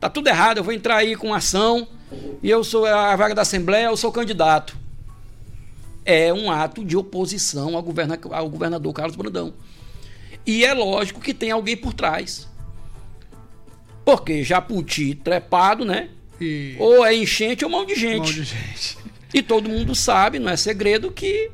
Tá 0.00 0.08
tudo 0.08 0.28
errado, 0.28 0.56
eu 0.58 0.64
vou 0.64 0.72
entrar 0.72 0.96
aí 0.96 1.14
com 1.16 1.34
ação 1.34 1.86
e 2.42 2.50
eu 2.50 2.62
sou 2.64 2.86
a 2.86 3.14
vaga 3.16 3.34
da 3.34 3.42
Assembleia, 3.42 3.86
eu 3.86 3.96
sou 3.96 4.10
candidato. 4.12 4.76
É 6.04 6.32
um 6.32 6.50
ato 6.50 6.84
de 6.84 6.96
oposição 6.96 7.76
ao, 7.76 7.82
governa, 7.82 8.18
ao 8.30 8.48
governador 8.48 8.92
Carlos 8.92 9.16
Brandão. 9.16 9.54
E 10.44 10.64
é 10.64 10.74
lógico 10.74 11.20
que 11.20 11.32
tem 11.32 11.50
alguém 11.50 11.76
por 11.76 11.92
trás. 11.94 12.48
Porque 14.04 14.42
Japuti 14.42 15.14
trepado, 15.14 15.84
né? 15.84 16.08
E... 16.40 16.74
Ou 16.78 17.06
é 17.06 17.14
enchente 17.14 17.64
ou 17.64 17.70
mão 17.70 17.86
de 17.86 17.94
gente. 17.94 18.18
monte 18.18 18.34
de 18.34 18.42
gente. 18.42 18.98
E 19.32 19.40
todo 19.40 19.68
mundo 19.68 19.94
sabe, 19.94 20.38
não 20.38 20.50
é 20.50 20.56
segredo, 20.56 21.10
que 21.12 21.50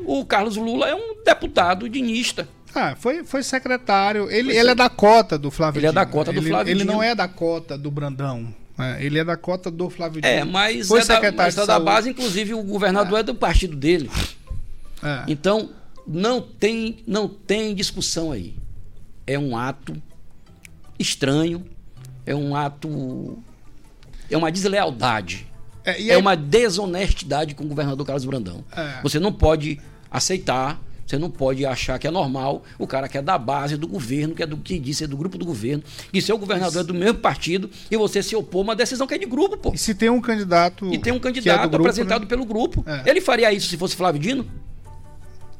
o 0.00 0.24
Carlos 0.24 0.56
Lula 0.56 0.88
é 0.88 0.94
um 0.94 1.22
deputado 1.24 1.88
dinista. 1.88 2.48
Ah, 2.74 2.96
foi, 2.98 3.22
foi 3.22 3.42
secretário. 3.44 4.28
Ele, 4.30 4.54
ele 4.56 4.70
é 4.70 4.74
da 4.74 4.90
cota 4.90 5.38
do 5.38 5.50
Flávio 5.50 5.78
Ele 5.78 5.86
é 5.86 5.90
Dino. 5.90 6.00
da 6.00 6.06
cota 6.06 6.32
do 6.32 6.40
ele, 6.40 6.48
Flávio 6.50 6.70
Ele 6.72 6.80
Dino. 6.80 6.92
não 6.92 7.02
é 7.02 7.14
da 7.14 7.28
cota 7.28 7.78
do 7.78 7.90
Brandão. 7.90 8.52
Né? 8.76 9.04
Ele 9.04 9.18
é 9.18 9.24
da 9.24 9.36
cota 9.36 9.70
do 9.70 9.88
Flávio 9.90 10.20
Dino. 10.20 10.32
É, 10.34 10.44
mas 10.44 10.88
foi 10.88 11.00
é 11.00 11.04
da, 11.04 11.14
secretário 11.14 11.36
mas 11.38 11.54
é 11.56 11.60
da 11.60 11.66
saúde. 11.66 11.84
base, 11.84 12.10
inclusive 12.10 12.54
o 12.54 12.62
governador 12.62 13.20
é 13.20 13.22
do 13.22 13.34
partido 13.34 13.76
dele. 13.76 14.10
É. 15.02 15.24
Então, 15.28 15.70
não 16.06 16.40
tem, 16.40 16.98
não 17.06 17.28
tem 17.28 17.74
discussão 17.74 18.32
aí. 18.32 18.54
É 19.26 19.38
um 19.38 19.56
ato 19.56 20.00
estranho, 20.98 21.64
é 22.26 22.34
um 22.34 22.54
ato. 22.54 23.38
É 24.30 24.36
uma 24.36 24.50
deslealdade. 24.50 25.46
É, 25.84 26.00
e 26.00 26.10
é 26.10 26.14
aí- 26.14 26.20
uma 26.20 26.34
desonestidade 26.34 27.54
com 27.54 27.64
o 27.64 27.68
governador 27.68 28.06
Carlos 28.06 28.24
Brandão. 28.24 28.64
É. 28.74 29.00
Você 29.02 29.18
não 29.20 29.32
pode 29.32 29.78
aceitar, 30.10 30.80
você 31.06 31.18
não 31.18 31.30
pode 31.30 31.64
achar 31.66 31.98
que 31.98 32.06
é 32.06 32.10
normal 32.10 32.62
o 32.78 32.86
cara 32.86 33.08
que 33.08 33.18
é 33.18 33.22
da 33.22 33.38
base 33.38 33.76
do 33.76 33.86
governo, 33.86 34.34
que 34.34 34.42
é 34.42 34.46
do 34.46 34.56
que 34.56 34.78
disse, 34.78 35.04
é 35.04 35.06
do 35.06 35.16
grupo 35.16 35.36
do 35.36 35.44
governo, 35.44 35.82
que 36.12 36.20
seu 36.20 36.38
governador 36.38 36.82
é 36.82 36.84
do 36.84 36.94
mesmo 36.94 37.18
partido 37.18 37.70
e 37.90 37.96
você 37.96 38.22
se 38.22 38.34
opor 38.34 38.60
a 38.60 38.64
uma 38.64 38.76
decisão 38.76 39.06
que 39.06 39.14
é 39.14 39.18
de 39.18 39.26
grupo, 39.26 39.56
pô. 39.56 39.72
E 39.74 39.78
se 39.78 39.94
tem 39.94 40.10
um 40.10 40.20
candidato. 40.20 40.92
E 40.92 40.98
tem 40.98 41.12
um 41.12 41.16
é 41.16 41.20
candidato 41.20 41.62
do 41.62 41.68
grupo, 41.70 41.88
apresentado 41.88 42.22
né? 42.22 42.26
pelo 42.26 42.44
grupo. 42.44 42.84
É. 42.86 43.10
Ele 43.10 43.20
faria 43.20 43.52
isso 43.52 43.68
se 43.68 43.76
fosse 43.76 43.96
Flávio 43.96 44.20
Dino? 44.20 44.46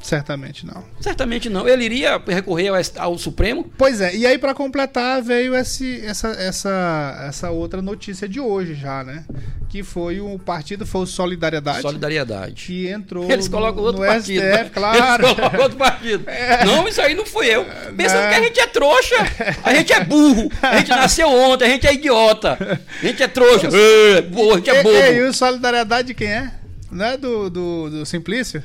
Certamente 0.05 0.67
não. 0.67 0.85
Certamente 1.01 1.49
não. 1.49 1.67
Ele 1.67 1.83
iria 1.85 2.21
recorrer 2.27 2.69
ao, 2.69 2.77
ao 2.99 3.19
Supremo. 3.19 3.73
Pois 3.79 4.03
é, 4.03 4.15
e 4.15 4.27
aí 4.27 4.37
pra 4.37 4.53
completar 4.55 5.23
veio 5.23 5.55
esse, 5.57 6.05
essa, 6.05 6.29
essa, 6.29 7.25
essa 7.27 7.51
outra 7.51 7.81
notícia 7.81 8.29
de 8.29 8.39
hoje 8.39 8.75
já, 8.75 9.03
né? 9.03 9.25
Que 9.71 9.83
foi 9.83 10.21
o 10.21 10.39
partido, 10.39 10.87
foi 10.87 11.01
o 11.01 11.07
Solidariedade, 11.07 11.81
Solidariedade. 11.81 12.67
que 12.67 12.87
entrou 12.89 13.31
Eles 13.33 13.47
no- 13.47 13.53
colocam 13.57 13.83
outro 13.83 14.03
no 14.03 14.07
partido. 14.07 14.43
STF, 14.45 14.71
claro. 14.71 15.25
Eles 15.25 15.35
colocam 15.37 15.61
outro 15.61 15.79
partido. 15.79 16.25
Não, 16.67 16.87
isso 16.87 17.01
aí 17.01 17.15
não 17.15 17.25
fui 17.27 17.47
eu. 17.47 17.65
Pensando 17.97 18.21
né? 18.21 18.29
que 18.29 18.35
a 18.35 18.43
gente 18.43 18.61
é 18.61 18.67
trouxa. 18.67 19.17
A 19.65 19.75
gente 19.75 19.93
é 19.93 20.05
burro. 20.05 20.51
A 20.63 20.77
gente 20.79 20.91
nasceu 20.91 21.29
ontem. 21.29 21.65
A 21.65 21.69
gente 21.69 21.87
é 21.87 21.95
idiota. 21.95 22.59
A 23.03 23.07
gente 23.07 23.23
é 23.23 23.27
trouxa. 23.29 23.69
É, 23.75 24.21
boa, 24.21 24.55
a 24.55 24.57
gente 24.59 24.71
é 24.71 24.75
E, 24.75 24.77
e, 24.77 24.81
e 24.81 24.83
bobo. 25.19 25.31
o 25.31 25.35
Solidariedade 25.35 26.09
de 26.09 26.15
quem 26.15 26.29
é? 26.29 26.53
Não 26.93 27.05
é 27.05 27.17
do, 27.17 27.49
do, 27.51 27.91
do 27.91 28.07
Simplício? 28.07 28.63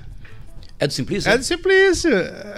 É 0.80 0.88
do 0.88 0.94
Simplício? 0.94 1.30
É 1.30 1.38
do 1.38 1.44
Simplício. 1.44 2.10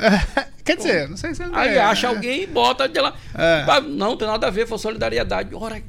Quer 0.63 0.77
dizer, 0.77 1.10
não 1.10 1.17
sei 1.17 1.34
se 1.34 1.41
ele 1.41 1.51
Aí 1.55 1.75
é. 1.75 1.81
acha 1.81 2.07
alguém 2.07 2.43
e 2.43 2.47
bota 2.47 2.88
de 2.88 2.99
lá. 2.99 3.15
É. 3.36 3.65
Ah, 3.67 3.81
Não, 3.81 4.15
tem 4.15 4.27
nada 4.27 4.45
a 4.47 4.49
ver, 4.51 4.67
foi 4.67 4.77
solidariedade. 4.77 5.55
Ora, 5.55 5.81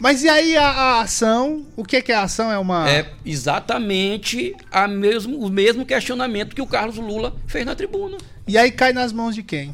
Mas 0.00 0.24
e 0.24 0.28
aí 0.28 0.56
a, 0.56 0.66
a 0.66 1.00
ação? 1.02 1.64
O 1.76 1.84
que, 1.84 2.02
que 2.02 2.10
é 2.10 2.16
a 2.16 2.22
ação? 2.22 2.50
É 2.50 2.58
uma. 2.58 2.90
É 2.90 3.06
exatamente 3.24 4.54
a 4.72 4.88
mesmo, 4.88 5.38
o 5.38 5.48
mesmo 5.48 5.86
questionamento 5.86 6.54
que 6.54 6.60
o 6.62 6.66
Carlos 6.66 6.96
Lula 6.96 7.36
fez 7.46 7.64
na 7.64 7.76
tribuna. 7.76 8.18
E 8.46 8.58
aí 8.58 8.72
cai 8.72 8.92
nas 8.92 9.12
mãos 9.12 9.34
de 9.34 9.44
quem? 9.44 9.72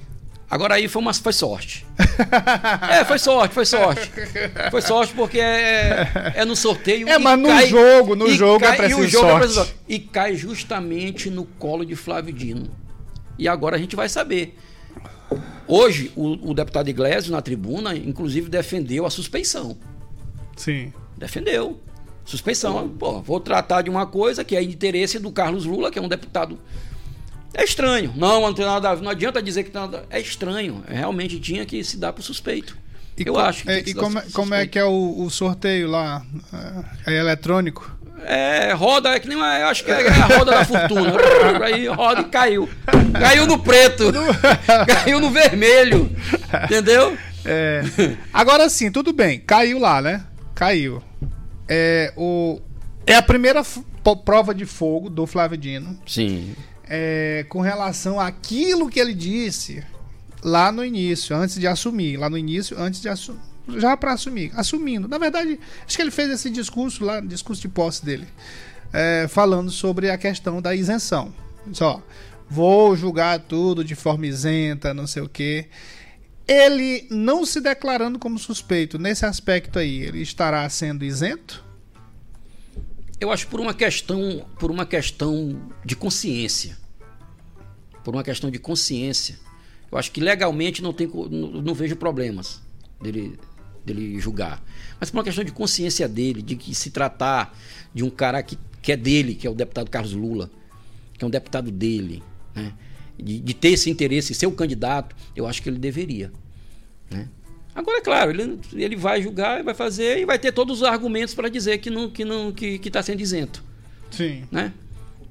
Agora 0.51 0.75
aí 0.77 0.89
foi, 0.89 1.03
uma, 1.03 1.13
foi 1.13 1.33
sorte. 1.33 1.85
é, 2.91 3.05
foi 3.05 3.19
sorte, 3.19 3.55
foi 3.55 3.67
sorte. 3.67 4.11
Foi 4.71 4.81
sorte 4.81 5.13
porque 5.15 5.39
é, 5.39 6.33
é 6.37 6.45
no 6.45 6.57
sorteio. 6.57 7.07
É, 7.07 7.17
e 7.17 7.19
mas 7.19 7.39
no 7.39 7.67
jogo, 7.67 8.17
no 8.17 8.31
jogo 8.31 8.65
é 8.65 8.69
cai- 8.69 8.77
preciso 8.79 9.05
e 9.05 9.09
jogo 9.09 9.27
é 9.27 9.31
sorte. 9.31 9.47
preciso 9.47 9.75
E 9.87 9.99
cai 9.99 10.35
justamente 10.37 11.29
no 11.29 11.45
colo 11.45 11.85
de 11.85 11.95
Flávio 11.95 12.33
Dino. 12.33 12.71
E 13.39 13.47
agora 13.47 13.77
a 13.77 13.79
gente 13.79 13.95
vai 13.95 14.09
saber. 14.09 14.57
Hoje, 15.67 16.11
o, 16.17 16.51
o 16.51 16.55
deputado 16.55 16.89
Iglesias, 16.89 17.29
na 17.29 17.43
tribuna, 17.43 17.95
inclusive 17.95 18.49
defendeu 18.49 19.05
a 19.05 19.11
suspeição. 19.11 19.77
Sim. 20.57 20.93
Defendeu. 21.17 21.79
Suspeição. 22.25 22.89
Pô, 22.89 23.21
vou 23.21 23.39
tratar 23.39 23.83
de 23.83 23.91
uma 23.91 24.07
coisa 24.07 24.43
que 24.43 24.57
é 24.57 24.63
interesse 24.63 25.19
do 25.19 25.31
Carlos 25.31 25.67
Lula, 25.67 25.91
que 25.91 25.99
é 25.99 26.03
um 26.03 26.09
deputado. 26.09 26.59
É 27.55 27.65
estranho. 27.65 28.13
Não, 28.17 28.41
não 28.43 28.53
tem 28.55 28.65
nada 28.65 28.91
a 28.91 28.95
ver. 28.95 29.03
Não 29.03 29.11
adianta 29.11 29.43
dizer 29.43 29.65
que 29.65 29.71
tem 29.71 29.81
nada. 29.81 30.05
É 30.11 30.21
estranho. 30.21 30.83
Realmente 30.87 31.41
tinha 31.41 31.65
que 31.67 31.83
se 31.83 31.97
dar 31.97 32.13
pro 32.13 32.23
suspeito. 32.23 32.77
E 33.17 33.23
Eu 33.27 33.35
co- 33.35 33.41
acho 33.41 33.65
que. 33.65 33.71
é, 33.71 33.79
e 33.81 33.95
como, 33.95 34.19
é- 34.19 34.25
como 34.33 34.55
é 34.55 34.67
que 34.67 34.79
é 34.79 34.85
o, 34.85 35.23
o 35.25 35.31
sorteio 35.31 35.89
lá? 35.89 36.23
É, 37.07 37.15
é 37.15 37.19
eletrônico? 37.19 37.97
É, 38.25 38.73
roda, 38.73 39.11
é 39.11 39.19
que 39.21 39.29
nem 39.29 39.37
uma. 39.37 39.59
Eu 39.59 39.69
acho 39.69 39.85
que 39.85 39.91
é 39.91 40.09
a 40.09 40.27
roda 40.39 40.51
da 40.53 40.65
fortuna. 40.65 41.13
Aí 41.65 41.87
roda 41.89 42.21
e 42.21 42.25
caiu. 42.25 42.69
Caiu 43.19 43.47
no 43.47 43.59
preto. 43.61 44.05
caiu 44.87 45.21
no 45.21 45.31
vermelho. 45.31 46.11
Entendeu? 46.65 47.17
É. 47.45 47.83
Agora 48.33 48.69
sim, 48.69 48.91
tudo 48.91 49.13
bem. 49.13 49.39
Caiu 49.41 49.79
lá, 49.79 50.03
né? 50.03 50.25
Caiu. 50.55 51.03
É, 51.69 52.13
o, 52.17 52.61
é 53.07 53.15
a 53.15 53.23
primeira 53.23 53.63
prova 54.25 54.55
de 54.55 54.65
fogo 54.67 55.11
do 55.11 55.27
Flávio 55.27 55.57
Dino 55.59 55.99
Sim. 56.07 56.55
É, 56.89 57.45
com 57.49 57.61
relação 57.61 58.19
àquilo 58.19 58.89
que 58.89 58.99
ele 58.99 59.15
disse 59.15 59.85
lá 60.43 60.73
no 60.73 60.85
início, 60.85 61.37
antes 61.37 61.59
de 61.59 61.67
assumir. 61.67 62.17
Lá 62.17 62.31
no 62.31 62.39
início, 62.39 62.79
antes 62.81 63.01
de 63.01 63.09
assumir. 63.09 63.41
Já 63.77 63.97
para 63.97 64.13
assumir. 64.13 64.51
Assumindo. 64.55 65.07
Na 65.07 65.19
verdade, 65.19 65.59
acho 65.87 65.97
que 65.97 66.03
ele 66.03 66.11
fez 66.11 66.31
esse 66.31 66.49
discurso 66.49 67.05
lá, 67.05 67.21
discurso 67.21 67.61
de 67.61 67.69
posse 67.69 68.05
dele, 68.05 68.27
é, 68.93 69.27
falando 69.29 69.71
sobre 69.71 70.11
a 70.11 70.17
questão 70.17 70.63
da 70.63 70.75
isenção. 70.75 71.33
Só. 71.73 72.03
vou 72.49 72.97
julgar 72.97 73.41
tudo 73.41 73.85
de 73.85 73.95
forma 73.95 74.27
isenta, 74.27 74.95
não 74.95 75.07
sei 75.07 75.23
o 75.23 75.29
quê. 75.29 75.67
Ele 76.47 77.07
não 77.11 77.45
se 77.45 77.61
declarando 77.61 78.19
como 78.19 78.39
suspeito 78.39 78.99
nesse 78.99 79.27
aspecto 79.27 79.79
aí, 79.79 79.99
ele 79.99 80.23
estará 80.23 80.67
sendo 80.71 81.05
isento? 81.05 81.68
Eu 83.21 83.33
acho 83.33 83.49
por 83.49 83.61
uma 83.61 83.75
questão, 83.75 84.47
por 84.59 84.71
uma 84.71 84.87
questão 84.87 85.61
de 85.85 85.97
consciência. 85.97 86.79
Por 88.05 88.15
uma 88.15 88.23
questão 88.23 88.51
de 88.51 88.59
consciência. 88.59 89.39
Eu 89.91 89.99
acho 89.99 90.13
que 90.13 90.21
legalmente 90.21 90.83
não, 90.83 90.93
tem, 90.93 91.09
não, 91.09 91.63
não 91.63 91.75
vejo 91.75 91.97
problemas 91.97 92.61
dele, 93.01 93.39
dele 93.85 94.21
julgar. 94.21 94.63
Mas 95.01 95.11
por 95.11 95.19
uma 95.19 95.25
questão 95.25 95.43
de 95.43 95.51
consciência 95.51 96.09
dele, 96.09 96.43
de 96.43 96.55
que 96.55 96.75
se 96.75 96.91
tratar 96.91 97.57
de 97.93 98.05
um 98.05 98.11
cara 98.11 98.43
que, 98.43 98.59
que 98.81 98.93
é 98.93 98.97
dele, 98.97 99.35
que 99.35 99.47
é 99.47 99.51
o 99.51 99.55
deputado 99.55 99.91
Carlos 99.91 100.13
Lula, 100.13 100.51
que 101.15 101.25
é 101.25 101.27
um 101.27 101.31
deputado 101.31 101.71
dele, 101.71 102.23
né? 102.55 102.73
de, 103.19 103.41
de 103.41 103.55
ter 103.55 103.71
esse 103.71 103.91
interesse, 103.91 104.35
ser 104.35 104.47
o 104.47 104.53
candidato, 104.53 105.17
eu 105.35 105.47
acho 105.47 105.61
que 105.63 105.69
ele 105.69 105.79
deveria. 105.79 106.31
Né? 107.11 107.29
Agora, 107.79 107.99
é 107.99 108.01
claro, 108.01 108.31
ele, 108.33 108.59
ele 108.75 108.97
vai 108.97 109.23
julgar, 109.23 109.63
vai 109.63 109.73
fazer 109.73 110.19
e 110.19 110.25
vai 110.25 110.37
ter 110.37 110.51
todos 110.51 110.79
os 110.83 110.85
argumentos 110.85 111.33
para 111.33 111.49
dizer 111.49 111.79
que 111.79 111.89
não 111.91 112.11
que 112.11 112.25
não 112.25 112.51
que 112.51 112.81
está 112.85 113.01
sendo 113.01 113.21
isento. 113.21 113.63
Sim. 114.11 114.43
Né? 114.51 114.73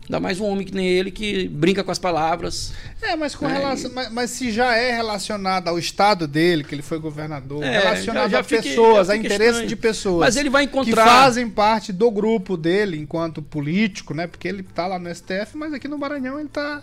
Ainda 0.06 0.22
mais 0.22 0.40
um 0.40 0.46
homem 0.46 0.66
que 0.66 0.74
nem 0.74 0.88
ele 0.88 1.12
que 1.12 1.50
brinca 1.50 1.84
com 1.84 1.92
as 1.92 2.00
palavras. 2.00 2.72
É, 3.02 3.14
mas 3.18 3.36
com 3.36 3.46
É, 3.50 3.52
relação. 3.58 3.92
Mas, 3.94 4.10
mas 4.10 4.30
se 4.30 4.50
já 4.50 4.74
é 4.74 4.96
relacionado 4.96 5.68
ao 5.68 5.78
estado 5.78 6.26
dele, 6.26 6.64
que 6.64 6.74
ele 6.74 6.82
foi 6.82 6.98
governador, 6.98 7.62
É, 7.62 7.80
relacionado 7.80 8.24
já- 8.24 8.30
já 8.30 8.40
a 8.40 8.44
fica- 8.44 8.62
pessoas, 8.64 9.10
a 9.10 9.18
interesse 9.18 9.66
de 9.66 9.76
pessoas. 9.76 10.22
Mas 10.22 10.38
ele 10.38 10.50
vai 10.50 10.64
encontrar- 10.64 11.04
Que 11.04 11.10
fazem 11.10 11.50
parte 11.50 11.92
do 11.92 12.10
grupo 12.10 12.56
dele 12.56 12.98
enquanto 12.98 13.42
político, 13.42 14.14
né? 14.14 14.26
Porque 14.28 14.48
ele 14.48 14.64
tá 14.64 14.88
lá 14.88 14.98
no 14.98 15.10
STF, 15.14 15.58
mas 15.58 15.74
aqui 15.74 15.90
no 15.90 15.98
Maranhão 15.98 16.40
ele 16.40 16.48
tá. 16.48 16.82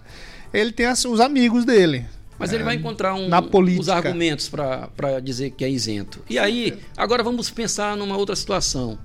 Ele 0.52 0.70
tem 0.70 0.86
os 0.90 1.20
amigos 1.20 1.64
dele. 1.64 2.04
Mas 2.44 2.52
ele 2.52 2.64
vai 2.64 2.76
encontrar 2.76 3.14
um, 3.14 3.28
os 3.80 3.88
argumentos 3.88 4.48
para 4.48 5.20
dizer 5.20 5.50
que 5.50 5.64
é 5.64 5.70
isento. 5.70 6.22
E 6.28 6.38
aí, 6.38 6.78
agora 6.96 7.22
vamos 7.22 7.50
pensar 7.50 7.96
numa 7.96 8.16
outra 8.16 8.36
situação. 8.36 8.98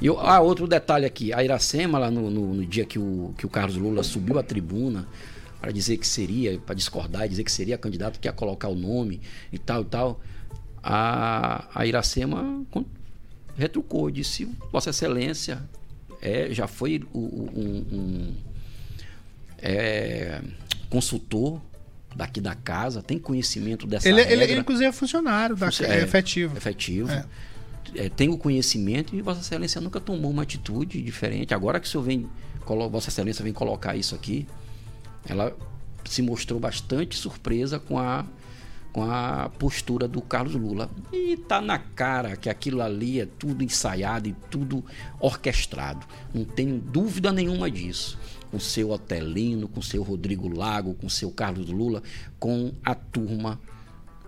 E 0.00 0.06
eu- 0.06 0.18
ah, 0.20 0.40
outro 0.40 0.66
detalhe 0.66 1.04
aqui. 1.06 1.32
A 1.32 1.42
Iracema, 1.44 1.98
lá 1.98 2.10
no, 2.10 2.30
no- 2.30 2.54
no 2.54 2.66
dia 2.66 2.84
que 2.84 2.98
o, 2.98 3.34
que 3.36 3.46
o 3.46 3.48
Carlos 3.48 3.76
Lula 3.76 4.02
subiu 4.02 4.38
à 4.38 4.42
tribuna 4.42 5.06
para 5.60 5.70
dizer 5.72 5.96
que 5.98 6.06
seria, 6.06 6.58
para 6.58 6.74
discordar 6.74 7.26
e 7.26 7.28
dizer 7.28 7.44
que 7.44 7.52
seria 7.52 7.76
candidato, 7.76 8.18
que 8.18 8.26
ia 8.26 8.32
colocar 8.32 8.68
o 8.68 8.74
nome 8.74 9.20
e 9.52 9.58
tal 9.58 9.82
e 9.82 9.84
tal, 9.84 10.20
a, 10.82 11.66
a 11.74 11.86
Iracema 11.86 12.62
retrucou, 13.56 14.10
disse: 14.10 14.48
Vossa 14.72 14.88
Excelência 14.90 15.62
é, 16.22 16.48
já 16.52 16.66
foi 16.66 17.02
o- 17.12 17.18
um- 17.18 17.84
um 17.92 18.34
é, 19.58 20.40
consultor 20.88 21.60
daqui 22.14 22.40
da 22.40 22.54
casa, 22.54 23.02
tem 23.02 23.18
conhecimento 23.18 23.86
dessa 23.86 24.08
Ele, 24.08 24.22
regra. 24.22 24.44
ele, 24.44 24.60
inclusive, 24.60 24.86
é 24.88 24.92
funcionário 24.92 25.54
da, 25.56 25.68
é, 25.68 25.98
é, 26.00 26.02
efetivo. 26.02 26.56
efetivo. 26.56 27.10
É. 27.10 27.24
É, 27.94 28.08
tem 28.08 28.28
o 28.28 28.38
conhecimento 28.38 29.16
e 29.16 29.22
Vossa 29.22 29.40
Excelência 29.40 29.80
nunca 29.80 29.98
tomou 30.00 30.30
uma 30.30 30.42
atitude 30.42 31.00
diferente. 31.02 31.52
Agora 31.54 31.80
que 31.80 31.86
o 31.86 31.90
senhor 31.90 32.02
vem, 32.04 32.28
colo- 32.64 32.88
Vossa 32.88 33.08
Excelência 33.10 33.42
vem 33.42 33.52
colocar 33.52 33.96
isso 33.96 34.14
aqui, 34.14 34.46
ela 35.28 35.56
se 36.04 36.22
mostrou 36.22 36.60
bastante 36.60 37.16
surpresa 37.16 37.78
com 37.78 37.98
a, 37.98 38.24
com 38.92 39.02
a 39.04 39.50
postura 39.58 40.08
do 40.08 40.20
Carlos 40.20 40.54
Lula. 40.54 40.90
E 41.12 41.36
tá 41.36 41.60
na 41.60 41.78
cara 41.78 42.36
que 42.36 42.48
aquilo 42.48 42.82
ali 42.82 43.20
é 43.20 43.26
tudo 43.26 43.62
ensaiado 43.62 44.28
e 44.28 44.32
tudo 44.50 44.84
orquestrado. 45.18 46.06
Não 46.34 46.44
tenho 46.44 46.78
dúvida 46.78 47.32
nenhuma 47.32 47.70
disso. 47.70 48.18
Com 48.50 48.58
seu 48.58 48.90
Otelino, 48.90 49.68
com 49.68 49.80
seu 49.80 50.02
Rodrigo 50.02 50.48
Lago, 50.48 50.94
com 50.94 51.08
seu 51.08 51.30
Carlos 51.30 51.68
Lula, 51.68 52.02
com 52.38 52.72
a 52.84 52.94
turma 52.94 53.60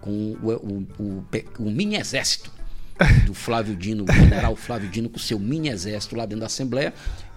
com 0.03 0.37
o, 0.43 0.51
o, 0.51 0.87
o, 0.99 1.25
o 1.61 1.71
mini 1.71 1.97
exército 1.97 2.53
do 3.25 3.33
Flávio 3.33 3.75
Dino, 3.75 4.05
o 4.05 4.13
general 4.13 4.55
Flávio 4.57 4.91
Dino, 4.91 5.09
com 5.09 5.19
seu 5.19 5.39
mini 5.39 5.69
exército 5.69 6.17
lá 6.17 6.27
dentro 6.27 6.41
da 6.41 6.47
Assembleia, 6.47 6.93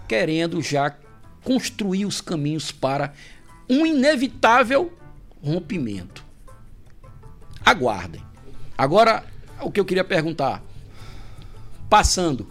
querendo 0.06 0.60
já 0.60 0.94
construir 1.42 2.04
os 2.04 2.20
caminhos 2.20 2.72
para 2.72 3.14
um 3.70 3.86
inevitável 3.86 4.92
rompimento. 5.40 6.25
Aguardem. 7.66 8.22
Agora, 8.78 9.24
o 9.60 9.70
que 9.70 9.80
eu 9.80 9.84
queria 9.84 10.04
perguntar, 10.04 10.62
passando, 11.90 12.48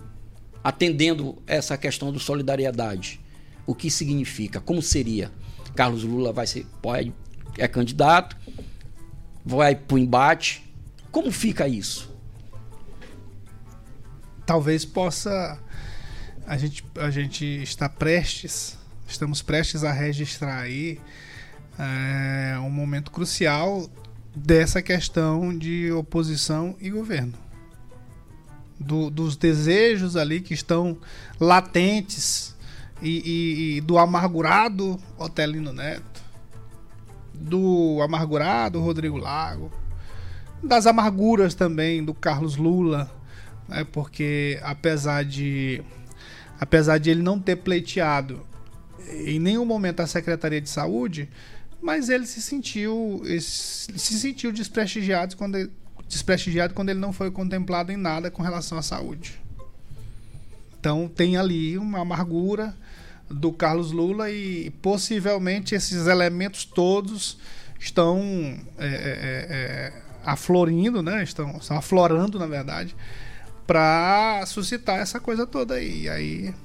atendendo 0.64 1.42
essa 1.48 1.78
questão 1.78 2.12
do 2.12 2.20
solidariedade, 2.20 3.20
o 3.66 3.74
que 3.74 3.90
significa? 3.90 4.60
Como 4.60 4.82
seria? 4.82 5.32
Carlos 5.76 6.04
Lula 6.04 6.32
vai 6.32 6.46
ser, 6.46 6.68
pode, 6.82 7.12
é 7.58 7.68
candidato, 7.68 8.38
vai 9.44 9.76
para 9.76 9.96
o 9.96 9.98
embate. 9.98 10.64
Como 11.12 11.32
fica 11.32 11.68
isso? 11.68 12.14
talvez 14.46 14.86
possa 14.86 15.60
a 16.46 16.58
gente 16.58 16.86
a 17.00 17.10
gente 17.10 17.46
está 17.46 17.90
prestes 17.90 18.78
estamos 19.08 19.42
prestes 19.42 19.84
a 19.84 19.92
registrar 19.92 20.60
aí 20.60 21.00
é, 21.78 22.58
um 22.60 22.70
momento 22.70 23.12
crucial 23.12 23.90
dessa 24.36 24.82
questão 24.82 25.58
de 25.58 25.92
oposição 25.92 26.76
e 26.80 26.90
governo. 26.90 27.34
Do- 28.80 29.10
dos 29.10 29.38
desejos 29.38 30.18
ali 30.18 30.42
que 30.42 30.54
estão 30.54 30.98
latentes 31.40 32.54
e, 33.02 33.10
e- 33.10 33.78
e 33.78 33.82
do 33.82 33.98
amargurado 33.98 35.00
Otelino 35.18 35.72
Neto 35.72 36.24
do 37.34 38.00
amargurado 38.02 38.80
Rodrigo 38.82 39.18
Lago 39.18 39.72
das 40.64 40.86
amarguras 40.88 41.54
também 41.54 42.04
do 42.04 42.14
Carlos 42.14 42.56
Lula 42.58 43.10
né, 43.68 43.86
porque 43.92 44.60
apesar 44.64 45.24
de 45.24 45.82
apesar 46.60 46.98
de 46.98 47.10
ele 47.10 47.22
não 47.22 47.40
ter 47.40 47.58
pleiteado 47.58 48.42
em 49.26 49.40
nenhum 49.40 49.66
momento 49.66 50.00
a 50.02 50.08
Secretaria 50.08 50.60
de 50.62 50.70
Saúde, 50.70 51.30
mas 51.86 52.10
ele 52.10 52.26
se 52.26 52.42
sentiu 52.42 53.22
se 53.40 54.20
sentiu 54.20 54.52
desprestigiado 54.52 55.38
quando 55.38 55.56
ele, 55.56 55.72
desprestigiado 56.08 56.74
quando 56.74 56.90
ele 56.90 57.00
não 57.00 57.14
foi 57.14 57.30
contemplado 57.30 57.92
em 57.92 57.96
nada 57.96 58.32
com 58.32 58.42
relação 58.42 58.76
à 58.76 58.82
saúde. 58.82 59.40
Então 60.80 61.08
tem 61.08 61.38
ali 61.38 61.78
uma 61.78 62.00
amargura 62.00 62.76
do 63.30 63.54
Carlos 63.54 63.92
Lula 63.92 64.32
e 64.32 64.72
possivelmente 64.82 65.76
esses 65.76 66.08
elementos 66.08 66.66
todos 66.66 67.38
estão 67.80 68.20
é, 68.80 68.88
é, 68.88 68.90
é, 68.90 69.46
é, 69.50 69.94
aflorindo, 70.26 71.04
né? 71.04 71.22
Estão, 71.22 71.58
estão 71.58 71.78
aflorando, 71.78 72.40
na 72.40 72.48
verdade, 72.48 72.96
para 73.68 74.44
suscitar 74.48 74.98
essa 74.98 75.20
coisa 75.20 75.46
toda 75.46 75.76
aí. 75.76 76.04
E 76.04 76.10
aí 76.10 76.56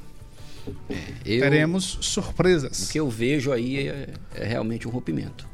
Eu, 1.25 1.41
teremos 1.41 1.99
surpresas. 2.01 2.89
O 2.89 2.93
que 2.93 3.01
eu 3.01 3.09
vejo 3.09 3.53
aí 3.53 3.89
é, 3.89 4.09
é 4.35 4.45
realmente 4.45 4.87
um 4.87 4.91
rompimento. 4.91 5.49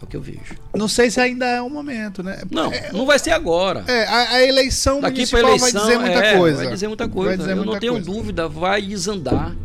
É 0.00 0.04
o 0.04 0.06
que 0.06 0.16
eu 0.16 0.22
vejo. 0.22 0.56
Não 0.74 0.88
sei 0.88 1.10
se 1.10 1.20
ainda 1.20 1.46
é 1.46 1.60
o 1.60 1.68
momento, 1.68 2.22
né? 2.22 2.42
Não, 2.50 2.72
É, 2.72 2.90
não 2.92 3.04
vai 3.04 3.18
ser 3.18 3.32
agora. 3.32 3.84
é, 3.86 4.04
a, 4.06 4.30
a 4.32 4.42
eleição 4.46 5.00
Daqui 5.00 5.16
municipal 5.16 5.40
eleição 5.40 5.60
vai 5.60 5.72
dizer 5.82 5.98
muita 5.98 6.24
é, 6.24 6.38
coisa. 6.38 6.64
Vai 6.64 6.72
dizer 6.72 6.88
muita 6.88 7.08
coisa. 7.08 7.36
Dizer 7.36 7.50
eu 7.50 7.56
não 7.56 7.64
muita 7.64 7.80
tenho 7.80 7.92
coisa. 7.92 8.10
É. 8.10 8.12
dúvida, 8.14 8.48
vai 8.48 8.82
desandar. 8.82 9.56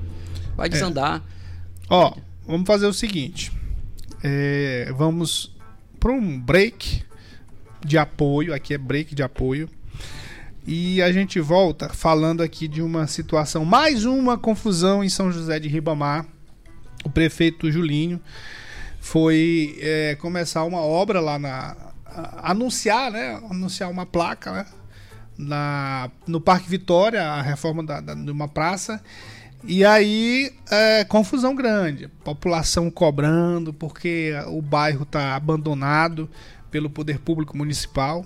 Vai 0.57 0.69
desandar. 0.69 1.23
Ó, 1.89 2.13
vamos 2.45 2.67
fazer 2.67 2.85
o 2.87 2.93
seguinte. 2.93 3.51
É, 4.23 4.91
vamos 4.97 5.55
para 5.99 6.11
um 6.11 6.39
break 6.39 7.03
de 7.85 7.97
apoio. 7.97 8.53
Aqui 8.53 8.73
é 8.73 8.77
break 8.77 9.15
de 9.15 9.23
apoio. 9.23 9.69
E 10.65 11.01
a 11.01 11.11
gente 11.11 11.39
volta 11.39 11.89
falando 11.89 12.41
aqui 12.41 12.67
de 12.67 12.81
uma 12.81 13.05
situação, 13.07 13.63
mais 13.63 14.03
uma 14.05 14.37
confusão 14.37 15.03
em 15.03 15.09
São 15.09 15.31
José 15.31 15.59
de 15.59 15.67
Ribamar. 15.67 16.25
O 17.03 17.09
prefeito 17.09 17.71
Julinho 17.71 18.19
foi 18.99 19.77
é, 19.79 20.15
começar 20.15 20.63
uma 20.63 20.79
obra 20.79 21.19
lá 21.19 21.37
na. 21.37 21.75
anunciar, 22.41 23.11
né? 23.11 23.39
Anunciar 23.49 23.91
uma 23.91 24.05
placa, 24.07 24.51
né? 24.51 24.65
Na, 25.37 26.09
no 26.25 26.41
Parque 26.41 26.67
Vitória, 26.67 27.21
a 27.23 27.41
reforma 27.41 27.83
da, 27.83 27.99
da- 28.01 28.15
de 28.15 28.31
uma 28.31 28.47
praça. 28.47 28.99
E 29.63 29.85
aí, 29.85 30.51
é, 30.71 31.03
confusão 31.03 31.53
grande. 31.53 32.07
População 32.23 32.89
cobrando, 32.89 33.71
porque 33.73 34.33
o 34.47 34.61
bairro 34.63 35.03
está 35.03 35.35
abandonado 35.35 36.27
pelo 36.71 36.89
poder 36.89 37.19
público 37.19 37.55
municipal. 37.55 38.25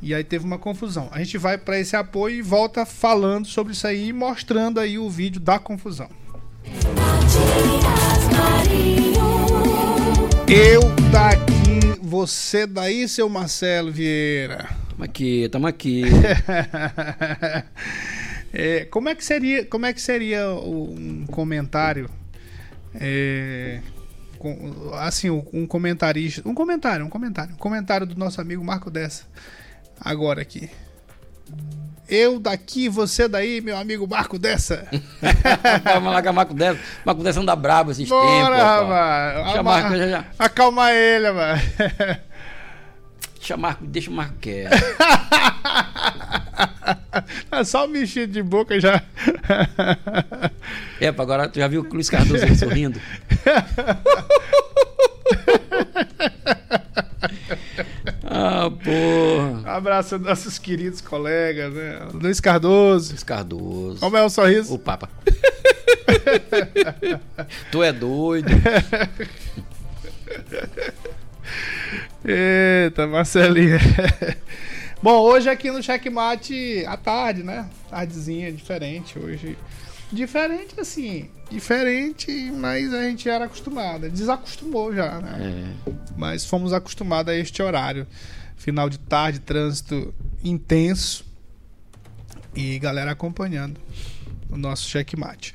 E 0.00 0.14
aí 0.14 0.22
teve 0.22 0.44
uma 0.44 0.58
confusão. 0.58 1.08
A 1.10 1.18
gente 1.18 1.36
vai 1.38 1.58
para 1.58 1.78
esse 1.78 1.96
apoio 1.96 2.36
e 2.36 2.42
volta 2.42 2.86
falando 2.86 3.46
sobre 3.46 3.72
isso 3.72 3.86
aí, 3.86 4.12
mostrando 4.12 4.78
aí 4.78 4.98
o 4.98 5.10
vídeo 5.10 5.40
da 5.40 5.58
confusão. 5.58 6.08
Eu 10.48 10.80
daqui, 11.10 11.98
você 12.00 12.66
daí, 12.66 13.08
seu 13.08 13.28
Marcelo 13.28 13.90
Vieira. 13.92 14.68
Tamo 14.90 15.04
aqui, 15.04 15.48
tamo 15.50 15.66
aqui. 15.66 16.02
É, 18.50 18.86
como 18.86 19.10
é 19.10 19.14
que 19.14 19.22
seria, 19.22 19.66
como 19.66 19.84
é 19.84 19.92
que 19.92 20.00
seria 20.00 20.48
um 20.50 21.26
comentário 21.26 22.08
é, 22.94 23.80
com- 24.38 24.90
assim, 24.94 25.28
um 25.28 25.44
um 25.52 25.66
comentarista. 25.66 26.48
Um 26.48 26.54
comentário, 26.54 27.04
um 27.04 27.10
comentário. 27.10 27.52
Um 27.54 27.58
comentário 27.58 28.06
do 28.06 28.16
nosso 28.18 28.40
amigo 28.40 28.64
Marco 28.64 28.90
Dessa. 28.90 29.24
Agora 30.00 30.42
aqui. 30.42 30.70
Eu 32.08 32.40
daqui, 32.40 32.88
você 32.88 33.28
daí, 33.28 33.60
meu 33.60 33.76
amigo 33.76 34.06
Marco 34.08 34.38
Dessa. 34.38 34.88
Vamos 35.84 36.10
lá 36.12 36.22
com 36.22 36.32
Marco 36.32 36.54
Dessa. 36.54 36.80
Marco 37.04 37.22
Dessa 37.22 37.40
anda 37.40 37.54
brabo 37.54 37.90
esses 37.90 38.08
tempos. 38.08 38.24
Bora, 38.24 38.56
rapaz. 38.56 39.34
Deixa 39.44 39.60
Ama- 39.60 39.70
Marco, 39.70 39.96
já, 39.96 40.08
já. 40.08 40.24
Acalma 40.38 40.92
ele, 40.92 41.30
mano. 41.32 41.60
Deixa 43.36 43.56
Marco, 43.58 43.86
deixa 43.86 44.10
o 44.10 44.14
Marco 44.14 44.34
quieto. 44.40 44.72
É 47.52 47.64
só 47.64 47.84
um 47.84 47.88
mexido 47.88 48.32
de 48.32 48.42
boca 48.42 48.80
já. 48.80 49.02
É, 51.00 51.08
agora 51.08 51.46
tu 51.48 51.58
já 51.58 51.68
viu 51.68 51.82
o 51.82 51.94
Luiz 51.94 52.08
Cardoso 52.08 52.54
sorrindo? 52.56 52.98
ah, 58.40 58.70
porra. 58.70 59.76
Abraço 59.76 60.14
aos 60.14 60.22
nossos 60.22 60.60
queridos 60.60 61.00
colegas, 61.00 61.74
né? 61.74 62.06
Luiz 62.12 62.38
Cardoso. 62.38 63.10
Luiz 63.10 63.24
Cardoso. 63.24 63.98
Como 63.98 64.16
é 64.16 64.22
o 64.22 64.30
sorriso? 64.30 64.74
O 64.74 64.78
Papa. 64.78 65.10
tu 67.72 67.82
é 67.82 67.92
doido. 67.92 68.48
Eita, 72.24 73.08
Marcelinha. 73.08 73.80
Bom, 75.02 75.20
hoje 75.22 75.50
aqui 75.50 75.72
no 75.72 75.82
Checkmate 75.82 76.84
à 76.86 76.96
tarde, 76.96 77.42
né? 77.42 77.68
Tardezinha, 77.90 78.52
diferente 78.52 79.18
hoje. 79.18 79.58
Diferente 80.12 80.80
assim, 80.80 81.28
diferente, 81.50 82.50
mas 82.52 82.92
a 82.92 83.02
gente 83.02 83.28
era 83.28 83.46
acostumado. 83.46 84.08
Desacostumou 84.10 84.94
já, 84.94 85.20
né? 85.20 85.74
É. 85.86 85.92
Mas 86.16 86.44
fomos 86.44 86.72
acostumados 86.72 87.32
a 87.32 87.36
este 87.36 87.62
horário. 87.62 88.06
Final 88.56 88.88
de 88.88 88.98
tarde, 88.98 89.40
trânsito 89.40 90.14
intenso. 90.42 91.24
E 92.54 92.78
galera 92.78 93.12
acompanhando 93.12 93.80
o 94.50 94.56
nosso 94.56 94.88
checkmate. 94.88 95.54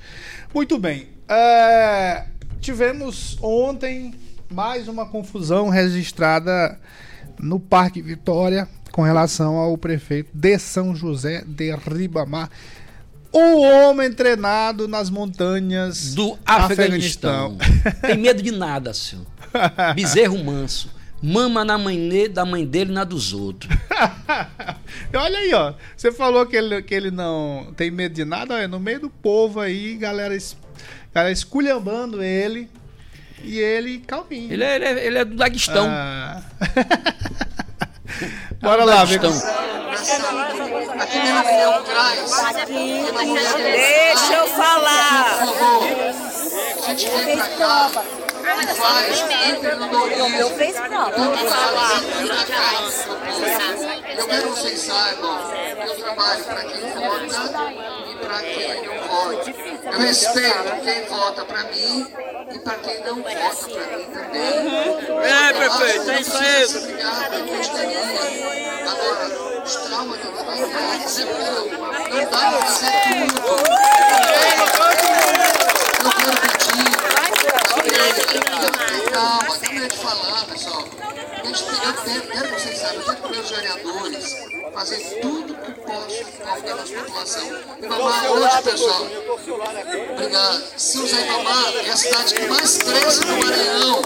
Muito 0.54 0.78
bem. 0.80 1.10
é, 1.28 2.26
tivemos 2.62 3.38
ontem 3.42 4.14
mais 4.50 4.88
uma 4.88 5.06
confusão 5.06 5.70
registrada 5.70 6.80
no 7.40 7.60
Parque 7.60 8.02
Vitória 8.02 8.68
com 8.92 9.02
relação 9.02 9.58
ao 9.58 9.76
prefeito 9.78 10.30
de 10.34 10.58
São 10.60 10.96
José 10.96 11.44
de 11.46 11.76
Ribamar. 11.76 12.50
O 13.34 13.62
homem 13.62 14.12
treinado 14.12 14.88
nas 14.88 15.10
montanhas 15.10 16.14
Do 16.14 16.38
Afeganistão. 16.46 17.58
Tem 18.02 18.16
medo 18.16 18.42
de 18.44 18.52
nada, 18.52 18.94
senhor. 18.94 19.26
Bezerro 19.96 20.44
manso. 20.44 20.90
Mama 21.22 21.64
na 21.66 21.78
mãe 21.78 21.98
ne- 21.98 22.28
da 22.28 22.46
mãe 22.46 22.66
dele 22.66 22.92
na 22.92 23.04
dos 23.04 23.34
outros. 23.34 23.74
Olha 25.16 25.40
aí, 25.40 25.54
ó. 25.54 25.74
Você 25.96 26.12
falou 26.12 26.46
que 26.46 26.56
ele, 26.56 26.82
que 26.84 26.94
ele 26.94 27.10
não 27.10 27.74
tem 27.76 27.90
medo 27.90 28.14
de 28.14 28.26
nada. 28.26 28.54
Olha, 28.56 28.68
no 28.68 28.80
meio 28.80 29.00
do 29.00 29.10
povo 29.10 29.60
aí, 29.62 29.96
galera, 29.96 30.38
galera 31.14 31.32
esculhambando 31.32 32.22
ele. 32.22 32.70
E 33.42 33.58
ele 33.58 34.00
calminho. 34.00 34.52
Ele 34.54 34.64
é, 34.64 34.76
ele 34.76 34.86
é, 34.86 35.06
ele 35.08 35.18
é 35.18 35.26
do 35.26 35.36
Daguestão. 35.36 35.88
Ah. 35.90 36.42
Bora 38.62 38.84
lá, 38.84 39.04
ver. 39.06 39.20
Daguestão. 39.20 39.50
Aqui 39.50 39.83
Deixa 43.58 44.34
eu 44.34 44.48
falar. 44.48 45.38
Por 45.40 45.56
favor, 45.56 45.84
a 46.78 46.90
gente 46.90 47.10
vem 47.10 47.38
pra 47.38 47.48
cá 47.48 47.90
faz, 48.76 49.26
entra 49.48 49.76
no 49.76 49.88
Dorizo. 49.88 50.36
Eu 50.36 50.50
fiz 50.58 50.76
prova. 50.80 51.16
Eu 54.18 54.28
quero 54.28 54.54
que 54.54 54.60
vocês 54.60 54.80
saibam 54.82 55.40
que 55.82 55.88
eu 55.88 55.96
trabalho 55.96 56.44
para 56.44 56.64
quem 56.64 56.82
vota 56.92 57.72
e 58.10 58.16
para 58.16 58.42
quem 58.42 58.86
não 58.86 59.08
vota. 59.08 59.54
Eu 59.86 60.00
respeito 60.00 60.76
quem 60.84 61.04
vota 61.06 61.46
para 61.46 61.64
mim 61.64 62.14
e 62.54 62.60
para 62.60 62.76
quem 62.76 63.04
não 63.06 63.16
vota 63.16 63.70
para 63.70 63.98
mim 63.98 64.06
também. 64.06 65.24
É, 65.24 65.54
prefeito, 65.54 66.12
é 66.12 66.22
isso 66.22 66.38
aí. 66.38 66.66
Obrigado, 66.66 67.34
Agora, 68.90 69.53
os 69.64 69.76
traumas 69.76 70.20
que 70.20 70.28
eu 70.28 70.34
tenho 70.34 71.00
dizer 71.00 71.26
pouco. 71.28 71.70
Não 72.10 72.26
dá 72.30 72.52
fazer 72.52 72.92
tudo. 73.04 73.38
Eu 76.04 76.12
quero 76.12 76.36
pedir 76.42 76.64
Calma, 79.14 79.58
termina 79.60 79.88
de 79.88 79.98
falar, 79.98 80.46
pessoal. 80.46 80.84
A 80.84 81.46
gente 81.46 81.64
tem, 81.64 81.76
eu 81.76 81.94
quero, 81.94 82.22
quero 82.28 82.48
que 82.48 82.62
vocês 82.62 82.78
saibam, 82.78 83.04
eu 83.08 83.16
quero 83.16 84.72
fazer 84.74 85.00
tudo 85.22 85.56
que 85.56 85.72
possam 85.72 86.26
para 86.40 86.54
a 86.54 87.04
população. 87.04 87.48
Ibamar 87.82 88.32
hoje, 88.32 88.62
pessoal. 88.64 89.08
Obrigado. 90.14 90.64
São 90.78 91.02
José 91.08 91.28
é 91.28 91.92
a 91.92 91.96
cidade 91.98 92.34
que 92.34 92.48
mais 92.48 92.78
cresce 92.78 93.26
no 93.26 93.38
Maranhão. 93.38 94.02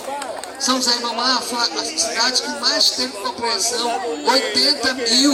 São 0.59 0.77
José 0.77 0.97
Ibamar 0.97 1.41
foi 1.43 1.59
a 1.59 1.85
cidade 1.85 2.41
que 2.41 2.49
mais 2.59 2.89
teve 2.91 3.13
população, 3.17 4.01
80 4.25 4.93
mil. 4.93 5.33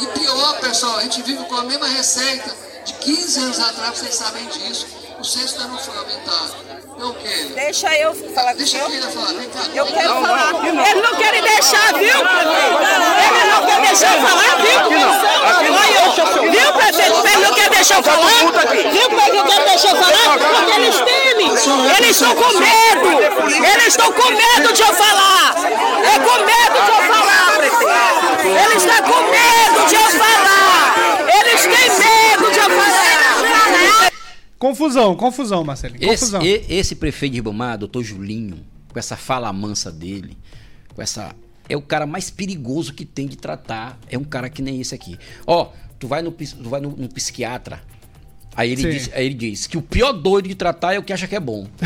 E 0.00 0.06
pior, 0.18 0.60
pessoal, 0.60 0.98
a 0.98 1.02
gente 1.02 1.22
vive 1.22 1.44
com 1.44 1.56
a 1.56 1.64
mesma 1.64 1.86
receita 1.86 2.54
de 2.84 2.92
15 2.94 3.40
anos 3.40 3.58
atrás, 3.58 3.98
vocês 3.98 4.14
sabem 4.14 4.46
disso. 4.48 4.86
O 5.18 5.24
censo 5.24 5.54
ainda 5.54 5.68
não 5.68 5.78
foi 5.78 5.96
aumentado. 5.96 6.54
Então, 6.96 7.10
o 7.10 7.14
quê? 7.14 7.28
Deixa 7.54 7.92
eu 7.98 8.14
falar 8.14 8.50
com 8.50 8.54
o 8.54 8.58
Deixa 8.58 8.78
senhor. 8.78 9.10
Falar. 9.10 9.32
Eu 9.74 9.86
quero 9.86 10.08
falar. 10.08 10.50
Eles 10.64 11.02
não 11.02 11.14
querem 11.16 11.42
deixar, 11.42 11.92
viu? 11.94 12.06
Eles 12.06 13.48
não 13.52 13.66
querem 13.66 13.82
deixar 13.82 14.14
eu 14.14 14.20
falar, 14.22 14.56
viu? 14.62 14.78
Olha, 15.74 16.50
viu, 16.50 16.72
prefeito? 16.72 17.26
Eles 17.26 17.48
não 17.48 17.54
querem 17.54 17.70
deixar 17.70 17.96
eu 17.96 18.02
falar? 18.04 18.28
Viu 18.92 19.08
como 19.08 19.20
é 19.20 19.24
que 19.24 19.32
não 19.32 19.44
querem 19.44 19.64
deixar 19.66 19.90
eu 19.90 19.96
falar? 19.96 20.38
Porque 20.38 20.72
eles 20.72 20.96
temem. 21.00 21.48
Eles 21.98 22.10
estão 22.10 22.34
com 22.36 22.58
medo. 22.58 23.08
Eles 23.64 23.86
estão 23.88 24.12
com 24.12 24.30
medo 24.30 24.72
de 24.72 24.82
eu 24.82 24.94
falar. 24.94 25.54
É 26.04 26.18
com 26.18 26.44
medo 26.44 26.84
de 26.84 26.90
eu 26.90 27.02
falar, 27.12 27.52
prefeito. 27.56 28.46
Eles 28.46 28.84
estão 28.84 29.02
com 29.02 29.22
medo 29.30 29.86
de 29.88 29.94
eu 29.96 30.10
falar. 30.10 30.94
Eles 31.40 31.62
têm 31.62 31.90
medo 31.90 32.50
de 32.52 32.58
eu 32.58 32.70
falar. 32.70 33.14
Confusão, 34.64 35.14
confusão, 35.14 35.62
Marcelinho. 35.62 36.10
Esse, 36.10 36.24
Confusão. 36.24 36.42
e- 36.42 36.64
esse 36.70 36.94
prefeito 36.94 37.32
de 37.32 37.38
Ribamar, 37.38 37.76
doutor 37.76 38.02
Julinho, 38.02 38.64
com 38.90 38.98
essa 38.98 39.14
fala 39.14 39.52
mansa 39.52 39.92
dele, 39.92 40.38
com 40.94 41.02
essa. 41.02 41.36
É 41.68 41.76
o 41.76 41.82
cara 41.82 42.06
mais 42.06 42.30
perigoso 42.30 42.94
que 42.94 43.04
tem 43.04 43.26
de 43.26 43.36
tratar. 43.36 43.98
É 44.08 44.16
um 44.16 44.24
cara 44.24 44.48
que 44.48 44.62
nem 44.62 44.80
esse 44.80 44.94
aqui. 44.94 45.18
Ó, 45.46 45.68
tu 45.98 46.08
vai 46.08 46.22
no, 46.22 46.30
tu 46.32 46.70
vai 46.70 46.80
no, 46.80 46.96
no 46.96 47.10
psiquiatra. 47.10 47.82
Aí 48.56 48.72
ele, 48.72 48.80
Sim. 48.80 48.90
diz, 48.90 49.10
aí 49.12 49.26
ele 49.26 49.34
diz 49.34 49.66
que 49.66 49.76
o 49.76 49.82
pior 49.82 50.12
doido 50.12 50.48
de 50.48 50.54
tratar 50.54 50.94
é 50.94 50.98
o 50.98 51.02
que 51.02 51.12
acha 51.12 51.28
que 51.28 51.36
é 51.36 51.40
bom. 51.40 51.66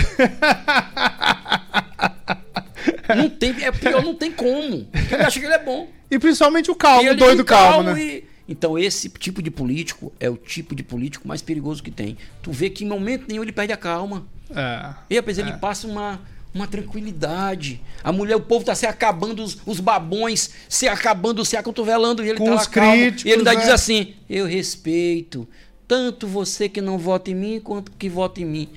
não 3.16 3.28
tem, 3.28 3.50
é 3.64 3.72
pior, 3.72 4.04
não 4.04 4.14
tem 4.14 4.30
como. 4.30 4.84
Porque 4.84 5.14
Ele 5.14 5.22
acha 5.24 5.40
que 5.40 5.46
ele 5.46 5.54
é 5.54 5.64
bom. 5.64 5.88
E 6.08 6.16
principalmente 6.16 6.70
o 6.70 6.76
calmo, 6.76 7.02
ele 7.02 7.10
o 7.10 7.16
doido 7.16 7.44
calmo, 7.44 7.82
calmo 7.84 7.90
né? 7.94 8.00
e- 8.00 8.24
Então, 8.48 8.78
esse 8.78 9.08
tipo 9.10 9.42
de 9.42 9.50
político 9.50 10.10
é 10.18 10.30
o 10.30 10.36
tipo 10.36 10.74
de 10.74 10.82
político 10.82 11.28
mais 11.28 11.42
perigoso 11.42 11.82
que 11.82 11.90
tem. 11.90 12.16
Tu 12.42 12.50
vê 12.50 12.70
que 12.70 12.84
em 12.84 12.88
momento 12.88 13.26
nenhum 13.28 13.42
ele 13.42 13.52
perde 13.52 13.72
a 13.72 13.76
calma. 13.76 14.26
É. 14.50 14.94
E 15.10 15.16
rapaz, 15.16 15.36
ele 15.38 15.52
passa 15.54 15.86
uma, 15.86 16.18
uma 16.54 16.66
tranquilidade. 16.66 17.80
A 18.02 18.10
mulher, 18.10 18.36
o 18.36 18.40
povo 18.40 18.64
tá 18.64 18.74
se 18.74 18.86
acabando, 18.86 19.42
os, 19.44 19.58
os 19.66 19.80
babões 19.80 20.50
se 20.68 20.88
acabando, 20.88 21.44
se 21.44 21.56
acotovelando, 21.56 22.24
e 22.24 22.30
ele 22.30 22.38
Com 22.38 22.46
tá 22.46 22.50
lá 22.54 22.60
os 22.60 22.66
calmo. 22.66 22.92
críticos, 22.92 23.24
E 23.26 23.28
ele 23.28 23.38
ainda 23.40 23.52
né? 23.54 23.60
diz 23.60 23.68
assim: 23.68 24.14
Eu 24.28 24.46
respeito 24.46 25.46
tanto 25.86 26.26
você 26.26 26.68
que 26.68 26.80
não 26.80 26.98
vota 26.98 27.30
em 27.30 27.34
mim 27.34 27.60
quanto 27.60 27.92
que 27.92 28.08
vota 28.08 28.40
em 28.40 28.44
mim. 28.44 28.68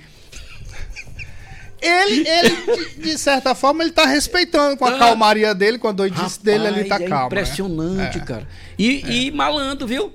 Ele, 1.82 2.28
ele 2.30 2.56
de, 2.96 2.96
de 3.02 3.18
certa 3.18 3.56
forma, 3.56 3.84
ele 3.84 3.92
tá 3.92 4.06
respeitando 4.06 4.78
com 4.78 4.86
a 4.86 4.96
Ah. 4.96 5.00
calmaria 5.00 5.56
dele, 5.56 5.80
com 5.80 5.88
a 5.88 5.92
doidice 5.92 6.44
dele, 6.44 6.68
ele 6.68 6.84
tá 6.86 6.96
é 7.02 7.08
calmo. 7.08 7.22
né? 7.22 7.26
impressionante, 7.42 8.18
É. 8.18 8.22
cara. 8.22 8.48
E, 8.78 9.28
e 9.28 9.32
malandro, 9.32 9.88
viu? 9.88 10.14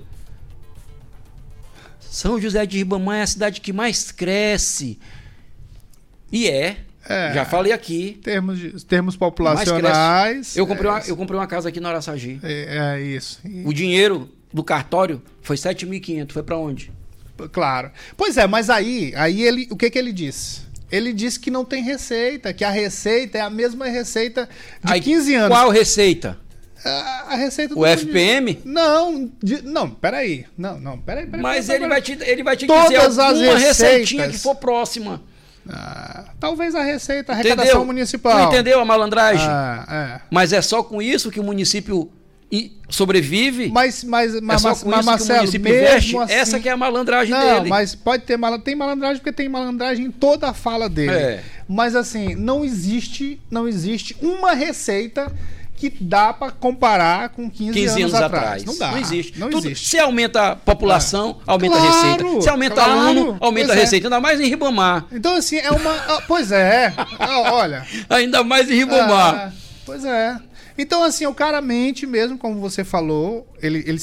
São 1.99 2.39
José 2.39 2.65
de 2.65 2.77
Ribamar 2.77 3.17
é 3.17 3.21
a 3.23 3.27
cidade 3.27 3.61
que 3.61 3.71
mais 3.73 4.11
cresce. 4.11 4.97
E 6.31 6.47
é. 6.47 6.77
É. 7.07 7.33
Já 7.33 7.45
falei 7.45 7.71
aqui. 7.71 8.19
Termos, 8.23 8.59
de- 8.59 8.85
termos 8.85 9.15
populacionais. 9.15 10.57
Eu 10.57 10.65
comprei, 10.67 10.89
uma, 10.89 10.99
é, 10.99 11.03
eu 11.09 11.15
comprei 11.17 11.39
uma 11.39 11.47
casa 11.47 11.69
aqui 11.69 11.79
na 11.79 11.89
Araçagi. 11.89 12.39
É, 12.43 12.95
é 12.97 13.01
isso. 13.01 13.39
O 13.65 13.73
dinheiro 13.73 14.29
do 14.53 14.63
cartório 14.63 15.21
foi 15.41 15.55
7.500. 15.57 16.31
Foi 16.33 16.43
pra 16.43 16.57
onde? 16.57 16.91
Claro. 17.51 17.91
Pois 18.17 18.35
é, 18.35 18.47
mas 18.47 18.69
aí, 18.69 19.13
aí 19.15 19.43
ele, 19.43 19.67
o 19.69 19.77
que 19.77 19.89
que 19.89 19.97
ele 19.97 20.11
disse? 20.11 20.61
Ele 20.91 21.11
disse 21.11 21.39
que 21.39 21.51
não 21.51 21.65
tem 21.65 21.83
receita, 21.83 22.53
que 22.53 22.63
a 22.63 22.69
receita 22.69 23.37
é 23.37 23.41
a 23.41 23.49
mesma 23.49 23.87
receita 23.87 24.47
de 24.83 24.93
Aí, 24.93 25.01
15 25.01 25.35
anos. 25.35 25.57
Qual 25.57 25.69
receita? 25.69 26.37
A, 26.85 27.33
a 27.33 27.35
receita 27.35 27.77
O 27.77 27.85
FPM? 27.85 28.59
Não, 28.63 29.29
de- 29.43 29.61
não, 29.63 29.89
peraí. 29.89 30.45
Não, 30.57 30.79
não, 30.79 30.97
peraí, 30.97 31.25
peraí. 31.25 31.41
Mas 31.41 31.65
peraí, 31.67 31.81
ele 31.81 31.89
vai 31.89 32.01
te, 32.01 32.17
ele 32.21 32.43
vai 32.43 32.55
te 32.55 32.67
Todas 32.67 32.83
dizer 32.85 33.01
as 33.01 33.19
alguma 33.19 33.57
receitinha 33.57 34.29
que 34.29 34.37
for 34.37 34.55
próxima. 34.55 35.21
Ah, 35.69 36.25
talvez 36.39 36.73
a 36.75 36.83
receita, 36.83 37.33
a 37.33 37.35
arrecadação 37.35 37.65
Entendeu? 37.67 37.85
municipal. 37.85 38.47
Tu 38.49 38.53
entendeu 38.53 38.79
a 38.79 38.85
malandragem? 38.85 39.45
Ah, 39.49 40.17
é. 40.17 40.21
Mas 40.31 40.53
é 40.53 40.61
só 40.61 40.81
com 40.81 41.01
isso 41.01 41.29
que 41.29 41.39
o 41.41 41.43
município 41.43 42.09
i- 42.51 42.71
sobrevive? 42.89 43.69
Mas, 43.69 44.03
mas, 44.03 44.35
é 44.35 44.41
mas, 44.41 44.61
só 44.61 44.69
mas, 44.85 45.05
Marcelo, 45.05 45.51
mesmo 45.59 46.21
assim, 46.21 46.33
Essa 46.33 46.59
que 46.59 46.69
é 46.69 46.71
a 46.71 46.77
malandragem 46.77 47.33
Não, 47.33 47.55
dele. 47.59 47.69
mas 47.69 47.95
pode 47.95 48.23
ter 48.23 48.37
malandragem. 48.37 48.65
Tem 48.65 48.75
malandragem 48.75 49.17
porque 49.17 49.31
tem 49.31 49.49
malandragem 49.49 50.05
em 50.05 50.11
toda 50.11 50.49
a 50.49 50.53
fala 50.53 50.87
dele. 50.89 51.11
É. 51.11 51.43
Mas 51.67 51.95
assim, 51.95 52.35
não 52.35 52.63
existe, 52.63 53.39
não 53.51 53.67
existe 53.67 54.15
uma 54.21 54.53
receita 54.53 55.31
que 55.75 55.91
dá 56.01 56.33
pra 56.33 56.49
comparar 56.49 57.29
com 57.29 57.47
15, 57.47 57.71
15 57.73 58.01
anos, 58.01 58.13
atrás. 58.15 58.33
atrás. 58.33 58.65
Não 58.65 58.77
dá. 58.79 58.99
existe. 58.99 59.37
Não 59.39 59.47
Tudo- 59.49 59.67
existe. 59.67 59.89
Se 59.89 59.99
aumenta 59.99 60.53
a 60.53 60.55
população, 60.55 61.37
aumenta 61.45 61.75
a 61.75 61.79
Claro, 61.79 61.93
receita. 62.01 62.41
Se 62.41 62.49
aumenta 62.49 62.75
claro. 62.75 62.99
aluno, 62.99 63.37
aumenta 63.39 63.73
a 63.73 63.75
é. 63.75 63.79
receita. 63.81 64.07
Ainda 64.07 64.19
mais 64.19 64.41
em 64.41 64.47
Ribamar. 64.47 65.05
Então 65.11 65.35
assim, 65.35 65.57
é 65.57 65.69
uma... 65.69 65.91
ah, 65.93 66.23
Pois 66.27 66.51
é. 66.51 66.91
Ah, 67.19 67.53
Olha... 67.53 67.85
Ainda 68.09 68.43
mais 68.43 68.71
em 68.71 68.73
Ribamar. 68.75 69.35
Ah, 69.35 69.51
pois 69.85 70.03
é. 70.03 70.35
Então, 70.77 71.03
assim, 71.03 71.25
o 71.25 71.33
cara 71.33 71.61
mente 71.61 72.05
mesmo, 72.05 72.37
como 72.37 72.59
você 72.59 72.83
falou. 72.83 73.47
Ele, 73.61 73.79
ele 73.87 73.99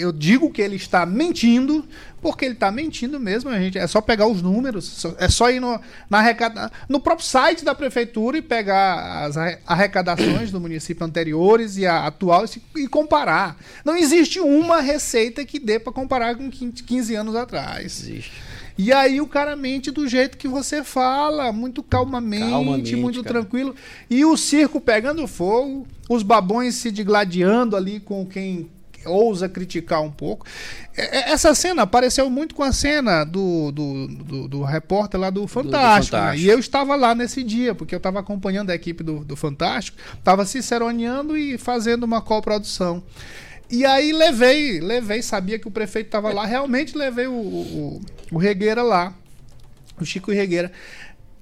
eu 0.00 0.10
digo 0.10 0.50
que 0.50 0.60
ele 0.60 0.76
está 0.76 1.06
mentindo, 1.06 1.86
porque 2.20 2.44
ele 2.44 2.54
está 2.54 2.70
mentindo 2.72 3.20
mesmo, 3.20 3.50
a 3.50 3.58
gente. 3.58 3.78
É 3.78 3.86
só 3.86 4.00
pegar 4.00 4.26
os 4.26 4.42
números, 4.42 5.04
é 5.18 5.28
só 5.28 5.50
ir 5.50 5.60
no, 5.60 5.80
na 6.10 6.18
arrecada, 6.18 6.72
no 6.88 6.98
próprio 6.98 7.26
site 7.26 7.64
da 7.64 7.74
prefeitura 7.74 8.36
e 8.36 8.42
pegar 8.42 9.24
as 9.24 9.36
arre- 9.36 9.58
arrecadações 9.66 10.50
do 10.50 10.60
município 10.60 11.04
anteriores 11.06 11.76
e 11.76 11.86
a 11.86 12.06
atual 12.06 12.44
e, 12.76 12.88
comparar. 12.88 13.56
Não 13.84 13.96
existe 13.96 14.40
uma 14.40 14.80
receita 14.80 15.44
que 15.44 15.58
dê 15.60 15.78
para 15.78 15.92
comparar 15.92 16.34
com 16.34 16.50
15 16.50 16.82
15 16.82 17.14
anos 17.14 17.36
atrás. 17.36 17.84
Existe. 17.84 18.32
E 18.76 18.92
aí 18.92 19.20
o 19.20 19.26
cara 19.26 19.54
mente 19.54 19.90
do 19.90 20.06
jeito 20.08 20.36
que 20.36 20.48
você 20.48 20.82
fala, 20.82 21.52
muito 21.52 21.82
calmamente, 21.82 22.50
Calmamente, 22.50 22.96
muito 22.96 23.22
cara. 23.22 23.34
tranquilo. 23.40 23.74
E 24.10 24.24
o 24.24 24.36
circo 24.36 24.80
pegando 24.80 25.26
fogo, 25.28 25.86
os 26.08 26.22
babões 26.24 26.74
se 26.74 26.90
digladiando 26.90 27.76
ali 27.76 28.00
com 28.00 28.26
quem 28.26 28.68
ousa 29.06 29.48
criticar 29.50 30.02
um 30.02 30.10
pouco. 30.10 30.46
É- 30.96 31.18
é- 31.18 31.32
Essa 31.32 31.54
cena 31.54 31.82
apareceu 31.82 32.28
muito 32.30 32.54
com 32.54 32.62
a 32.62 32.72
cena 32.72 33.22
do, 33.22 33.70
do, 33.70 34.06
do, 34.08 34.48
do 34.48 34.62
repórter 34.62 35.20
lá 35.20 35.28
do 35.30 35.46
Fantástico. 35.46 36.16
né? 36.16 36.22
Fantástico. 36.22 36.46
E 36.46 36.50
eu 36.50 36.58
estava 36.58 36.96
lá 36.96 37.14
nesse 37.14 37.44
dia, 37.44 37.74
porque 37.74 37.94
eu 37.94 37.98
estava 37.98 38.18
acompanhando 38.20 38.70
a 38.70 38.74
equipe 38.74 39.04
do, 39.04 39.22
do 39.24 39.36
Fantástico, 39.36 39.98
estava 40.18 40.44
ciceroneando 40.46 41.36
e 41.36 41.58
fazendo 41.58 42.02
uma 42.04 42.20
coprodução. 42.22 43.02
E 43.74 43.84
aí 43.84 44.12
levei, 44.12 44.80
levei, 44.80 45.20
sabia 45.20 45.58
que 45.58 45.66
o 45.66 45.70
prefeito 45.70 46.06
estava 46.06 46.32
lá, 46.32 46.46
realmente 46.46 46.96
levei 46.96 47.26
o, 47.26 47.32
o, 47.32 48.00
o 48.30 48.38
Regueira 48.38 48.82
lá, 48.82 49.12
o 50.00 50.04
Chico 50.04 50.30
Regueira. 50.30 50.70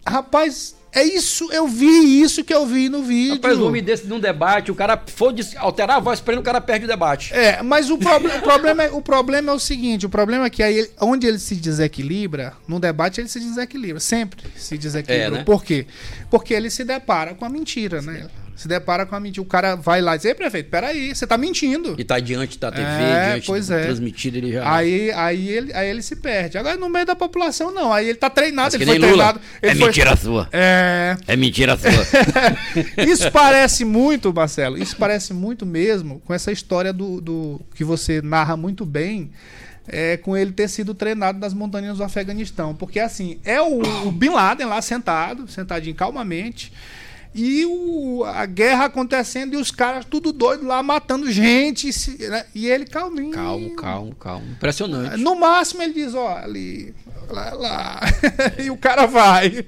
Rapaz, 0.07 0.75
é 0.95 1.05
isso, 1.05 1.53
eu 1.53 1.69
vi 1.69 2.23
isso 2.23 2.43
que 2.43 2.53
eu 2.53 2.67
vi 2.67 2.89
no 2.89 3.03
vídeo. 3.03 3.35
Rapaz, 3.35 3.59
um 3.59 3.67
homem 3.67 3.83
desse 3.83 4.07
num 4.07 4.19
debate, 4.19 4.71
o 4.71 4.75
cara 4.75 5.03
for 5.07 5.35
alterar 5.57 5.99
a 5.99 6.01
voz 6.01 6.21
pra 6.21 6.33
ele, 6.33 6.41
o 6.41 6.45
cara 6.45 6.59
perde 6.59 6.87
o 6.87 6.89
debate. 6.89 7.35
É, 7.35 7.63
mas 7.63 7.91
o, 7.91 7.97
o 7.97 8.43
problema, 8.43 8.83
é, 8.83 8.91
o 8.91 9.03
problema 9.03 9.53
é 9.53 9.55
o 9.55 9.59
seguinte: 9.59 10.07
o 10.07 10.09
problema 10.09 10.47
é 10.47 10.51
que 10.51 10.63
aí 10.63 10.91
onde 11.03 11.27
ele 11.27 11.39
se 11.39 11.55
desequilibra, 11.55 12.55
no 12.67 12.81
debate 12.81 13.21
ele 13.21 13.29
se 13.29 13.41
desequilibra, 13.41 14.01
sempre 14.01 14.43
se 14.57 14.79
desequilibra. 14.79 15.37
É, 15.37 15.39
né? 15.39 15.45
Por 15.45 15.63
quê? 15.63 15.87
Porque 16.31 16.55
ele 16.55 16.71
se 16.71 16.83
depara 16.83 17.35
com 17.35 17.45
a 17.45 17.49
mentira, 17.51 18.01
né? 18.01 18.29
Se 18.55 18.69
depara 18.69 19.05
com 19.07 19.17
a 19.17 19.21
mentira. 19.21 19.43
O 19.43 19.47
cara 19.47 19.75
vai 19.75 20.01
lá 20.01 20.15
e 20.15 20.19
diz: 20.19 20.25
Ei, 20.27 20.35
prefeito, 20.35 20.69
peraí, 20.71 21.15
você 21.15 21.27
tá 21.27 21.37
mentindo. 21.39 21.95
E 21.99 22.05
tá 22.05 22.21
diante 22.21 22.59
da 22.59 22.71
TV, 22.71 22.83
É, 22.85 23.31
diante 23.33 23.47
pois 23.47 23.71
é. 23.71 23.83
transmitido, 23.85 24.37
ele 24.37 24.53
já. 24.53 24.73
Aí, 24.75 25.11
aí, 25.13 25.49
ele, 25.49 25.73
aí 25.75 25.89
ele 25.89 26.03
se 26.03 26.17
perde. 26.17 26.59
Agora, 26.59 26.77
no 26.77 26.89
meio 26.89 27.07
da 27.07 27.17
população, 27.17 27.73
não. 27.73 27.93
Aí 27.93 28.09
ele 28.09 28.19
tá 28.19 28.29
treinado, 28.31 28.67
Mas 28.67 28.75
ele 28.75 28.85
foi 28.87 28.99
Lula. 28.99 29.09
treinado. 29.09 29.41
Ele 29.63 29.73
É 29.73 29.75
foi- 29.75 29.87
mentira 29.87 30.17
sua. 30.17 30.49
É. 30.53 31.17
É 31.27 31.37
mentira 31.37 31.77
sua. 31.77 31.91
Isso 33.05 33.31
parece 33.33 33.85
muito, 33.85 34.33
Marcelo, 34.33 34.79
isso 34.79 34.97
parece 34.97 35.33
muito 35.33 35.65
mesmo 35.67 36.21
com 36.25 36.33
essa 36.35 36.53
história 36.53 36.93
do, 36.93 37.21
do 37.21 37.61
que 37.75 37.85
você 37.85 38.21
narra 38.23 38.57
muito 38.57 38.85
bem. 38.85 39.31
é, 39.89 40.17
com 40.17 40.37
ele 40.37 40.53
ter 40.53 40.69
sido 40.69 40.95
treinado 40.95 41.41
nas 41.41 41.53
montanhas 41.53 41.99
do 41.99 42.05
Afeganistão. 42.05 42.73
Porque 42.73 43.01
assim, 43.01 43.41
é 43.45 43.61
o, 43.61 43.81
o 44.07 44.13
Bin 44.13 44.29
Laden 44.29 44.67
lá 44.69 44.81
sentado, 44.81 45.49
sentadinho 45.49 45.97
calmamente, 45.97 46.73
e 47.35 47.65
o- 47.67 48.25
a 48.25 48.45
guerra 48.47 48.85
acontecendo 48.87 49.55
e 49.55 49.57
os 49.57 49.71
caras 49.71 50.05
tudo 50.05 50.33
doido 50.33 50.67
lá 50.67 50.83
matando 50.83 51.31
gente, 51.31 51.89
e 51.89 52.29
né, 52.29 52.45
e 52.55 52.69
ele 52.69 52.85
calminho. 52.87 53.31
calmo, 53.33 53.75
calmo, 53.77 54.15
calmo. 54.15 54.47
Impressionante. 54.53 55.17
No 55.17 55.35
máximo 55.35 55.83
ele 55.83 55.95
diz, 55.95 56.15
ó, 56.15 56.37
ali, 56.37 56.95
lá, 57.29 57.51
lá. 57.55 58.01
e 58.63 58.71
o 58.71 58.77
cara 58.77 59.07
vai. 59.07 59.65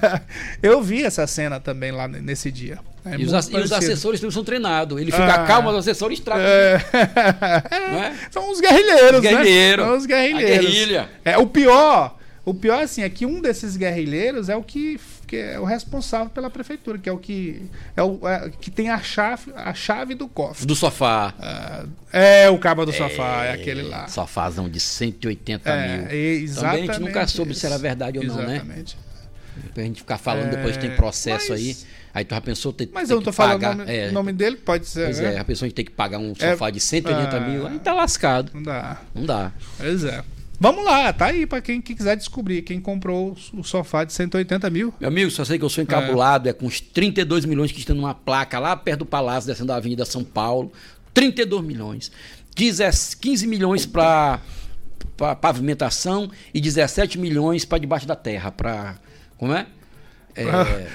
Eu 0.62 0.82
vi 0.82 1.02
essa 1.04 1.26
cena 1.26 1.58
também 1.60 1.90
lá 1.92 2.06
nesse 2.08 2.50
dia. 2.50 2.78
É 3.04 3.14
E 3.16 3.24
os, 3.24 3.48
e 3.48 3.56
os 3.56 3.72
assessores 3.72 4.20
também 4.20 4.32
são 4.32 4.44
treinados. 4.44 5.00
Ele 5.00 5.10
fica 5.10 5.32
Ah. 5.34 5.46
calmo, 5.46 5.70
os 5.70 5.76
assessores 5.76 6.20
tragam. 6.20 6.44
É. 6.44 6.78
Não 7.92 8.02
é? 8.04 8.14
São 8.30 8.50
os 8.50 8.60
guerrilheiros, 8.60 9.14
Os 9.16 9.20
guerrilheiros. 9.20 9.84
né? 9.84 9.90
São 9.90 9.98
os 9.98 10.06
guerrilheiros. 10.06 11.06
É, 11.24 11.38
o 11.38 11.46
pior, 11.46 12.18
o 12.44 12.52
pior 12.52 12.82
assim, 12.82 13.02
é 13.02 13.08
que 13.08 13.24
um 13.24 13.40
desses 13.40 13.76
guerrilheiros 13.76 14.48
é 14.48 14.56
o 14.56 14.62
que, 14.62 15.00
que 15.28 15.36
é 15.36 15.60
o 15.60 15.64
responsável 15.64 16.30
pela 16.30 16.48
prefeitura, 16.50 16.98
que 16.98 17.08
é 17.08 17.12
o 17.12 17.18
que 17.18 17.62
é 17.94 18.02
o 18.02 18.26
é, 18.26 18.50
que 18.60 18.70
tem 18.70 18.88
a 18.88 18.98
chave, 18.98 19.52
a 19.54 19.74
chave 19.74 20.14
do 20.14 20.26
cofre. 20.26 20.66
Do 20.66 20.74
sofá. 20.74 21.34
Ah, 21.38 21.84
é 22.12 22.48
o 22.48 22.58
caba 22.58 22.84
do 22.86 22.92
sofá, 22.92 23.44
é 23.44 23.52
aquele 23.52 23.82
lá. 23.82 24.08
Sofazão 24.08 24.68
de 24.68 24.80
180 24.80 25.68
É, 25.70 25.96
mil. 25.98 26.06
e- 26.06 26.08
Também 26.08 26.16
a 26.16 26.34
gente 26.38 26.44
exatamente 26.44 27.00
nunca 27.00 27.26
soube 27.26 27.52
isso. 27.52 27.60
se 27.60 27.66
era 27.66 27.78
verdade 27.78 28.18
ou 28.18 28.24
não, 28.24 28.36
né? 28.38 28.54
Exatamente. 28.56 28.96
Pra 29.74 29.82
gente 29.82 30.00
ficar 30.00 30.18
falando, 30.18 30.50
depois 30.50 30.76
É, 30.76 30.80
tem 30.80 30.90
processo 30.96 31.50
mas- 31.50 31.60
aí. 31.60 31.76
Aí 32.14 32.24
tu 32.24 32.34
já 32.34 32.40
pensou 32.40 32.72
ter, 32.72 32.88
Mas 32.92 33.10
eu 33.10 33.16
não 33.16 33.20
que 33.22 33.26
tô 33.26 33.32
falando 33.32 33.62
o 33.62 33.74
nome, 33.74 33.92
é, 33.92 34.10
nome 34.10 34.32
dele, 34.32 34.56
pode 34.56 34.86
ser. 34.86 35.04
Pois 35.04 35.20
né? 35.20 35.34
é, 35.34 35.38
a 35.38 35.44
pessoa 35.44 35.70
tem 35.70 35.84
que 35.84 35.90
pagar 35.90 36.18
um 36.18 36.32
É, 36.38 36.52
sofá 36.52 36.70
de 36.70 36.80
180 36.80 37.36
ah. 37.36 37.40
mil, 37.40 37.66
aí 37.66 37.78
tá 37.78 37.92
lascado. 37.92 38.50
Não 38.54 38.62
dá. 38.62 38.96
Não 39.14 39.24
dá. 39.26 39.52
Pois 39.76 40.04
é. 40.04 40.24
Vamos 40.60 40.84
lá, 40.84 41.12
tá 41.12 41.26
aí 41.26 41.46
pra 41.46 41.60
quem 41.60 41.80
que 41.80 41.94
quiser 41.94 42.16
descobrir. 42.16 42.62
Quem 42.62 42.80
comprou 42.80 43.36
o 43.54 43.62
sofá 43.62 44.02
de 44.02 44.12
180 44.12 44.68
mil. 44.70 44.92
Meu 44.98 45.08
amigo, 45.08 45.30
só 45.30 45.44
sei 45.44 45.56
que 45.58 45.64
eu 45.64 45.68
sou 45.68 45.84
encabulado, 45.84 46.48
é, 46.48 46.52
com 46.52 46.66
uns 46.66 46.80
32 46.80 47.44
milhões 47.44 47.70
que 47.70 47.78
estão 47.78 47.94
numa 47.94 48.14
placa 48.14 48.58
lá 48.58 48.76
perto 48.76 49.00
do 49.00 49.06
palácio, 49.06 49.46
descendo 49.48 49.72
a 49.72 49.76
Avenida 49.76 50.04
São 50.04 50.24
Paulo. 50.24 50.72
32 51.14 51.64
milhões. 51.64 52.10
10 52.56 53.14
15 53.14 53.46
milhões 53.46 53.86
para 53.86 54.40
pavimentação 55.40 56.28
e 56.52 56.60
17 56.60 57.18
milhões 57.18 57.64
para 57.64 57.78
debaixo 57.78 58.06
da 58.06 58.16
terra, 58.16 58.50
para 58.50 58.96
como 59.36 59.52
é? 59.52 59.66
É, 60.34 60.44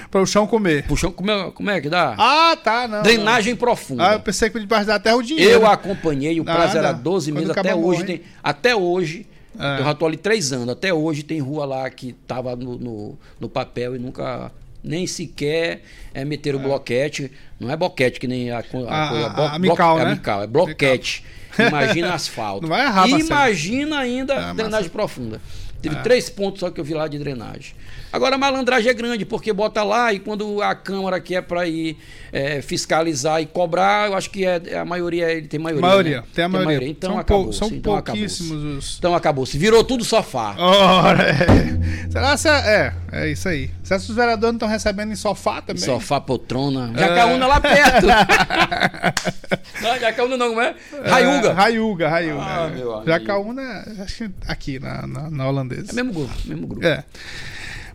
Pra 0.10 0.22
o 0.22 0.26
chão 0.26 0.48
comer. 0.48 0.86
puxão, 0.88 1.12
como 1.12 1.30
é, 1.30 1.52
como 1.52 1.70
é 1.70 1.82
que 1.82 1.90
dá? 1.90 2.16
Ah, 2.18 2.56
tá, 2.56 2.88
não. 2.88 3.02
Drenagem 3.02 3.54
não. 3.54 3.60
profunda. 3.60 4.10
Ah, 4.10 4.14
eu 4.14 4.20
pensei 4.22 4.50
que 4.50 4.60
debaixo 4.60 4.86
da 4.88 5.00
terra 5.00 5.18
o 5.18 5.24
dinheiro. 5.24 5.52
Eu 5.52 5.68
acompanhei, 5.68 6.40
o 6.40 6.46
prazo 6.46 6.76
Nada. 6.76 6.80
era 6.80 6.92
12 6.94 7.32
Quando 7.32 7.40
meses, 7.42 7.58
até 7.58 7.76
hoje 7.76 8.04
tem. 8.06 8.22
Até 8.42 8.76
hoje, 8.76 9.28
É. 9.60 9.80
eu 9.80 9.84
já 9.86 9.94
tô 9.94 10.06
ali 10.06 10.18
três 10.18 10.52
anos, 10.52 10.70
até 10.70 10.94
hoje 10.94 11.24
tem 11.24 11.40
rua 11.40 11.66
lá 11.66 11.90
que 11.90 12.14
tava 12.28 12.56
no, 12.56 12.78
no, 12.78 13.18
no 13.40 13.50
papel 13.50 13.96
e 13.96 14.00
nunca. 14.00 14.52
Nem 14.86 15.08
sequer 15.08 15.82
é, 16.14 16.26
meter 16.26 16.54
o 16.56 16.60
bloquete. 16.60 17.32
Não 17.58 17.72
é 17.72 17.78
boquete 17.78 18.20
que 18.20 18.28
nem 18.28 18.52
a, 18.52 18.58
a, 18.60 18.62
A- 18.90 19.10
a- 19.10 19.48
a 19.52 19.56
amical, 19.56 19.96
blo- 19.96 20.04
né? 20.06 20.12
amical, 20.12 20.44
é 20.44 20.48
bloquete. 20.48 21.24
Imagina 21.58 22.14
asfalto. 22.14 22.64
Não 22.68 22.70
vai 22.70 22.86
errar. 22.86 23.08
Imagina 23.08 24.00
ainda 24.00 24.34
É, 24.34 24.54
drenagem 24.54 24.90
profunda. 24.90 25.40
Teve 25.82 25.96
três 26.04 26.30
pontos 26.30 26.60
só 26.60 26.70
que 26.70 26.82
eu 26.82 26.84
vi 26.84 26.94
lá 26.94 27.08
de 27.08 27.18
drenagem. 27.18 27.74
Agora 28.14 28.36
a 28.36 28.38
malandragem 28.38 28.92
é 28.92 28.94
grande, 28.94 29.26
porque 29.26 29.52
bota 29.52 29.82
lá 29.84 30.14
e 30.14 30.20
quando 30.20 30.62
a 30.62 30.76
Câmara 30.76 31.20
quer 31.20 31.42
para 31.42 31.68
ir 31.68 31.98
é, 32.32 32.62
fiscalizar 32.62 33.42
e 33.42 33.48
cobrar, 33.48 34.08
eu 34.10 34.16
acho 34.16 34.30
que 34.30 34.46
é, 34.46 34.62
é 34.68 34.78
a 34.78 34.86
maioria, 34.86 35.32
ele 35.32 35.48
tem 35.48 35.60
maioria. 35.60 35.82
Maioria, 35.82 36.18
né? 36.22 36.28
tem 36.32 36.46
a 36.46 36.48
maioria. 36.48 36.88
Então 36.88 37.10
são 37.10 37.20
acabou. 37.20 37.44
pou- 37.46 37.54
são 37.54 37.68
então 37.70 37.94
pouquíssimos 37.96 38.52
acabou 38.52 38.78
os. 38.78 38.96
Então 39.00 39.16
acabou. 39.16 39.46
Se 39.48 39.58
virou 39.58 39.84
tudo 39.84 40.06
sofá. 40.06 40.54
Ora, 40.60 41.24
é. 41.26 42.08
Será 42.12 42.38
que 42.38 42.48
é, 42.70 42.94
é 43.12 43.32
isso 43.32 43.50
aí. 43.50 43.72
Será 43.82 44.00
que 44.00 44.06
os 44.08 44.16
vereadores 44.16 44.52
não 44.52 44.58
estão 44.58 44.68
recebendo 44.70 45.12
em 45.12 45.16
sofá 45.16 45.60
também? 45.64 45.82
Sofá, 45.84 46.22
poltrona. 46.22 46.92
É. 46.96 47.00
Jacaúna 47.00 47.48
lá 47.48 47.60
perto. 47.60 48.06
não, 49.82 50.00
Jacaúna 50.00 50.38
não, 50.38 50.50
como 50.50 50.62
é? 50.62 50.76
Raiuga. 51.04 51.50
É, 51.50 51.54
Raiuga, 51.54 52.10
Raiuga. 52.10 52.44
Ah, 52.44 52.72
é. 53.04 53.10
Jacaúna, 53.10 53.86
acho 54.04 54.30
que 54.30 54.32
aqui 54.48 54.78
na, 54.78 55.08
na, 55.08 55.30
na 55.32 55.48
holandesa. 55.48 55.92
É 55.92 55.96
mesmo 55.96 56.14
grupo, 56.14 56.34
mesmo 56.46 56.68
grupo. 56.68 56.86
É. 56.86 57.04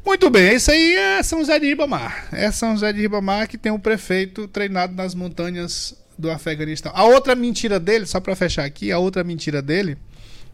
Muito 0.08 0.30
bem, 0.30 0.54
isso 0.54 0.70
aí 0.70 0.94
é 0.94 1.22
São 1.22 1.40
José 1.40 1.58
de 1.58 1.66
Ribamar. 1.66 2.28
É 2.32 2.50
São 2.50 2.72
José 2.72 2.94
de 2.94 3.00
Ribamar 3.02 3.46
que 3.46 3.58
tem 3.58 3.70
um 3.70 3.78
prefeito 3.78 4.48
treinado 4.48 4.94
nas 4.94 5.14
montanhas 5.14 5.94
do 6.16 6.30
Afeganistão. 6.30 6.90
A 6.94 7.04
outra 7.04 7.34
mentira 7.34 7.78
dele, 7.78 8.06
só 8.06 8.18
pra 8.18 8.34
fechar 8.34 8.64
aqui, 8.64 8.90
a 8.90 8.98
outra 8.98 9.22
mentira 9.22 9.60
dele 9.60 9.98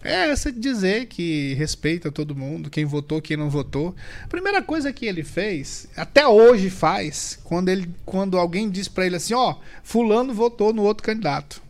é 0.02 0.28
essa 0.28 0.50
de 0.50 0.58
dizer 0.58 1.06
que 1.06 1.54
respeita 1.54 2.10
todo 2.10 2.34
mundo, 2.34 2.68
quem 2.68 2.84
votou, 2.84 3.22
quem 3.22 3.36
não 3.36 3.48
votou. 3.48 3.94
A 4.24 4.26
primeira 4.26 4.60
coisa 4.60 4.92
que 4.92 5.06
ele 5.06 5.22
fez, 5.22 5.86
até 5.96 6.26
hoje 6.26 6.68
faz, 6.68 7.38
quando, 7.44 7.68
ele, 7.68 7.88
quando 8.04 8.36
alguém 8.36 8.68
diz 8.68 8.88
pra 8.88 9.06
ele 9.06 9.14
assim, 9.14 9.34
ó, 9.34 9.54
fulano 9.84 10.34
votou 10.34 10.72
no 10.72 10.82
outro 10.82 11.06
candidato 11.06 11.62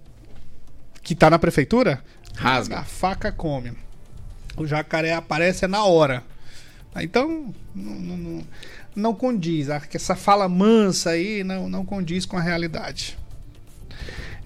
que 1.03 1.15
tá 1.15 1.29
na 1.29 1.39
prefeitura, 1.39 2.03
Rasga. 2.35 2.79
a 2.79 2.83
faca 2.83 3.31
come. 3.31 3.75
O 4.57 4.67
jacaré 4.67 5.13
aparece 5.13 5.67
na 5.67 5.85
hora. 5.85 6.25
Então, 7.03 7.53
não, 7.75 8.17
não, 8.17 8.43
não, 8.95 9.15
condiz. 9.15 9.69
Essa 9.69 10.15
fala 10.15 10.49
mansa 10.49 11.11
aí 11.11 11.43
não, 11.43 11.69
não 11.69 11.85
condiz 11.85 12.25
com 12.25 12.37
a 12.37 12.41
realidade. 12.41 13.19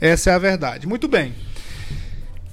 Essa 0.01 0.31
é 0.31 0.35
a 0.35 0.39
verdade. 0.39 0.87
Muito 0.87 1.09
bem. 1.09 1.35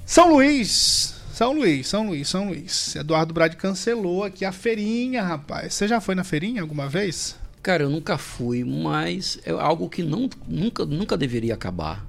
São 0.04 0.32
Luís. 0.32 1.14
São 1.32 1.52
Luís, 1.52 1.86
São 1.86 2.06
Luís, 2.06 2.28
São 2.28 2.48
Luís. 2.48 2.96
Eduardo 2.96 3.34
Brade 3.34 3.56
cancelou 3.56 4.24
aqui 4.24 4.44
a 4.44 4.52
feirinha, 4.52 5.22
rapaz. 5.22 5.74
Você 5.74 5.86
já 5.86 6.00
foi 6.00 6.14
na 6.14 6.24
feirinha 6.24 6.62
alguma 6.62 6.88
vez? 6.88 7.36
Cara, 7.62 7.82
eu 7.82 7.90
nunca 7.90 8.16
fui, 8.16 8.64
mas 8.64 9.38
é 9.44 9.50
algo 9.50 9.88
que 9.88 10.02
não, 10.02 10.30
nunca, 10.46 10.86
nunca 10.86 11.16
deveria 11.16 11.54
acabar. 11.54 12.06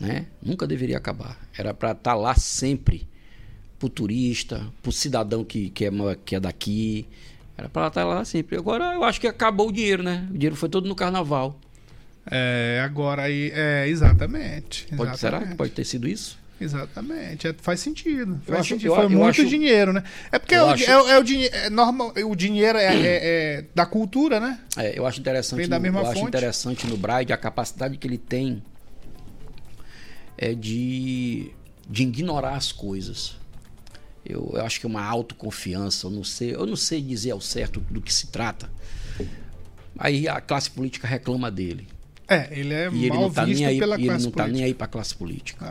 Né? 0.00 0.26
Nunca 0.40 0.66
deveria 0.66 0.96
acabar. 0.96 1.36
Era 1.56 1.74
para 1.74 1.92
estar 1.92 2.14
lá 2.14 2.34
sempre. 2.36 3.07
Pro 3.78 3.88
turista, 3.88 4.66
pro 4.82 4.90
cidadão 4.90 5.44
que, 5.44 5.70
que, 5.70 5.84
é, 5.84 5.90
que 6.24 6.34
é 6.36 6.40
daqui. 6.40 7.06
Era 7.56 7.68
para 7.68 7.88
estar 7.88 8.04
lá 8.04 8.24
sempre. 8.24 8.56
Agora 8.56 8.94
eu 8.94 9.04
acho 9.04 9.20
que 9.20 9.26
acabou 9.26 9.68
o 9.68 9.72
dinheiro, 9.72 10.02
né? 10.02 10.26
O 10.30 10.34
dinheiro 10.34 10.56
foi 10.56 10.68
todo 10.68 10.88
no 10.88 10.94
carnaval. 10.94 11.58
É, 12.30 12.80
agora 12.84 13.22
aí. 13.22 13.50
É, 13.54 13.86
exatamente. 13.88 14.86
Pode, 14.96 15.16
será 15.18 15.38
que 15.38 15.44
exatamente. 15.44 15.56
pode 15.56 15.70
ter 15.72 15.84
sido 15.84 16.08
isso? 16.08 16.38
Exatamente, 16.60 17.46
é, 17.46 17.54
faz 17.62 17.78
sentido. 17.78 18.40
Faz 18.44 18.60
acho- 18.60 18.68
sentido. 18.70 18.88
eu- 18.88 18.94
Foi 18.96 19.04
eu 19.04 19.10
muito 19.10 19.40
acho- 19.42 19.46
dinheiro, 19.48 19.92
né? 19.92 20.02
É 20.32 20.40
porque 20.40 20.56
é, 20.56 20.62
o, 20.62 20.66
acho- 20.70 20.90
é, 20.90 20.92
é 21.12 21.18
o 21.18 21.22
dinheiro. 21.22 21.54
É 21.54 21.70
normal, 21.70 22.12
o 22.26 22.34
dinheiro 22.34 22.76
é, 22.76 22.84
é- 22.96 23.00
é 23.60 23.64
da 23.72 23.86
cultura, 23.86 24.40
né? 24.40 24.58
É, 24.76 24.98
eu 24.98 25.06
acho 25.06 25.20
interessante, 25.20 25.58
Vem 25.60 25.68
da 25.68 25.76
no, 25.76 25.82
mesma 25.84 26.00
eu 26.00 26.06
acho 26.06 26.14
fonte. 26.18 26.28
interessante 26.30 26.84
no 26.88 26.96
Bride 26.96 27.32
a 27.32 27.36
capacidade 27.36 27.96
que 27.96 28.08
ele 28.08 28.18
tem 28.18 28.60
é 30.36 30.52
de, 30.52 31.50
de 31.88 32.02
ignorar 32.02 32.56
as 32.56 32.72
coisas. 32.72 33.36
Eu, 34.28 34.50
eu 34.54 34.64
acho 34.64 34.78
que 34.80 34.86
é 34.86 34.88
uma 34.88 35.02
autoconfiança, 35.02 36.06
eu 36.06 36.10
não 36.10 36.22
sei, 36.22 36.54
eu 36.54 36.66
não 36.66 36.76
sei 36.76 37.00
dizer 37.00 37.30
ao 37.30 37.40
certo 37.40 37.80
do 37.80 38.00
que 38.00 38.12
se 38.12 38.26
trata. 38.28 38.68
Aí 39.98 40.28
a 40.28 40.40
classe 40.40 40.70
política 40.70 41.08
reclama 41.08 41.50
dele. 41.50 41.88
É, 42.28 42.48
ele 42.52 42.74
é 42.74 42.90
E 42.92 43.06
ele 43.06 43.08
mal 43.10 43.22
não 43.22 43.30
tá 43.30 43.44
visto 43.44 43.58
nem 43.60 43.66
aí, 43.66 43.78
pela 43.78 43.96
e 43.96 44.00
ele 44.00 44.08
classe 44.08 44.24
não 44.24 44.30
tá 44.32 44.42
nem 44.44 44.50
política. 44.52 44.66
aí 44.66 44.74
pra 44.74 44.86
classe 44.86 45.14
política. 45.14 45.66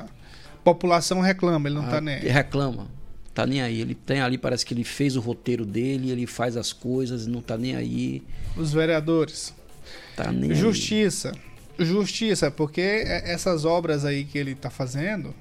A 0.56 0.58
população 0.64 1.22
reclama, 1.22 1.70
ele 1.70 1.76
não 1.76 1.84
tá 1.88 1.98
Ah, 1.98 2.02
nem 2.02 2.16
ele 2.16 2.28
aí. 2.28 2.32
reclama. 2.34 2.88
Tá 3.34 3.46
nem 3.46 3.62
aí. 3.62 3.80
Ele 3.80 3.94
tem 3.94 4.20
ali, 4.20 4.38
parece 4.38 4.66
que 4.66 4.74
ele 4.74 4.84
fez 4.84 5.16
o 5.16 5.20
roteiro 5.22 5.66
dele, 5.66 6.10
ele 6.10 6.26
faz 6.26 6.58
as 6.58 6.74
coisas, 6.74 7.28
não 7.28 7.42
tá 7.42 7.56
nem 7.58 7.76
aí. 7.76 8.24
Os 8.58 8.74
vereadores. 8.74 9.54
Tá 10.16 10.32
nem 10.32 10.50
aí. 10.52 10.56
Justiça. 10.58 11.32
Justiça, 11.80 12.50
porque 12.50 12.82
é- 12.82 13.32
essas 13.32 13.64
obras 13.64 14.04
aí 14.04 14.26
que 14.26 14.36
ele 14.38 14.56
tá 14.56 14.72
fazendo, 14.72 15.34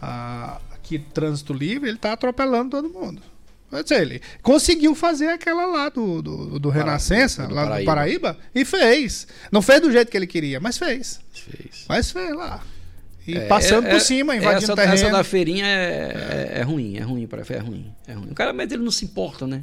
a- 0.00 0.60
aqui 0.90 0.98
Trânsito 0.98 1.52
Livre, 1.52 1.88
ele 1.88 1.98
tá 1.98 2.12
atropelando 2.12 2.70
todo 2.70 2.88
mundo. 2.88 3.22
Quer 3.70 3.82
dizer, 3.84 4.02
ele 4.02 4.20
conseguiu 4.42 4.96
fazer 4.96 5.28
aquela 5.28 5.64
lá 5.64 5.88
do, 5.88 6.20
do, 6.20 6.58
do 6.58 6.68
Renascença, 6.70 7.46
do 7.46 7.54
lá 7.54 7.62
Paraíba. 7.62 7.80
do 7.82 7.86
Paraíba, 7.86 8.38
e 8.52 8.64
fez. 8.64 9.28
Não 9.52 9.62
fez 9.62 9.80
do 9.80 9.92
jeito 9.92 10.10
que 10.10 10.16
ele 10.16 10.26
queria, 10.26 10.58
mas 10.58 10.76
fez. 10.76 11.20
Fez. 11.32 11.84
Mas 11.88 12.10
fez 12.10 12.34
lá. 12.34 12.64
E 13.24 13.36
É, 13.36 13.46
passando 13.46 13.86
é- 13.86 13.90
por 13.90 13.96
é- 13.96 14.00
cima, 14.00 14.34
invadindo 14.34 14.64
essa, 14.64 14.74
terreno. 14.74 14.94
Essa 14.94 15.10
da 15.10 15.22
feirinha 15.22 15.64
é, 15.64 16.48
é, 16.56 16.58
é 16.58 16.62
ruim, 16.62 16.96
é 16.96 17.00
ruim, 17.02 17.28
para 17.28 17.42
é 17.48 17.58
ruim, 17.58 17.94
é 18.08 18.12
ruim. 18.12 18.30
O 18.30 18.34
cara, 18.34 18.52
mas 18.52 18.72
ele 18.72 18.82
não 18.82 18.90
se 18.90 19.04
importa, 19.04 19.46
né? 19.46 19.62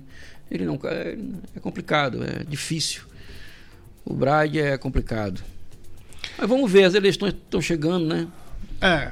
Ele 0.49 0.63
não, 0.63 0.79
é, 0.85 1.17
é 1.57 1.59
complicado, 1.59 2.23
é 2.23 2.45
difícil. 2.47 3.01
O 4.05 4.13
Bride 4.13 4.61
é 4.61 4.77
complicado. 4.77 5.43
Mas 6.37 6.47
vamos 6.47 6.71
ver, 6.71 6.85
as 6.85 6.93
eleições 6.93 7.33
estão 7.33 7.59
chegando, 7.59 8.05
né? 8.05 8.25
É. 8.79 9.11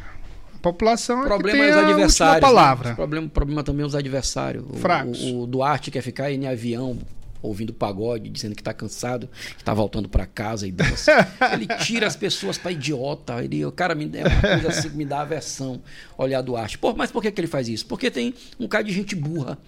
A 0.69 0.71
população 0.71 1.17
O 1.17 1.19
é 1.19 1.23
que 1.23 1.27
problema 1.29 1.59
tem 1.63 1.67
é 1.67 1.71
os 1.77 1.83
adversários. 1.89 2.41
palavra. 2.41 2.87
Né? 2.89 2.93
O 2.93 2.95
problema, 2.95 3.29
problema 3.29 3.63
também 3.63 3.83
é 3.83 3.85
os 3.85 3.95
adversários. 3.95 4.63
O- 4.69 4.73
Fracos. 4.77 5.21
O, 5.21 5.41
o 5.43 5.47
Duarte 5.47 5.91
quer 5.91 6.01
ficar 6.01 6.25
aí 6.25 6.35
em 6.35 6.47
avião 6.47 6.97
ouvindo 7.41 7.71
pagode, 7.71 8.27
dizendo 8.27 8.55
que 8.55 8.63
tá 8.63 8.73
cansado, 8.73 9.29
que 9.55 9.63
tá 9.63 9.71
voltando 9.71 10.09
para 10.09 10.25
casa 10.25 10.67
e 10.67 10.71
dança. 10.71 11.11
Ele 11.53 11.67
tira 11.83 12.07
as 12.07 12.15
pessoas 12.15 12.57
para 12.57 12.71
idiota. 12.71 13.43
Ele, 13.43 13.63
o 13.63 13.71
cara 13.71 13.93
me, 13.93 14.09
é 14.15 14.23
uma 14.27 14.41
coisa 14.41 14.69
assim 14.69 14.89
que 14.89 14.97
me 14.97 15.05
dá 15.05 15.21
aversão 15.21 15.79
olhar 16.17 16.41
Duarte. 16.41 16.79
Pô, 16.79 16.93
mas 16.95 17.11
por 17.11 17.21
que, 17.21 17.29
que 17.31 17.39
ele 17.39 17.47
faz 17.47 17.69
isso? 17.69 17.85
Porque 17.85 18.09
tem 18.09 18.33
um 18.59 18.67
cara 18.67 18.83
de 18.83 18.91
gente 18.91 19.15
burra. 19.15 19.59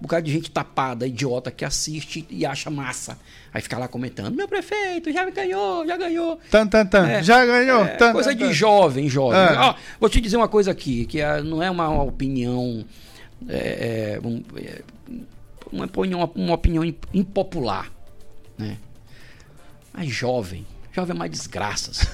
Um 0.00 0.02
bocado 0.02 0.24
de 0.24 0.32
gente 0.32 0.50
tapada, 0.50 1.06
idiota, 1.06 1.50
que 1.50 1.62
assiste 1.62 2.26
e 2.30 2.46
acha 2.46 2.70
massa. 2.70 3.18
Aí 3.52 3.60
fica 3.60 3.76
lá 3.78 3.86
comentando: 3.86 4.34
meu 4.34 4.48
prefeito 4.48 5.12
já 5.12 5.28
ganhou, 5.28 5.86
já 5.86 5.96
ganhou. 5.98 6.40
Tan, 6.50 6.66
tan, 6.66 6.86
tan. 6.86 7.06
É, 7.06 7.22
Já 7.22 7.44
ganhou. 7.44 7.84
é, 7.84 7.88
tan, 7.96 8.12
coisa 8.14 8.30
tan, 8.30 8.36
de 8.38 8.44
tan. 8.46 8.52
jovem, 8.52 9.08
jovem. 9.10 9.38
É. 9.38 9.74
Vou 10.00 10.08
te 10.08 10.18
dizer 10.20 10.38
uma 10.38 10.48
coisa 10.48 10.70
aqui, 10.70 11.04
que 11.04 11.20
é- 11.20 11.42
não 11.42 11.62
é 11.62 11.70
uma 11.70 12.02
opinião. 12.02 12.82
é, 13.48 14.18
é, 14.22 14.26
um- 14.26 14.42
é, 14.56 14.82
uma 15.72 15.84
opinião, 15.84 16.30
uma 16.34 16.54
opinião 16.54 16.82
im- 16.84 16.96
impopular. 17.12 17.90
Né? 18.58 18.76
Mas 19.92 20.08
jovem. 20.10 20.66
Jovem 20.92 21.14
é 21.14 21.18
mais 21.18 21.30
desgraças. 21.30 22.06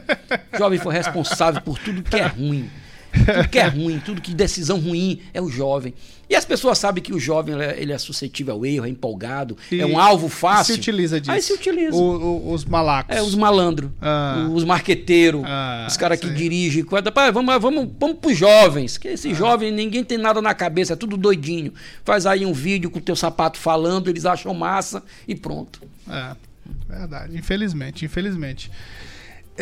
jovem 0.58 0.78
foi 0.78 0.94
responsável 0.94 1.60
por 1.62 1.78
tudo 1.78 2.02
que 2.02 2.16
é 2.16 2.26
ruim. 2.26 2.70
Tudo 3.12 3.48
que 3.48 3.58
é 3.58 3.66
ruim, 3.66 4.00
tudo 4.04 4.20
que 4.20 4.32
decisão 4.34 4.78
ruim 4.78 5.20
é 5.34 5.40
o 5.40 5.48
jovem. 5.48 5.92
E 6.28 6.36
as 6.36 6.44
pessoas 6.44 6.78
sabem 6.78 7.02
que 7.02 7.12
o 7.12 7.18
jovem 7.18 7.54
ele 7.78 7.92
é, 7.92 7.94
é 7.94 7.98
suscetível 7.98 8.54
ao 8.54 8.64
erro, 8.64 8.86
é 8.86 8.88
empolgado, 8.88 9.56
E 9.70 9.80
é 9.80 9.86
um 9.86 9.98
alvo 9.98 10.28
fácil. 10.28 10.74
Se 10.74 10.80
utiliza 10.80 11.20
disso. 11.20 11.32
Aí 11.32 11.42
se 11.42 11.52
utiliza. 11.52 11.96
O- 11.96 12.48
o- 12.48 12.52
os 12.52 12.64
malacos. 12.64 13.16
É, 13.16 13.20
os 13.20 13.34
malandros, 13.34 13.90
Ah. 14.00 14.48
os 14.54 14.62
marqueteiros, 14.62 15.42
Ah, 15.44 15.86
os 15.88 15.96
caras 15.96 16.20
que 16.20 16.30
dirigem. 16.30 16.84
coisa. 16.84 17.10
Pá, 17.10 17.32
vamos, 17.32 17.52
vamos, 17.60 17.88
vamos 17.98 18.16
pros 18.18 18.38
jovens. 18.38 18.96
Que 18.96 19.08
esses 19.08 19.36
jovens, 19.36 19.72
ninguém 19.74 20.04
tem 20.04 20.16
nada 20.18 20.40
na 20.40 20.54
cabeça, 20.54 20.92
é 20.92 20.96
tudo 20.96 21.16
doidinho. 21.16 21.72
Faz 22.04 22.26
aí 22.26 22.46
um 22.46 22.52
vídeo 22.52 22.90
com 22.90 23.00
o 23.00 23.02
teu 23.02 23.16
sapato 23.16 23.58
falando, 23.58 24.08
eles 24.08 24.24
acham 24.24 24.54
massa 24.54 25.02
e 25.26 25.34
pronto. 25.34 25.80
É, 26.08 26.36
verdade. 26.88 27.36
Infelizmente, 27.36 28.04
infelizmente. 28.04 28.70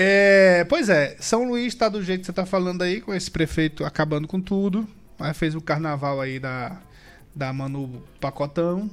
É, 0.01 0.65
pois 0.69 0.89
é, 0.89 1.17
São 1.19 1.43
Luís 1.43 1.75
tá 1.75 1.89
do 1.89 2.01
jeito 2.03 2.21
que 2.21 2.27
você 2.27 2.33
tá 2.33 2.47
falando 2.47 2.83
aí, 2.83 3.01
com 3.01 3.13
esse 3.13 3.29
prefeito 3.29 3.85
acabando 3.85 4.29
com 4.29 4.41
tudo. 4.41 4.87
Aí 5.19 5.35
fez 5.35 5.57
o 5.57 5.61
carnaval 5.61 6.21
aí 6.21 6.39
da, 6.39 6.77
da 7.35 7.53
Manu 7.53 8.01
Pacotão. 8.21 8.89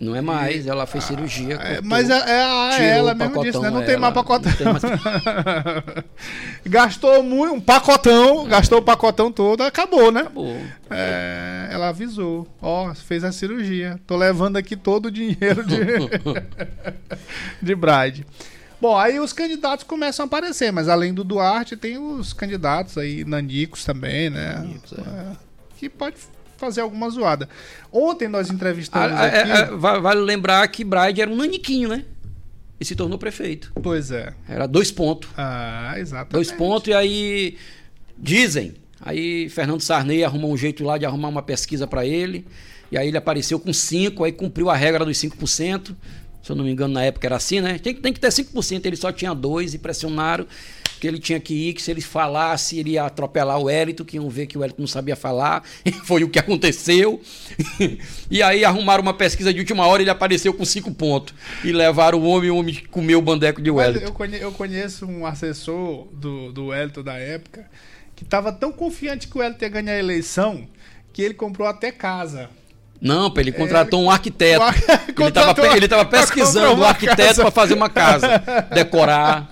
Não 0.00 0.16
é 0.16 0.20
mais, 0.22 0.66
ela 0.66 0.86
fez 0.86 1.04
cirurgia. 1.04 1.54
É, 1.54 1.74
cortou, 1.74 1.84
mas 1.84 2.08
é, 2.10 2.14
é 2.14 2.42
a- 2.42 2.70
tirou 2.74 2.88
ela 2.90 3.14
mesmo 3.14 3.44
disse, 3.44 3.60
né? 3.60 3.70
Não 3.70 3.80
tem 3.82 3.90
ela- 3.92 4.00
mais 4.00 4.14
pacotão. 4.14 4.52
tem 4.52 4.66
mais- 4.66 4.82
gastou 6.66 7.22
muito, 7.22 7.54
um 7.54 7.60
pacotão, 7.60 8.46
gastou 8.46 8.78
o 8.78 8.82
pacotão 8.82 9.30
todo, 9.30 9.62
acabou, 9.62 10.10
né? 10.10 10.22
Acabou. 10.22 10.56
É, 10.90 11.68
ela 11.70 11.88
avisou. 11.90 12.48
Ó, 12.62 12.92
fez 12.94 13.22
a 13.24 13.30
cirurgia. 13.30 14.00
Tô 14.06 14.16
levando 14.16 14.56
aqui 14.56 14.74
todo 14.74 15.06
o 15.06 15.10
dinheiro 15.10 15.64
de, 15.66 15.76
de 17.62 17.74
Bride. 17.74 18.26
Bom, 18.80 18.96
aí 18.96 19.20
os 19.20 19.32
candidatos 19.32 19.84
começam 19.84 20.24
a 20.24 20.26
aparecer, 20.26 20.72
mas 20.72 20.88
além 20.88 21.12
do 21.12 21.22
Duarte, 21.22 21.76
tem 21.76 21.98
os 21.98 22.32
candidatos 22.32 22.96
aí, 22.96 23.24
nanicos 23.24 23.84
também, 23.84 24.30
né? 24.30 24.54
Nanicos, 24.54 24.92
é. 24.94 25.00
É, 25.02 25.26
que 25.76 25.88
pode 25.88 26.16
fazer 26.56 26.80
alguma 26.80 27.08
zoada. 27.10 27.48
Ontem 27.92 28.26
nós 28.28 28.50
Ah, 28.50 28.54
entrevistamos 28.54 29.18
é, 29.20 29.40
aqui. 29.40 29.50
é, 29.50 29.64
va- 29.76 29.98
vale 29.98 30.20
lembrar 30.20 30.66
que 30.68 30.82
Bride 30.84 31.20
era 31.20 31.30
um 31.30 31.36
naniquinho, 31.36 31.88
né? 31.90 32.04
E 32.80 32.84
se 32.84 32.94
tornou 32.96 33.18
prefeito. 33.18 33.70
Pois 33.82 34.10
é. 34.10 34.32
Era 34.48 34.66
dois 34.66 34.90
pontos. 34.90 35.28
Ah, 35.36 35.94
exatamente. 35.98 36.32
Dois 36.32 36.50
pontos 36.50 36.88
e 36.88 36.94
aí 36.94 37.58
dizem. 38.16 38.74
Aí 39.02 39.48
Fernando 39.50 39.80
Sarney 39.82 40.24
arrumou 40.24 40.52
um 40.52 40.56
jeito 40.56 40.82
lá 40.84 40.96
de 40.96 41.04
arrumar 41.04 41.28
uma 41.28 41.42
pesquisa 41.42 41.86
para 41.86 42.06
ele. 42.06 42.46
E 42.90 42.96
aí 42.98 43.08
ele 43.08 43.16
apareceu 43.16 43.60
com 43.60 43.72
5, 43.72 44.24
aí 44.24 44.32
cumpriu 44.32 44.68
a 44.70 44.76
regra 44.76 45.04
dos 45.04 45.16
5%. 45.18 45.94
Se 46.50 46.52
eu 46.52 46.56
não 46.56 46.64
me 46.64 46.72
engano, 46.72 46.92
na 46.94 47.04
época 47.04 47.28
era 47.28 47.36
assim, 47.36 47.60
né? 47.60 47.78
Tem, 47.78 47.94
que- 47.94 48.00
tem 48.00 48.12
que 48.12 48.18
ter 48.18 48.32
5%, 48.32 48.84
ele 48.84 48.96
só 48.96 49.12
tinha 49.12 49.32
dois 49.32 49.72
e 49.72 49.78
pressionaram 49.78 50.44
que 50.98 51.06
ele 51.06 51.20
tinha 51.20 51.38
que 51.38 51.54
ir, 51.54 51.74
que 51.74 51.80
se 51.80 51.92
ele 51.92 52.00
falasse, 52.00 52.76
ele 52.76 52.90
ia 52.90 53.04
atropelar 53.04 53.56
o 53.58 53.70
Hélito, 53.70 54.04
que 54.04 54.16
iam 54.16 54.28
ver 54.28 54.46
que 54.46 54.58
o 54.58 54.64
Hélito 54.64 54.80
não 54.80 54.88
sabia 54.88 55.14
falar. 55.14 55.62
E 55.84 55.92
foi 56.04 56.24
o 56.24 56.28
que 56.28 56.40
aconteceu. 56.40 57.22
e 58.28 58.42
aí 58.42 58.64
arrumaram 58.64 59.00
uma 59.02 59.14
pesquisa 59.14 59.52
de 59.54 59.60
última 59.60 59.86
hora, 59.86 60.02
ele 60.02 60.10
apareceu 60.10 60.52
com 60.52 60.64
5 60.64 60.92
pontos. 60.92 61.32
E 61.64 61.70
levaram 61.72 62.18
o 62.20 62.24
homem, 62.26 62.50
o 62.50 62.56
homem 62.56 62.82
comeu 62.90 63.20
o 63.20 63.22
bandeco 63.22 63.62
de 63.62 63.70
Wellington. 63.70 64.06
eu, 64.06 64.12
conhe- 64.12 64.42
eu 64.42 64.52
conheço 64.52 65.06
um 65.06 65.24
assessor 65.24 66.08
do, 66.12 66.52
do 66.52 66.66
Wellington 66.66 67.02
da 67.04 67.14
época 67.16 67.64
que 68.16 68.24
tava 68.24 68.52
tão 68.52 68.72
confiante 68.72 69.28
que 69.28 69.36
o 69.38 69.40
Wellington 69.40 69.64
ia 69.64 69.68
ganhar 69.70 69.92
a 69.92 69.98
eleição 69.98 70.66
que 71.12 71.22
ele 71.22 71.34
comprou 71.34 71.66
até 71.68 71.90
casa. 71.92 72.50
Não, 73.00 73.32
ele 73.38 73.50
contratou 73.50 74.02
um 74.02 74.10
arquiteto. 74.10 74.62
ar- 74.62 74.74
Ele 75.76 75.86
estava 75.86 76.04
pesquisando 76.04 76.80
o 76.82 76.84
arquiteto 76.84 77.40
para 77.40 77.50
fazer 77.50 77.74
uma 77.74 77.88
casa, 77.88 78.28
decorar. 78.74 79.48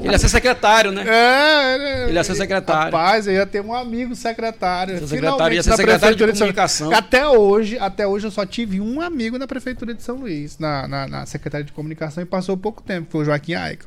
Ele 0.00 0.10
ia 0.10 0.18
ser 0.18 0.28
secretário, 0.28 0.90
né? 0.90 1.04
É, 1.06 2.04
Ele 2.08 2.14
ia 2.14 2.24
ser 2.24 2.34
secretário. 2.34 2.92
Rapaz, 2.92 3.26
eu 3.28 3.34
ia 3.34 3.46
ter 3.46 3.60
um 3.60 3.72
amigo 3.72 4.16
secretário. 4.16 5.06
Secretário, 5.06 5.54
ia 5.54 5.62
ser 5.62 5.76
secretário 5.76 6.16
de 6.16 6.32
comunicação. 6.32 6.92
Até 6.92 7.28
hoje, 7.28 7.78
até 7.78 8.06
hoje 8.06 8.26
eu 8.26 8.30
só 8.32 8.44
tive 8.44 8.80
um 8.80 9.00
amigo 9.00 9.38
na 9.38 9.46
prefeitura 9.46 9.94
de 9.94 10.02
São 10.02 10.16
Luís, 10.16 10.58
na, 10.58 10.88
na, 10.88 11.06
na 11.06 11.26
secretaria 11.26 11.64
de 11.64 11.72
comunicação, 11.72 12.22
e 12.22 12.26
passou 12.26 12.56
pouco 12.56 12.82
tempo, 12.82 13.06
foi 13.10 13.22
o 13.22 13.24
Joaquim 13.24 13.54
Aica. 13.54 13.86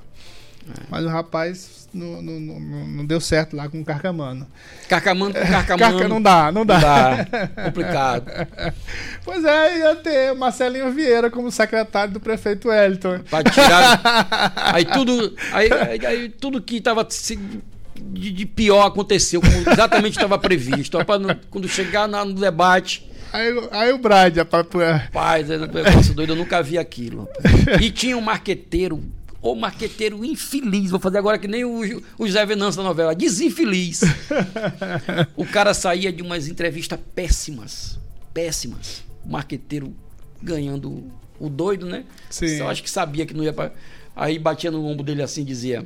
Mas 0.90 1.04
o 1.06 1.10
rapaz 1.10 1.85
não, 1.96 3.06
deu 3.06 3.20
certo 3.22 3.56
lá 3.56 3.70
com 3.70 3.80
o 3.82 3.86
Carcamano. 3.86 4.48
Carcamano 4.90 5.34
com 5.34 5.40
Carcamano. 5.40 5.94
Carca 5.94 6.08
não 6.10 6.22
dá, 6.22 6.52
não 6.52 6.66
dá. 6.66 6.76
Não 6.80 6.82
dá. 6.82 7.28
Complicado. 7.66 8.26
Pois 9.24 9.44
é, 9.44 9.80
ia 9.80 9.96
ter 9.96 10.34
Marcelinho 10.36 10.92
Vieira 10.92 11.30
como 11.30 11.52
secretário 11.52 12.14
do 12.14 12.20
prefeito 12.20 12.68
Wellington. 12.70 13.20
Pra 13.30 13.44
tirar. 13.44 14.54
Aí 14.74 14.86
tudo. 14.86 15.36
Aí, 15.52 15.70
aí- 15.72 16.06
aí 16.06 16.30
tudo 16.30 16.62
que 16.62 16.80
tava 16.82 17.06
se- 17.10 17.40
de, 17.98 18.32
de 18.32 18.46
pior 18.46 18.86
aconteceu, 18.86 19.42
como 19.42 19.54
exatamente 19.72 20.16
estava 20.18 20.38
previsto. 20.38 20.98
Não- 20.98 21.36
quando 21.50 21.68
chegar 21.68 22.08
na- 22.08 22.26
no 22.26 22.34
debate. 22.34 23.10
Aí, 23.34 23.52
aí 23.72 23.92
o 23.92 23.98
Brad, 23.98 24.38
rapaz, 24.38 24.66
pô, 24.68 24.80
Rapaz, 24.80 25.50
eu, 25.50 25.60
eu, 25.62 26.14
doido, 26.14 26.34
eu 26.34 26.36
nunca 26.38 26.62
vi 26.64 26.78
aquilo. 26.78 27.28
E 27.82 27.90
tinha 27.92 28.18
um 28.18 28.22
marqueteiro, 28.22 29.04
ou 29.46 29.56
marqueteiro 29.56 30.26
infeliz. 30.26 30.90
Vou 30.90 31.00
fazer 31.00 31.20
agora 31.20 31.38
que 31.38 31.48
nem 31.48 31.64
o, 31.64 32.02
o 32.18 32.26
José 32.28 32.44
Venâncio 32.46 32.82
da 32.82 32.88
novela, 32.88 33.14
desinfeliz. 33.16 34.02
O 35.38 35.46
cara 35.46 35.74
saía 35.74 36.12
de 36.12 36.22
umas 36.24 36.48
entrevistas 36.48 37.00
péssimas. 37.14 38.00
Péssimas. 38.34 39.04
O 39.24 39.30
marqueteiro 39.30 39.94
ganhando 40.42 41.12
o 41.40 41.50
doido, 41.50 41.86
né? 41.86 42.06
Sim. 42.30 42.48
Eu 42.58 42.68
acho 42.68 42.82
que 42.82 42.90
sabia 42.90 43.26
que 43.26 43.34
não 43.34 43.44
ia 43.44 43.54
pra... 43.54 43.72
Aí 44.16 44.40
batia 44.40 44.72
no 44.72 44.84
ombro 44.86 45.04
dele 45.06 45.22
assim 45.22 45.42
e 45.42 45.46
dizia: 45.46 45.86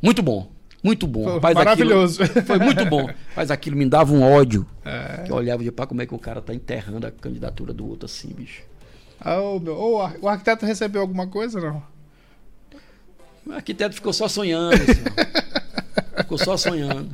Muito 0.00 0.22
bom. 0.22 0.50
Muito 0.82 1.06
bom. 1.06 1.24
Rapaz, 1.34 1.54
maravilhoso. 1.54 2.22
aquilo 2.22 2.44
foi 2.46 2.58
muito 2.58 2.84
bom. 2.86 3.08
Mas 3.34 3.50
aquilo 3.50 3.76
me 3.76 3.86
dava 3.86 4.12
um 4.12 4.22
ódio. 4.22 4.66
É. 4.84 5.22
Que 5.24 5.32
eu 5.32 5.36
olhava 5.36 5.56
e 5.56 5.64
dizia, 5.64 5.72
pá, 5.72 5.86
como 5.86 6.00
é 6.02 6.06
que 6.06 6.14
o 6.14 6.18
cara 6.18 6.40
tá 6.40 6.54
enterrando 6.54 7.06
a 7.06 7.10
candidatura 7.10 7.72
do 7.72 7.86
outro 7.88 8.06
assim, 8.06 8.28
bicho. 8.28 8.62
Ah, 9.20 9.40
ô, 9.40 9.58
meu, 9.58 9.74
ô, 9.74 9.96
o 9.96 10.00
ar- 10.02 10.16
o 10.20 10.28
arquiteto 10.28 10.64
recebeu 10.66 11.00
alguma 11.00 11.26
coisa 11.26 11.60
não? 11.60 11.82
O 13.46 13.52
arquiteto 13.52 13.94
ficou 13.94 14.12
só 14.12 14.28
sonhando. 14.28 14.76
senhor. 14.76 15.14
ficou 16.18 16.38
só 16.38 16.56
sonhando. 16.56 17.10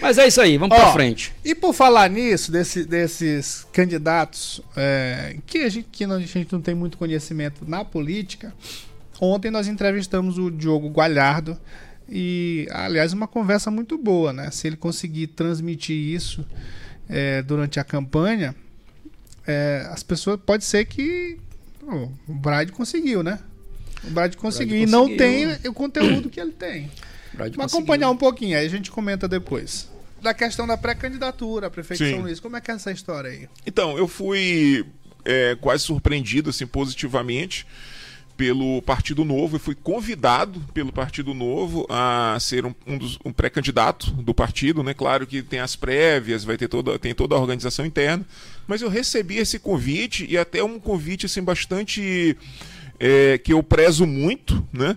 Mas 0.00 0.16
é 0.18 0.26
isso 0.28 0.40
aí, 0.40 0.56
vamos 0.56 0.76
pra 0.76 0.88
Ó, 0.88 0.92
frente. 0.92 1.32
E 1.44 1.54
por 1.54 1.72
falar 1.72 2.08
nisso, 2.08 2.52
desse- 2.52 2.84
desses 2.84 3.66
candidatos 3.72 4.60
é, 4.76 5.36
que, 5.46 5.58
a 5.58 5.68
gente, 5.68 5.88
que 5.90 6.06
não- 6.06 6.16
a 6.16 6.20
gente 6.20 6.52
não 6.52 6.60
tem 6.60 6.74
muito 6.74 6.96
conhecimento 6.96 7.64
na 7.68 7.84
política, 7.84 8.54
ontem 9.20 9.50
nós 9.50 9.66
entrevistamos 9.66 10.38
o 10.38 10.50
Diogo 10.50 10.88
Gualhardo 10.88 11.58
e, 12.08 12.68
aliás, 12.70 13.12
uma 13.12 13.26
conversa 13.26 13.70
muito 13.72 13.98
boa, 13.98 14.32
né? 14.32 14.50
Se 14.52 14.66
ele 14.68 14.76
conseguir 14.76 15.26
transmitir 15.28 15.96
isso 15.96 16.46
é, 17.08 17.42
durante 17.42 17.80
a 17.80 17.84
campanha, 17.84 18.54
é, 19.46 19.86
as 19.90 20.02
pessoas 20.04 20.38
pode 20.44 20.64
ser 20.64 20.84
que 20.84 21.38
o 21.82 22.32
Brad 22.32 22.70
conseguiu, 22.70 23.22
né? 23.22 23.40
O 24.04 24.10
Brad 24.10 24.34
conseguiu 24.36 24.76
e 24.76 24.86
não 24.86 25.16
tem 25.16 25.46
o 25.66 25.72
conteúdo 25.72 26.30
que 26.30 26.40
ele 26.40 26.52
tem. 26.52 26.90
Vamos 27.34 27.56
conseguiu. 27.56 27.64
acompanhar 27.64 28.10
um 28.10 28.16
pouquinho, 28.16 28.58
aí 28.58 28.66
a 28.66 28.70
gente 28.70 28.90
comenta 28.90 29.28
depois. 29.28 29.88
Da 30.20 30.34
questão 30.34 30.66
da 30.66 30.76
pré-candidatura 30.76 31.68
a 31.68 31.70
prefeito 31.70 32.02
de 32.02 32.10
Sim. 32.10 32.16
São 32.16 32.24
Luís, 32.24 32.40
como 32.40 32.56
é 32.56 32.60
que 32.60 32.70
é 32.70 32.74
essa 32.74 32.90
história 32.90 33.30
aí? 33.30 33.48
Então, 33.64 33.96
eu 33.96 34.08
fui 34.08 34.84
é, 35.24 35.56
quase 35.60 35.84
surpreendido, 35.84 36.50
assim, 36.50 36.66
positivamente 36.66 37.66
pelo 38.38 38.80
Partido 38.82 39.24
Novo. 39.24 39.56
Eu 39.56 39.60
fui 39.60 39.74
convidado 39.74 40.60
pelo 40.72 40.92
Partido 40.92 41.34
Novo 41.34 41.84
a 41.90 42.36
ser 42.40 42.64
um, 42.64 42.74
um 42.86 42.98
um 43.26 43.32
pré-candidato 43.32 44.12
do 44.12 44.32
partido, 44.32 44.82
né? 44.82 44.94
Claro 44.94 45.26
que 45.26 45.42
tem 45.42 45.58
as 45.58 45.74
prévias, 45.74 46.44
vai 46.44 46.56
ter 46.56 46.68
toda, 46.68 46.98
tem 46.98 47.12
toda 47.12 47.34
a 47.34 47.38
organização 47.38 47.84
interna, 47.84 48.24
mas 48.66 48.80
eu 48.80 48.88
recebi 48.88 49.38
esse 49.38 49.58
convite 49.58 50.24
e 50.28 50.38
até 50.38 50.62
um 50.62 50.78
convite 50.78 51.26
assim 51.26 51.42
bastante 51.42 52.36
é, 52.98 53.38
que 53.38 53.52
eu 53.52 53.62
prezo 53.62 54.06
muito, 54.06 54.66
né? 54.72 54.96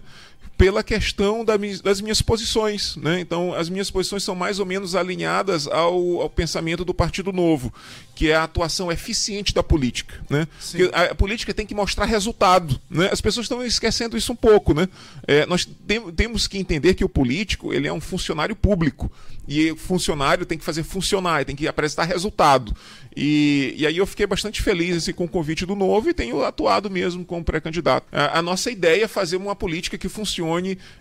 Pela 0.61 0.83
questão 0.83 1.43
da 1.43 1.57
das 1.83 2.01
minhas 2.01 2.21
posições. 2.21 2.95
Né? 2.95 3.19
Então, 3.19 3.51
as 3.51 3.67
minhas 3.67 3.89
posições 3.89 4.21
são 4.21 4.35
mais 4.35 4.59
ou 4.59 4.65
menos 4.65 4.93
alinhadas 4.93 5.65
ao, 5.65 6.21
ao 6.21 6.29
pensamento 6.29 6.85
do 6.85 6.93
Partido 6.93 7.33
Novo, 7.33 7.73
que 8.13 8.29
é 8.29 8.35
a 8.35 8.43
atuação 8.43 8.91
eficiente 8.91 9.55
da 9.55 9.63
política. 9.63 10.23
Né? 10.29 10.47
A, 10.93 11.03
a 11.05 11.15
política 11.15 11.51
tem 11.51 11.65
que 11.65 11.73
mostrar 11.73 12.05
resultado. 12.05 12.79
Né? 12.87 13.09
As 13.11 13.19
pessoas 13.19 13.45
estão 13.45 13.65
esquecendo 13.65 14.15
isso 14.15 14.33
um 14.33 14.35
pouco. 14.35 14.71
Né? 14.75 14.87
É, 15.27 15.47
nós 15.47 15.67
tem- 15.87 16.11
temos 16.11 16.45
que 16.45 16.59
entender 16.59 16.93
que 16.93 17.03
o 17.03 17.09
político 17.09 17.73
ele 17.73 17.87
é 17.87 17.93
um 17.93 18.01
funcionário 18.01 18.55
público. 18.55 19.11
E 19.47 19.71
o 19.71 19.75
funcionário 19.75 20.45
tem 20.45 20.57
que 20.57 20.63
fazer 20.63 20.83
funcionar, 20.83 21.43
tem 21.43 21.55
que 21.55 21.67
apresentar 21.67 22.03
resultado. 22.03 22.73
E, 23.15 23.73
e 23.77 23.85
aí 23.85 23.97
eu 23.97 24.05
fiquei 24.05 24.25
bastante 24.25 24.61
feliz 24.61 24.95
assim, 24.95 25.11
com 25.11 25.25
o 25.25 25.27
convite 25.27 25.65
do 25.65 25.75
Novo 25.75 26.09
e 26.09 26.13
tenho 26.13 26.43
atuado 26.43 26.89
mesmo 26.89 27.25
como 27.25 27.43
pré-candidato. 27.43 28.07
A, 28.11 28.39
a 28.39 28.41
nossa 28.41 28.71
ideia 28.71 29.05
é 29.05 29.07
fazer 29.07 29.35
uma 29.35 29.55
política 29.55 29.97
que 29.97 30.07
funcione, 30.07 30.50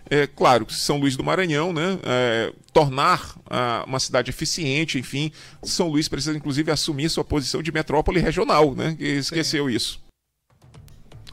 é, 0.09 0.27
claro, 0.27 0.65
São 0.69 0.97
Luís 0.97 1.15
do 1.15 1.23
Maranhão, 1.23 1.73
né? 1.73 1.99
é, 2.03 2.53
tornar 2.73 3.35
ah, 3.49 3.83
uma 3.87 3.99
cidade 3.99 4.29
eficiente, 4.29 4.97
enfim. 4.97 5.31
São 5.63 5.87
Luís 5.87 6.07
precisa, 6.07 6.35
inclusive, 6.35 6.71
assumir 6.71 7.09
sua 7.09 7.23
posição 7.23 7.61
de 7.61 7.71
metrópole 7.71 8.19
regional, 8.19 8.73
né? 8.75 8.95
Que 8.97 9.05
esqueceu 9.05 9.69
isso. 9.69 10.01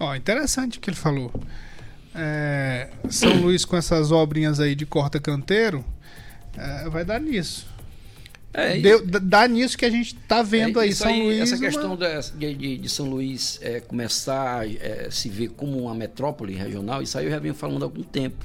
Ó, 0.01 0.15
interessante 0.15 0.79
o 0.79 0.81
que 0.81 0.91
ele 0.91 0.97
falou. 0.97 1.33
É, 2.15 2.91
São 3.11 3.33
Luís 3.41 3.65
com 3.65 3.77
essas 3.77 4.11
obrinhas 4.11 4.61
aí 4.61 4.75
de 4.75 4.87
corta-canteiro, 4.87 5.85
é, 6.57 6.89
vai 6.89 7.05
dar 7.05 7.21
nisso. 7.21 7.67
É, 8.61 8.79
Deu- 8.81 9.05
dá 9.07 9.47
nisso 9.47 9.77
que 9.79 9.85
a 9.85 9.91
gente 9.91 10.15
tá 10.15 10.43
vendo 10.43 10.81
É, 10.81 10.85
aí, 10.85 10.93
São 10.93 11.17
Luís. 11.17 11.41
Essa 11.41 11.55
uma- 11.57 11.61
questão 11.65 11.97
de, 12.37 12.55
de- 12.55 12.79
de 12.79 12.89
São 12.89 13.07
Luís 13.09 13.59
é, 13.63 13.81
começar 13.81 14.61
a 14.61 14.67
é, 14.67 15.09
se 15.11 15.29
ver 15.29 15.49
como 15.51 15.79
uma 15.83 15.95
metrópole 15.95 16.55
regional, 16.55 17.01
isso 17.03 17.17
aí 17.19 17.27
eu 17.27 17.31
já 17.31 17.39
venho 17.39 17.55
falando 17.55 17.83
há 17.83 17.87
algum 17.87 18.03
tempo. 18.03 18.45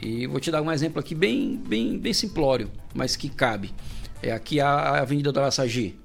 E 0.00 0.26
vou 0.26 0.40
te 0.40 0.50
dar 0.50 0.60
um 0.62 0.70
exemplo 0.70 0.98
aqui 1.00 1.14
bem, 1.14 1.56
bem, 1.56 1.98
bem 1.98 2.12
simplório, 2.12 2.70
mas 2.94 3.14
que 3.16 3.28
cabe. 3.28 3.72
É 4.22 4.32
aqui 4.32 4.60
a, 4.60 5.00
Avenida 5.00 5.32
da 5.32 5.40
Laçagi. 5.42 5.96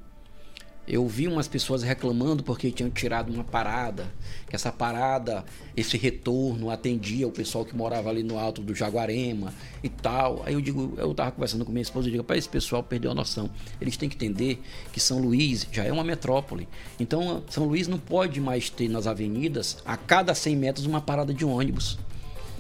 Eu 0.88 1.05
vi 1.05 1.27
umas 1.27 1.49
pessoas 1.49 1.83
reclamando 1.83 2.41
porque 2.41 2.71
tinham 2.71 2.89
tirado 2.89 3.33
uma 3.33 3.43
parada, 3.43 4.09
que 4.49 4.55
essa 4.55 4.71
parada, 4.71 5.43
esse 5.75 5.97
retorno 5.97 6.69
atendia 6.69 7.27
o 7.27 7.31
pessoal 7.31 7.65
que 7.65 7.75
morava 7.75 8.09
ali 8.09 8.23
no 8.23 8.39
alto 8.39 8.61
do 8.61 8.73
Jaguarema 8.73 9.53
e 9.83 9.89
tal. 9.89 10.43
Aí 10.45 10.53
eu 10.53 10.61
digo, 10.61 10.93
eu 10.97 11.13
tava 11.13 11.31
conversando 11.31 11.65
com 11.65 11.73
minha 11.73 11.81
esposa 11.81 12.07
e 12.07 12.11
digo, 12.11 12.23
para 12.23 12.38
esse 12.38 12.47
pessoal 12.47 12.81
perdeu 12.81 13.11
a 13.11 13.13
noção. 13.13 13.49
Eles 13.81 13.97
têm 13.97 14.07
que 14.07 14.15
entender 14.15 14.61
que 14.93 14.99
São 14.99 15.19
Luís 15.19 15.67
já 15.73 15.83
é 15.83 15.91
uma 15.91 16.05
metrópole. 16.05 16.69
Então, 16.97 17.43
São 17.49 17.65
Luís 17.65 17.89
não 17.89 17.99
pode 17.99 18.39
mais 18.39 18.69
ter 18.69 18.88
nas 18.88 19.07
avenidas 19.07 19.79
a 19.85 19.97
cada 19.97 20.33
100 20.33 20.55
metros 20.55 20.85
uma 20.85 21.01
parada 21.01 21.33
de 21.33 21.43
ônibus. 21.43 21.99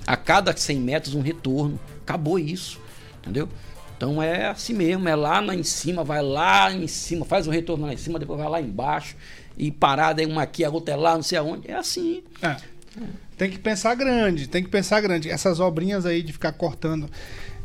A 0.05 0.17
cada 0.17 0.55
100 0.55 0.79
metros 0.81 1.15
um 1.15 1.21
retorno. 1.21 1.79
Acabou 2.01 2.37
isso, 2.37 2.77
entendeu? 3.21 3.47
Então 3.97 4.21
é 4.21 4.45
assim 4.47 4.73
mesmo, 4.73 5.09
é 5.09 5.15
lá 5.15 5.43
em 5.53 5.63
cima, 5.63 6.03
vai 6.03 6.21
lá 6.21 6.71
em 6.71 6.87
cima, 6.87 7.25
faz 7.25 7.47
um 7.47 7.51
retorno 7.51 7.87
lá 7.87 7.93
em 7.93 7.97
cima, 7.97 8.19
depois 8.19 8.39
vai 8.39 8.47
lá 8.47 8.61
embaixo 8.61 9.15
e 9.57 9.71
parada, 9.71 10.21
aí 10.21 10.27
uma 10.27 10.43
aqui, 10.43 10.63
a 10.63 10.69
outra 10.69 10.93
é 10.93 10.97
lá, 10.97 11.15
não 11.15 11.23
sei 11.23 11.39
aonde. 11.39 11.69
É 11.69 11.73
assim. 11.73 12.23
É. 12.41 12.55
Tem 13.35 13.49
que 13.49 13.57
pensar 13.57 13.95
grande, 13.95 14.47
tem 14.47 14.63
que 14.63 14.69
pensar 14.69 15.01
grande. 15.01 15.29
Essas 15.29 15.59
obrinhas 15.59 16.05
aí 16.05 16.21
de 16.21 16.31
ficar 16.31 16.51
cortando 16.51 17.09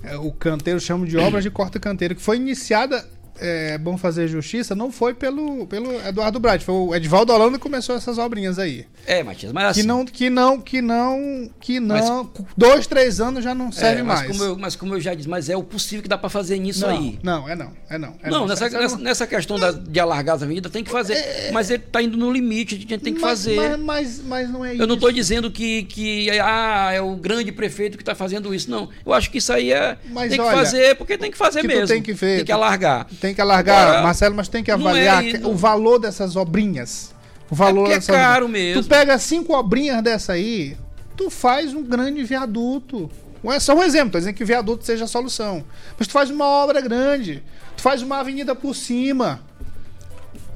é, 0.03 0.17
o 0.17 0.33
canteiro, 0.33 0.81
chamam 0.81 1.07
de 1.07 1.17
obras 1.17 1.45
de 1.45 1.51
corta-canteiro, 1.51 2.15
que 2.15 2.23
foi 2.23 2.37
iniciada, 2.37 3.07
é 3.39 3.77
bom 3.79 3.97
fazer 3.97 4.29
justiça, 4.29 4.75
não 4.75 4.91
foi 4.93 5.15
pelo, 5.15 5.67
pelo 5.67 5.91
Eduardo 6.07 6.39
Brad, 6.39 6.61
foi 6.63 6.75
o 6.75 6.95
Edvaldo 6.95 7.33
Holanda 7.33 7.57
que 7.59 7.63
começou 7.63 7.97
essas 7.97 8.19
obrinhas 8.19 8.59
aí. 8.59 8.87
É, 9.07 9.23
Matias, 9.23 9.53
mas 9.53 9.65
assim. 9.71 9.81
Que 9.81 9.87
não, 9.87 10.05
que 10.05 10.31
não, 10.31 10.61
que 10.61 10.81
não, 10.83 11.51
que 11.61 11.81
não, 11.81 12.31
dois, 12.57 12.87
três 12.87 13.21
anos 13.21 13.43
já 13.43 13.55
não 13.55 13.69
é, 13.69 13.73
serve 13.73 14.03
mas 14.03 14.21
mais. 14.21 14.31
Como 14.33 14.45
eu, 14.45 14.59
mas 14.59 14.77
como 14.77 14.95
eu 14.95 15.01
já 15.01 15.15
disse, 15.15 15.29
mas 15.29 15.49
é 15.49 15.57
o 15.57 15.63
possível 15.63 16.03
que 16.03 16.09
dá 16.09 16.17
pra 16.19 16.29
fazer 16.29 16.59
nisso 16.59 16.83
não, 16.87 16.91
aí. 16.91 17.19
não, 17.23 17.49
é 17.49 17.57
não, 17.57 17.73
é 17.91 17.99
não. 17.99 18.15
É 18.23 18.31
Não, 18.31 18.47
nessa, 18.47 18.69
Você 18.71 18.79
nessa, 18.79 18.97
nessa 18.99 19.27
questão 19.27 19.59
da- 19.59 19.73
de 19.73 19.99
alargar 19.99 20.37
as 20.37 20.43
avenidas, 20.43 20.71
tem 20.71 20.85
que 20.85 20.91
fazer. 20.91 21.51
Mas 21.53 21.71
ele 21.71 21.83
tá 21.83 22.01
indo 22.03 22.17
no 22.17 22.33
limite, 22.33 22.75
a 22.75 22.79
gente 22.79 22.99
tem 22.99 23.15
que 23.15 23.21
mas, 23.21 23.31
fazer. 23.31 23.57
Mas, 23.57 23.79
mas, 23.81 24.23
mas 24.25 24.51
não 24.51 24.65
é 24.65 24.75
isso. 24.75 24.83
Eu 24.83 24.87
não 24.87 24.95
estou 24.95 25.11
dizendo 25.11 25.51
que, 25.51 25.83
que 25.85 26.31
ah, 26.41 26.91
é 26.93 27.01
o 27.01 27.17
grande 27.17 27.51
prefeito 27.51 27.97
que 27.97 28.03
está 28.03 28.15
fazendo 28.15 28.55
isso. 28.55 28.71
Não. 28.71 28.89
Eu 29.05 29.13
acho 29.13 29.31
que 29.31 29.39
isso 29.39 29.53
aí 29.53 29.73
é. 29.73 29.97
Mas 30.11 30.29
tem 30.31 30.39
que 30.39 30.45
olha, 30.45 30.57
fazer, 30.57 30.95
porque 30.97 31.19
tem 31.19 31.31
que 31.31 31.39
fazer 31.39 31.61
que 31.61 31.67
mesmo. 31.67 31.87
tem 31.89 32.03
que 32.03 32.13
ver, 32.13 32.37
Tem 32.37 32.45
que 32.45 32.53
tu- 32.53 32.55
alargar. 32.55 33.07
Tem 33.23 33.33
que 33.33 33.41
alargar, 33.41 33.83
Agora, 33.87 34.03
Marcelo, 34.03 34.35
mas 34.35 34.49
tem 34.49 34.65
que 34.65 34.71
é 34.73 34.75
avaliar 34.75 35.23
não- 35.23 35.51
o 35.53 35.55
valor 35.57 36.01
dessas 36.01 36.35
obrinhas. 36.35 37.15
O 37.49 37.55
valor 37.55 37.83
porque 37.83 37.93
é 37.93 37.97
dessas 37.99 38.17
caro 38.17 38.49
mesmo. 38.49 38.83
Tu 38.83 38.89
pega 38.89 39.17
cinco 39.17 39.55
obrinhas 39.57 40.03
dessa 40.03 40.33
aí, 40.33 40.77
tu 41.17 41.31
faz 41.31 41.73
um 41.73 41.85
grande 41.85 42.25
viaduto. 42.25 43.09
É 43.45 43.61
só 43.61 43.75
um 43.77 43.83
exemplo, 43.85 44.11
tô 44.11 44.19
dizendo 44.19 44.35
que 44.35 44.45
viaduto 44.45 44.85
seja 44.85 45.05
a 45.05 45.07
solução. 45.07 45.65
Mas 45.97 46.09
tu 46.09 46.13
faz 46.13 46.31
uma 46.31 46.47
obra 46.47 46.81
grande. 46.81 47.45
Tu 47.77 47.83
faz 47.83 48.03
uma 48.03 48.19
avenida 48.19 48.57
por 48.57 48.75
cima. 48.75 49.41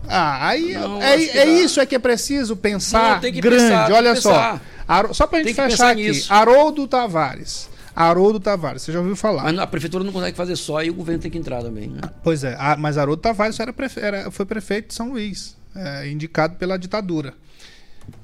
Ah, 0.09 0.49
aí 0.49 0.75
Não, 0.75 1.01
é, 1.01 1.15
é 1.23 1.47
isso 1.49 1.81
é 1.81 1.87
que 1.87 1.95
é 1.95 1.99
preciso 2.01 2.57
pensar 2.57 3.21
Não, 3.23 3.31
grande. 3.41 3.41
pensar, 3.43 3.93
Olha 3.93 4.17
só. 4.17 4.31
pensar. 4.33 4.63
Aro- 4.89 5.15
só 5.15 5.27
pra 5.29 5.39
gente 5.41 5.55
fechar 5.55 5.91
aqui. 5.93 6.03
nisso. 6.09 6.33
Haroldo 6.33 6.87
Tavares. 6.89 7.69
Haroldo 7.97 8.39
Tavares, 8.39 8.83
você 8.83 8.93
já 8.93 8.99
ouviu 9.01 9.17
falar? 9.17 9.45
Mas 9.45 9.59
a 9.59 9.67
prefeitura 9.67 10.05
não 10.05 10.13
consegue 10.13 10.37
fazer 10.37 10.55
só 10.57 10.83
e 10.85 10.91
o 10.91 10.95
governo 10.95 11.23
tem 11.23 11.31
que 11.31 11.39
entrar 11.39 11.63
também. 11.63 11.89
Né? 11.89 12.01
Pois 12.23 12.45
é, 12.45 12.55
a- 12.59 12.77
mas 12.77 12.99
Haroldo 12.99 13.23
Tavares 13.23 13.59
era 13.59 13.73
prefe- 13.73 14.01
era- 14.01 14.31
foi 14.31 14.45
prefeito 14.45 14.89
de 14.89 14.95
São 14.95 15.11
Luís, 15.13 15.57
é, 15.75 16.09
indicado 16.11 16.57
pela 16.57 16.79
ditadura. 16.79 17.33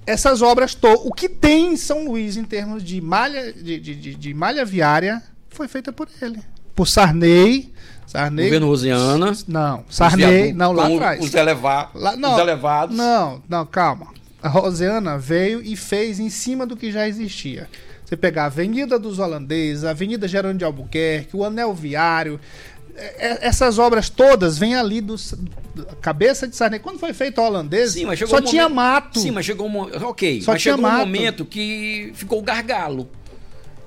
essas 0.07 0.43
obras 0.43 0.75
todas. 0.77 1.05
O 1.05 1.11
que 1.13 1.29
tem 1.29 1.73
em 1.73 1.77
São 1.77 2.05
Luís 2.07 2.37
em 2.37 2.45
termos 2.45 2.85
de 2.85 3.01
malha, 3.01 3.53
de, 3.53 3.81
de, 3.81 3.95
de- 3.97 4.15
de 4.15 4.35
malha 4.35 4.65
viária 4.65 5.21
foi 5.51 5.67
feita 5.67 5.93
por 5.93 6.09
ele. 6.21 6.39
Por 6.75 6.87
Sarney. 6.87 7.73
Sarney. 8.07 8.45
Governo 8.47 8.67
Rosiana. 8.69 9.33
Não, 9.49 9.85
Sarney, 9.91 10.53
não, 10.53 10.71
lá 10.73 10.87
atrás. 10.87 11.25
Os, 11.25 11.35
eleva 11.35 11.91
Lá- 11.95 12.15
não, 12.17 12.35
os 12.35 12.39
elevados. 12.41 12.97
Não, 12.97 13.43
não, 13.49 13.67
calma. 13.67 14.07
A 14.41 14.49
Rosiana 14.49 15.19
veio 15.19 15.61
e 15.63 15.75
fez 15.77 16.21
em 16.21 16.31
cima 16.31 16.65
do 16.67 16.77
que 16.77 16.93
já 16.93 17.09
existia. 17.09 17.69
Você 18.13 18.17
pegar 18.19 18.43
a 18.43 18.47
Avenida 18.47 18.99
dos 18.99 19.19
Holandeses, 19.19 19.85
a 19.85 19.91
Avenida 19.91 20.29
Gerônimo 20.29 20.59
de 20.59 20.67
Albuquerque, 20.67 21.35
o 21.35 21.43
Anel 21.43 21.73
Viário, 21.73 22.39
é- 22.95 23.27
é- 23.27 23.39
essas 23.41 23.79
obras 23.79 24.11
todas 24.11 24.59
vêm 24.59 24.75
ali 24.77 25.01
do, 25.01 25.17
cabeça 26.03 26.47
de 26.47 26.55
Sarney. 26.55 26.79
Quando 26.79 26.99
foi 26.99 27.15
feito 27.15 27.41
a 27.41 27.47
holandesa, 27.47 27.95
Sim, 27.95 28.05
mas 28.05 28.19
chegou 28.19 28.37
só 28.37 28.43
um 28.45 28.47
tinha 28.47 28.65
momento- 28.69 28.77
mato. 28.77 29.19
Sim, 29.19 29.31
mas 29.31 29.47
chegou 29.47 29.67
um. 29.67 29.81
Ok, 30.05 30.43
Só 30.43 30.53
mas 30.53 30.61
tinha 30.61 30.75
chegou 30.75 30.87
um 30.87 30.93
mato. 30.93 31.07
momento 31.07 31.45
que 31.47 32.13
ficou 32.15 32.39
o 32.41 32.43
gargalo. 32.43 33.09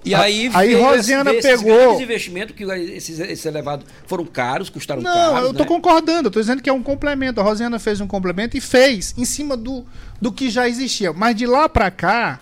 E 0.04 0.16
aí, 0.16 0.50
aí 0.56 0.74
Rosiana 0.74 1.32
esse- 1.32 1.48
esses 1.48 1.62
pegou- 1.64 1.78
grandes 1.78 2.02
investimentos, 2.02 2.56
que 2.56 2.64
esses, 2.64 3.20
esses 3.20 3.46
elevados 3.46 3.86
foram 4.08 4.26
caros, 4.26 4.72
custaram 4.72 5.04
Não, 5.04 5.14
caros. 5.34 5.48
eu 5.50 5.54
tô 5.54 5.64
né? 5.64 5.70
concordando, 5.70 6.28
eu 6.30 6.32
tô 6.32 6.40
dizendo 6.40 6.64
que 6.64 6.70
é 6.70 6.74
um 6.74 6.82
complemento. 6.82 7.40
A 7.40 7.44
Rosiana 7.44 7.78
fez 7.78 8.02
um 8.02 8.08
complemento 8.08 8.58
e 8.58 8.62
fez 8.62 9.14
em 9.18 9.26
cima 9.26 9.56
do, 9.56 9.86
do 10.20 10.32
que 10.32 10.50
já 10.50 10.68
existia. 10.68 11.14
Mas 11.14 11.36
de 11.36 11.46
lá 11.46 11.70
pra 11.70 11.90
cá, 11.92 12.40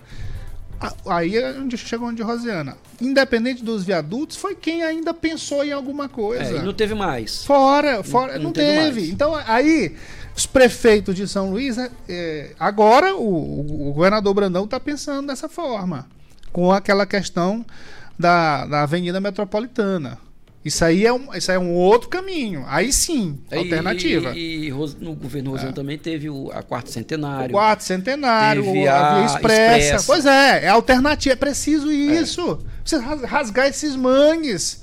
aí 1.06 1.38
é 1.38 1.52
onde 1.52 1.78
chegou 1.78 2.08
onde 2.08 2.22
Rosiana. 2.22 2.78
Independente 3.02 3.64
dos 3.64 3.84
viadutos, 3.84 4.38
foi 4.38 4.56
quem 4.56 4.84
ainda 4.84 5.14
pensou 5.14 5.64
em 5.64 5.72
alguma 5.72 6.08
coisa. 6.10 6.56
É, 6.56 6.58
e 6.58 6.62
não 6.62 6.74
teve 6.74 6.94
mais. 6.94 7.46
Fora, 7.46 8.04
fora, 8.04 8.38
não, 8.38 8.46
não 8.46 8.52
teve 8.52 9.02
teve. 9.02 9.12
Então 9.12 9.36
aí, 9.48 9.96
os 10.36 10.46
prefeitos 10.46 11.16
de 11.16 11.28
São 11.28 11.52
Luís, 11.52 11.78
é, 11.78 11.90
é, 12.08 12.52
agora 12.60 13.16
o, 13.16 13.90
o 13.90 13.94
governador 13.94 14.34
Brandão 14.34 14.66
está 14.66 14.80
pensando 14.80 15.28
dessa 15.28 15.50
forma, 15.50 16.08
com 16.52 16.72
aquela 16.72 17.06
questão 17.06 17.66
da, 18.18 18.66
da 18.66 18.84
Avenida 18.84 19.20
Metropolitana. 19.20 20.18
Isso 20.64 20.86
aí, 20.86 21.06
é 21.06 21.12
um, 21.12 21.34
isso 21.36 21.52
é 21.52 21.60
um 21.60 21.74
outro 21.74 22.08
caminho. 22.08 22.64
Aí 22.68 22.94
sim, 22.94 23.38
E- 23.52 23.56
alternativa. 23.58 24.32
E, 24.34 24.68
e 24.68 24.72
no 24.72 25.14
governo 25.14 25.52
Rosiano 25.52 25.74
também 25.74 25.98
teve 25.98 26.30
o, 26.30 26.50
a 26.54 26.64
quarto 26.64 26.90
centenário. 26.90 27.50
O 27.50 27.52
quarto 27.52 27.82
centenário, 27.84 28.64
Teve 28.64 28.88
a, 28.88 28.96
a 28.98 29.16
via 29.18 29.26
expressa. 29.26 29.78
expressa. 29.78 30.06
Pois 30.06 30.26
é, 30.26 30.64
é 30.66 30.70
alternativa. 30.70 31.34
É 31.34 31.36
preciso 31.36 31.92
isso. 31.92 32.60
Precisa 32.82 33.02
ras- 33.02 33.24
rasgar 33.24 33.68
esses 33.68 33.94
mangues. 33.96 34.82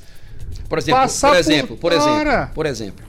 Por 0.69 0.79
exemplo, 0.79 1.01
Passar 1.01 1.29
por 1.31 1.37
exemplo, 1.39 1.77
por 1.77 1.93
exemplo, 1.93 2.51
por 2.55 2.67
exemplo, 2.67 3.05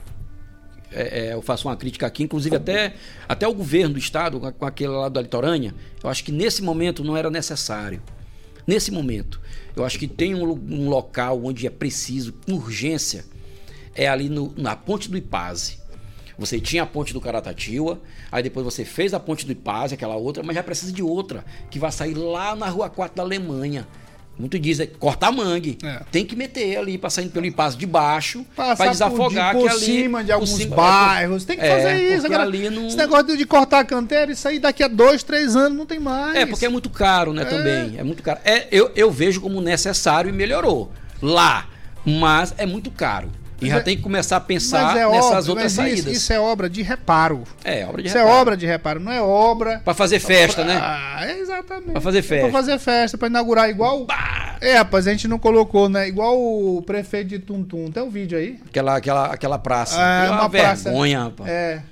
é, 0.90 1.26
é, 1.28 1.34
eu 1.34 1.42
faço 1.42 1.68
uma 1.68 1.76
crítica 1.76 2.06
aqui, 2.06 2.22
inclusive 2.24 2.56
até, 2.56 2.94
até 3.28 3.46
o 3.46 3.54
governo 3.54 3.94
do 3.94 3.98
estado, 3.98 4.40
com, 4.40 4.50
com 4.52 4.66
aquele 4.66 4.90
lá 4.90 5.08
da 5.08 5.20
litorânea, 5.22 5.72
eu 6.02 6.10
acho 6.10 6.24
que 6.24 6.32
nesse 6.32 6.62
momento 6.62 7.04
não 7.04 7.16
era 7.16 7.30
necessário. 7.30 8.02
Nesse 8.66 8.90
momento, 8.90 9.40
eu 9.74 9.84
acho 9.84 9.98
que 9.98 10.06
tem 10.06 10.34
um, 10.34 10.50
um 10.52 10.88
local 10.88 11.44
onde 11.44 11.66
é 11.66 11.70
preciso, 11.70 12.32
com 12.46 12.52
urgência, 12.54 13.24
é 13.94 14.08
ali 14.08 14.28
no- 14.28 14.54
na 14.56 14.76
ponte 14.76 15.10
do 15.10 15.16
Ipaze. 15.16 15.78
Você 16.38 16.58
tinha 16.60 16.82
a 16.82 16.86
ponte 16.86 17.12
do 17.12 17.20
Caratatiba, 17.20 18.00
aí 18.30 18.42
depois 18.42 18.64
você 18.64 18.84
fez 18.84 19.12
a 19.14 19.20
ponte 19.20 19.44
do 19.44 19.52
Ipaze, 19.52 19.94
aquela 19.94 20.16
outra, 20.16 20.42
mas 20.42 20.56
já 20.56 20.62
precisa 20.62 20.92
de 20.92 21.02
outra, 21.02 21.44
que 21.70 21.78
vai 21.78 21.92
sair 21.92 22.14
lá 22.14 22.56
na 22.56 22.68
Rua 22.68 22.88
4 22.88 23.16
da 23.16 23.22
Alemanha. 23.22 23.86
Muito 24.38 24.58
diz, 24.58 24.80
é 24.80 24.86
cortar 24.86 25.30
mangue. 25.30 25.76
É. 25.84 26.00
Tem 26.10 26.24
que 26.24 26.34
meter 26.34 26.76
ali, 26.78 26.96
passando 26.96 27.30
pelo 27.30 27.44
Ipaze 27.46 27.76
de 27.76 27.86
baixo, 27.86 28.44
para 28.56 28.90
desafogar 28.90 29.52
por, 29.52 29.58
de- 29.60 29.68
que 29.68 29.74
por 29.74 29.84
ali, 29.84 29.84
cima 30.02 30.24
de 30.24 30.32
alguns 30.32 30.50
cima- 30.50 30.74
bairros. 30.74 31.44
Tem 31.44 31.56
que 31.56 31.64
é, 31.64 31.68
fazer 31.70 32.14
isso. 32.16 32.26
Agora, 32.26 32.42
ali 32.42 32.70
não... 32.70 32.86
Esse 32.86 32.96
negócio 32.96 33.36
de- 33.36 33.46
cortar 33.46 33.80
a 33.80 33.84
canteira, 33.84 34.32
isso 34.32 34.48
aí 34.48 34.58
daqui 34.58 34.82
a 34.82 34.88
dois, 34.88 35.22
três 35.22 35.54
anos 35.54 35.76
não 35.76 35.84
tem 35.86 36.00
mais. 36.00 36.34
É, 36.34 36.46
porque 36.46 36.64
é 36.64 36.68
muito 36.68 36.88
caro, 36.88 37.32
né, 37.32 37.44
também. 37.44 37.98
É 37.98 38.02
muito 38.02 38.22
caro. 38.22 38.40
É, 38.44 38.66
eu, 38.72 38.90
eu 38.96 39.10
vejo 39.10 39.40
como 39.40 39.60
necessário 39.60 40.28
e 40.30 40.32
melhorou 40.32 40.90
lá, 41.20 41.68
mas 42.04 42.54
é 42.56 42.64
muito 42.66 42.90
caro. 42.90 43.30
E 43.66 43.68
já 43.70 43.76
é- 43.76 43.80
tem 43.80 43.96
que 43.96 44.02
começar 44.02 44.36
a 44.36 44.40
pensar 44.40 44.96
é 44.96 45.06
nessas 45.08 45.30
óbvio, 45.48 45.50
outras 45.50 45.76
mas 45.76 45.92
isso- 45.92 46.02
saídas. 46.02 46.16
Isso, 46.22 46.32
é 46.32 46.40
obra 46.40 46.68
de 46.70 46.82
reparo. 46.82 47.44
É, 47.64 47.84
obra 47.86 48.02
de 48.02 48.08
Isso 48.08 48.16
é 48.18 48.20
reparo. 48.22 48.40
obra 48.40 48.56
de 48.56 48.66
reparo, 48.66 49.00
não 49.00 49.12
é 49.12 49.20
obra. 49.22 49.80
Pra 49.84 49.94
fazer 49.94 50.18
festa, 50.18 50.64
né? 50.64 50.78
Ah, 50.80 51.26
é 51.26 51.38
exatamente. 51.38 51.92
Pra 51.92 52.00
fazer 52.00 52.18
É 52.18 52.22
festa. 52.22 52.48
Pra 52.50 52.58
fazer 52.58 52.78
festa, 52.78 53.18
pra 53.18 53.28
inaugurar 53.28 53.68
igual. 53.70 54.06
É, 54.60 54.76
rapaz, 54.76 55.06
a 55.06 55.10
gente 55.12 55.26
não 55.28 55.38
colocou, 55.38 55.88
né? 55.88 56.06
Igual 56.08 56.38
o 56.40 56.82
prefeito 56.82 57.28
de 57.28 57.38
Tuntum. 57.38 57.90
Tem 57.90 58.02
um 58.02 58.10
vídeo 58.10 58.38
aí? 58.38 58.60
Aquela, 58.66 58.96
aquela, 58.96 59.26
aquela 59.26 59.58
praça. 59.58 59.96
É, 60.00 60.20
Aquilo 60.22 60.34
uma 60.40 60.50
praça. 60.50 60.84
vergonha, 60.84 61.24
rapaz. 61.24 61.50
É. 61.50 61.82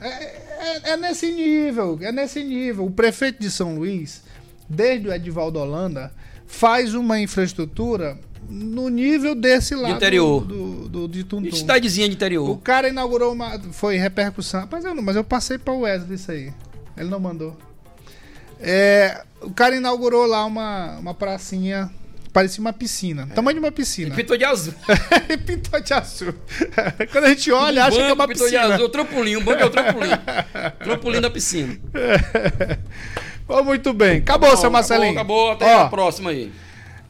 É, 0.00 0.06
é- 0.08 0.90
é 0.92 0.96
nesse 0.96 1.30
nível, 1.32 1.98
é 2.02 2.12
nesse 2.12 2.42
nível. 2.44 2.86
O 2.86 2.90
prefeito 2.90 3.40
de 3.40 3.50
São 3.50 3.74
Luís, 3.74 4.22
desde 4.68 5.08
o 5.08 5.12
Edivaldo 5.12 5.58
Holanda, 5.58 6.12
faz 6.46 6.94
uma 6.94 7.18
infraestrutura 7.20 8.16
no 8.50 8.88
nível 8.88 9.34
desse 9.34 9.74
lá 9.76 9.90
interior. 9.90 10.44
do, 10.44 10.88
do, 10.88 11.08
de 11.08 11.22
Tuntum. 11.22 11.52
Cidadezinha 11.52 12.08
de 12.08 12.14
O 12.14 12.16
interior. 12.16 12.58
cara 12.58 12.88
inaugurou 12.88 13.32
uma. 13.32 13.58
Foi 13.70 13.96
repercussão. 13.96 14.68
Mas 14.70 14.84
eu, 14.84 14.94
não, 14.94 15.02
mas 15.02 15.14
eu 15.14 15.22
passei 15.22 15.56
pra 15.56 15.72
Wesley 15.72 16.16
isso 16.16 16.32
aí. 16.32 16.52
Ele 16.96 17.08
não 17.08 17.20
mandou. 17.20 17.56
É, 18.58 19.22
o 19.40 19.50
cara 19.50 19.76
inaugurou 19.76 20.26
lá 20.26 20.44
uma, 20.44 20.98
uma 20.98 21.14
pracinha. 21.14 21.90
Parecia 22.32 22.60
uma 22.60 22.72
piscina. 22.72 23.26
Tamanho 23.34 23.54
de 23.54 23.64
uma 23.64 23.72
piscina. 23.72 24.14
Pintou 24.14 24.36
de 24.36 24.44
azul. 24.44 24.72
Pintou 25.46 25.80
de 25.80 25.92
azul. 25.92 26.32
Quando 27.10 27.24
a 27.24 27.28
gente 27.30 27.50
olha, 27.50 27.84
acha 27.84 27.96
que 27.96 28.02
é 28.02 28.12
uma 28.12 28.28
pintou 28.28 28.46
de 28.48 28.52
piscina. 28.52 28.74
azul. 28.74 28.88
Trampolim, 28.88 29.36
um 29.36 29.44
banco 29.44 29.62
é 29.62 29.66
o 29.66 29.70
trampolim. 29.70 30.10
trampolim 30.84 31.20
da 31.20 31.30
piscina. 31.30 31.76
Pô, 33.46 33.64
muito 33.64 33.92
bem. 33.92 34.18
Acabou, 34.18 34.56
seu 34.56 34.70
Marcelinho. 34.70 35.12
Acabou, 35.12 35.50
acabou. 35.50 35.68
Até 35.68 35.76
Ó, 35.82 35.86
a 35.86 35.88
próxima 35.88 36.30
aí. 36.30 36.52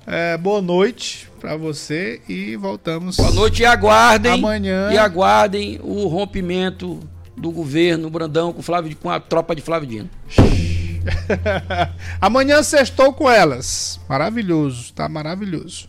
é, 0.07 0.39
boa 0.39 0.63
noite 0.63 1.30
pra 1.41 1.57
você 1.57 2.21
e 2.29 2.55
voltamos. 2.55 3.17
Boa 3.17 3.33
noite 3.33 3.63
e 3.63 3.67
aguardem. 3.67 4.35
Amanhã. 4.35 4.93
E 4.93 4.99
aguardem 4.99 5.81
o 5.83 6.07
rompimento 6.07 7.01
do 7.37 7.51
governo 7.51 8.11
Brandão 8.11 8.53
com, 8.53 8.63
Flávio, 8.63 8.95
com 8.97 9.11
a 9.11 9.19
tropa 9.19 9.57
de 9.57 9.63
Flávio 9.63 9.89
Dino. 9.89 10.11
Amanhã 12.21 12.63
sextou 12.63 13.13
com 13.13 13.29
elas. 13.29 13.99
Maravilhoso, 14.09 14.93
tá 14.93 15.09
maravilhoso. 15.09 15.89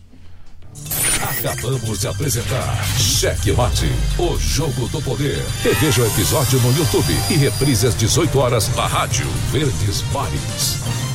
Acabamos 1.22 2.00
de 2.00 2.08
apresentar 2.08 2.82
Cheque 2.96 3.52
Mate, 3.52 3.90
o 4.18 4.38
jogo 4.38 4.88
do 4.88 5.02
poder. 5.02 5.44
Reveja 5.62 6.02
o 6.02 6.06
episódio 6.06 6.58
no 6.60 6.76
YouTube 6.76 7.12
e 7.30 7.34
reprise 7.34 7.86
às 7.86 7.94
18 7.94 8.38
horas 8.38 8.74
na 8.74 8.86
Rádio 8.86 9.26
Verdes 9.50 10.02
Mares. 10.12 11.11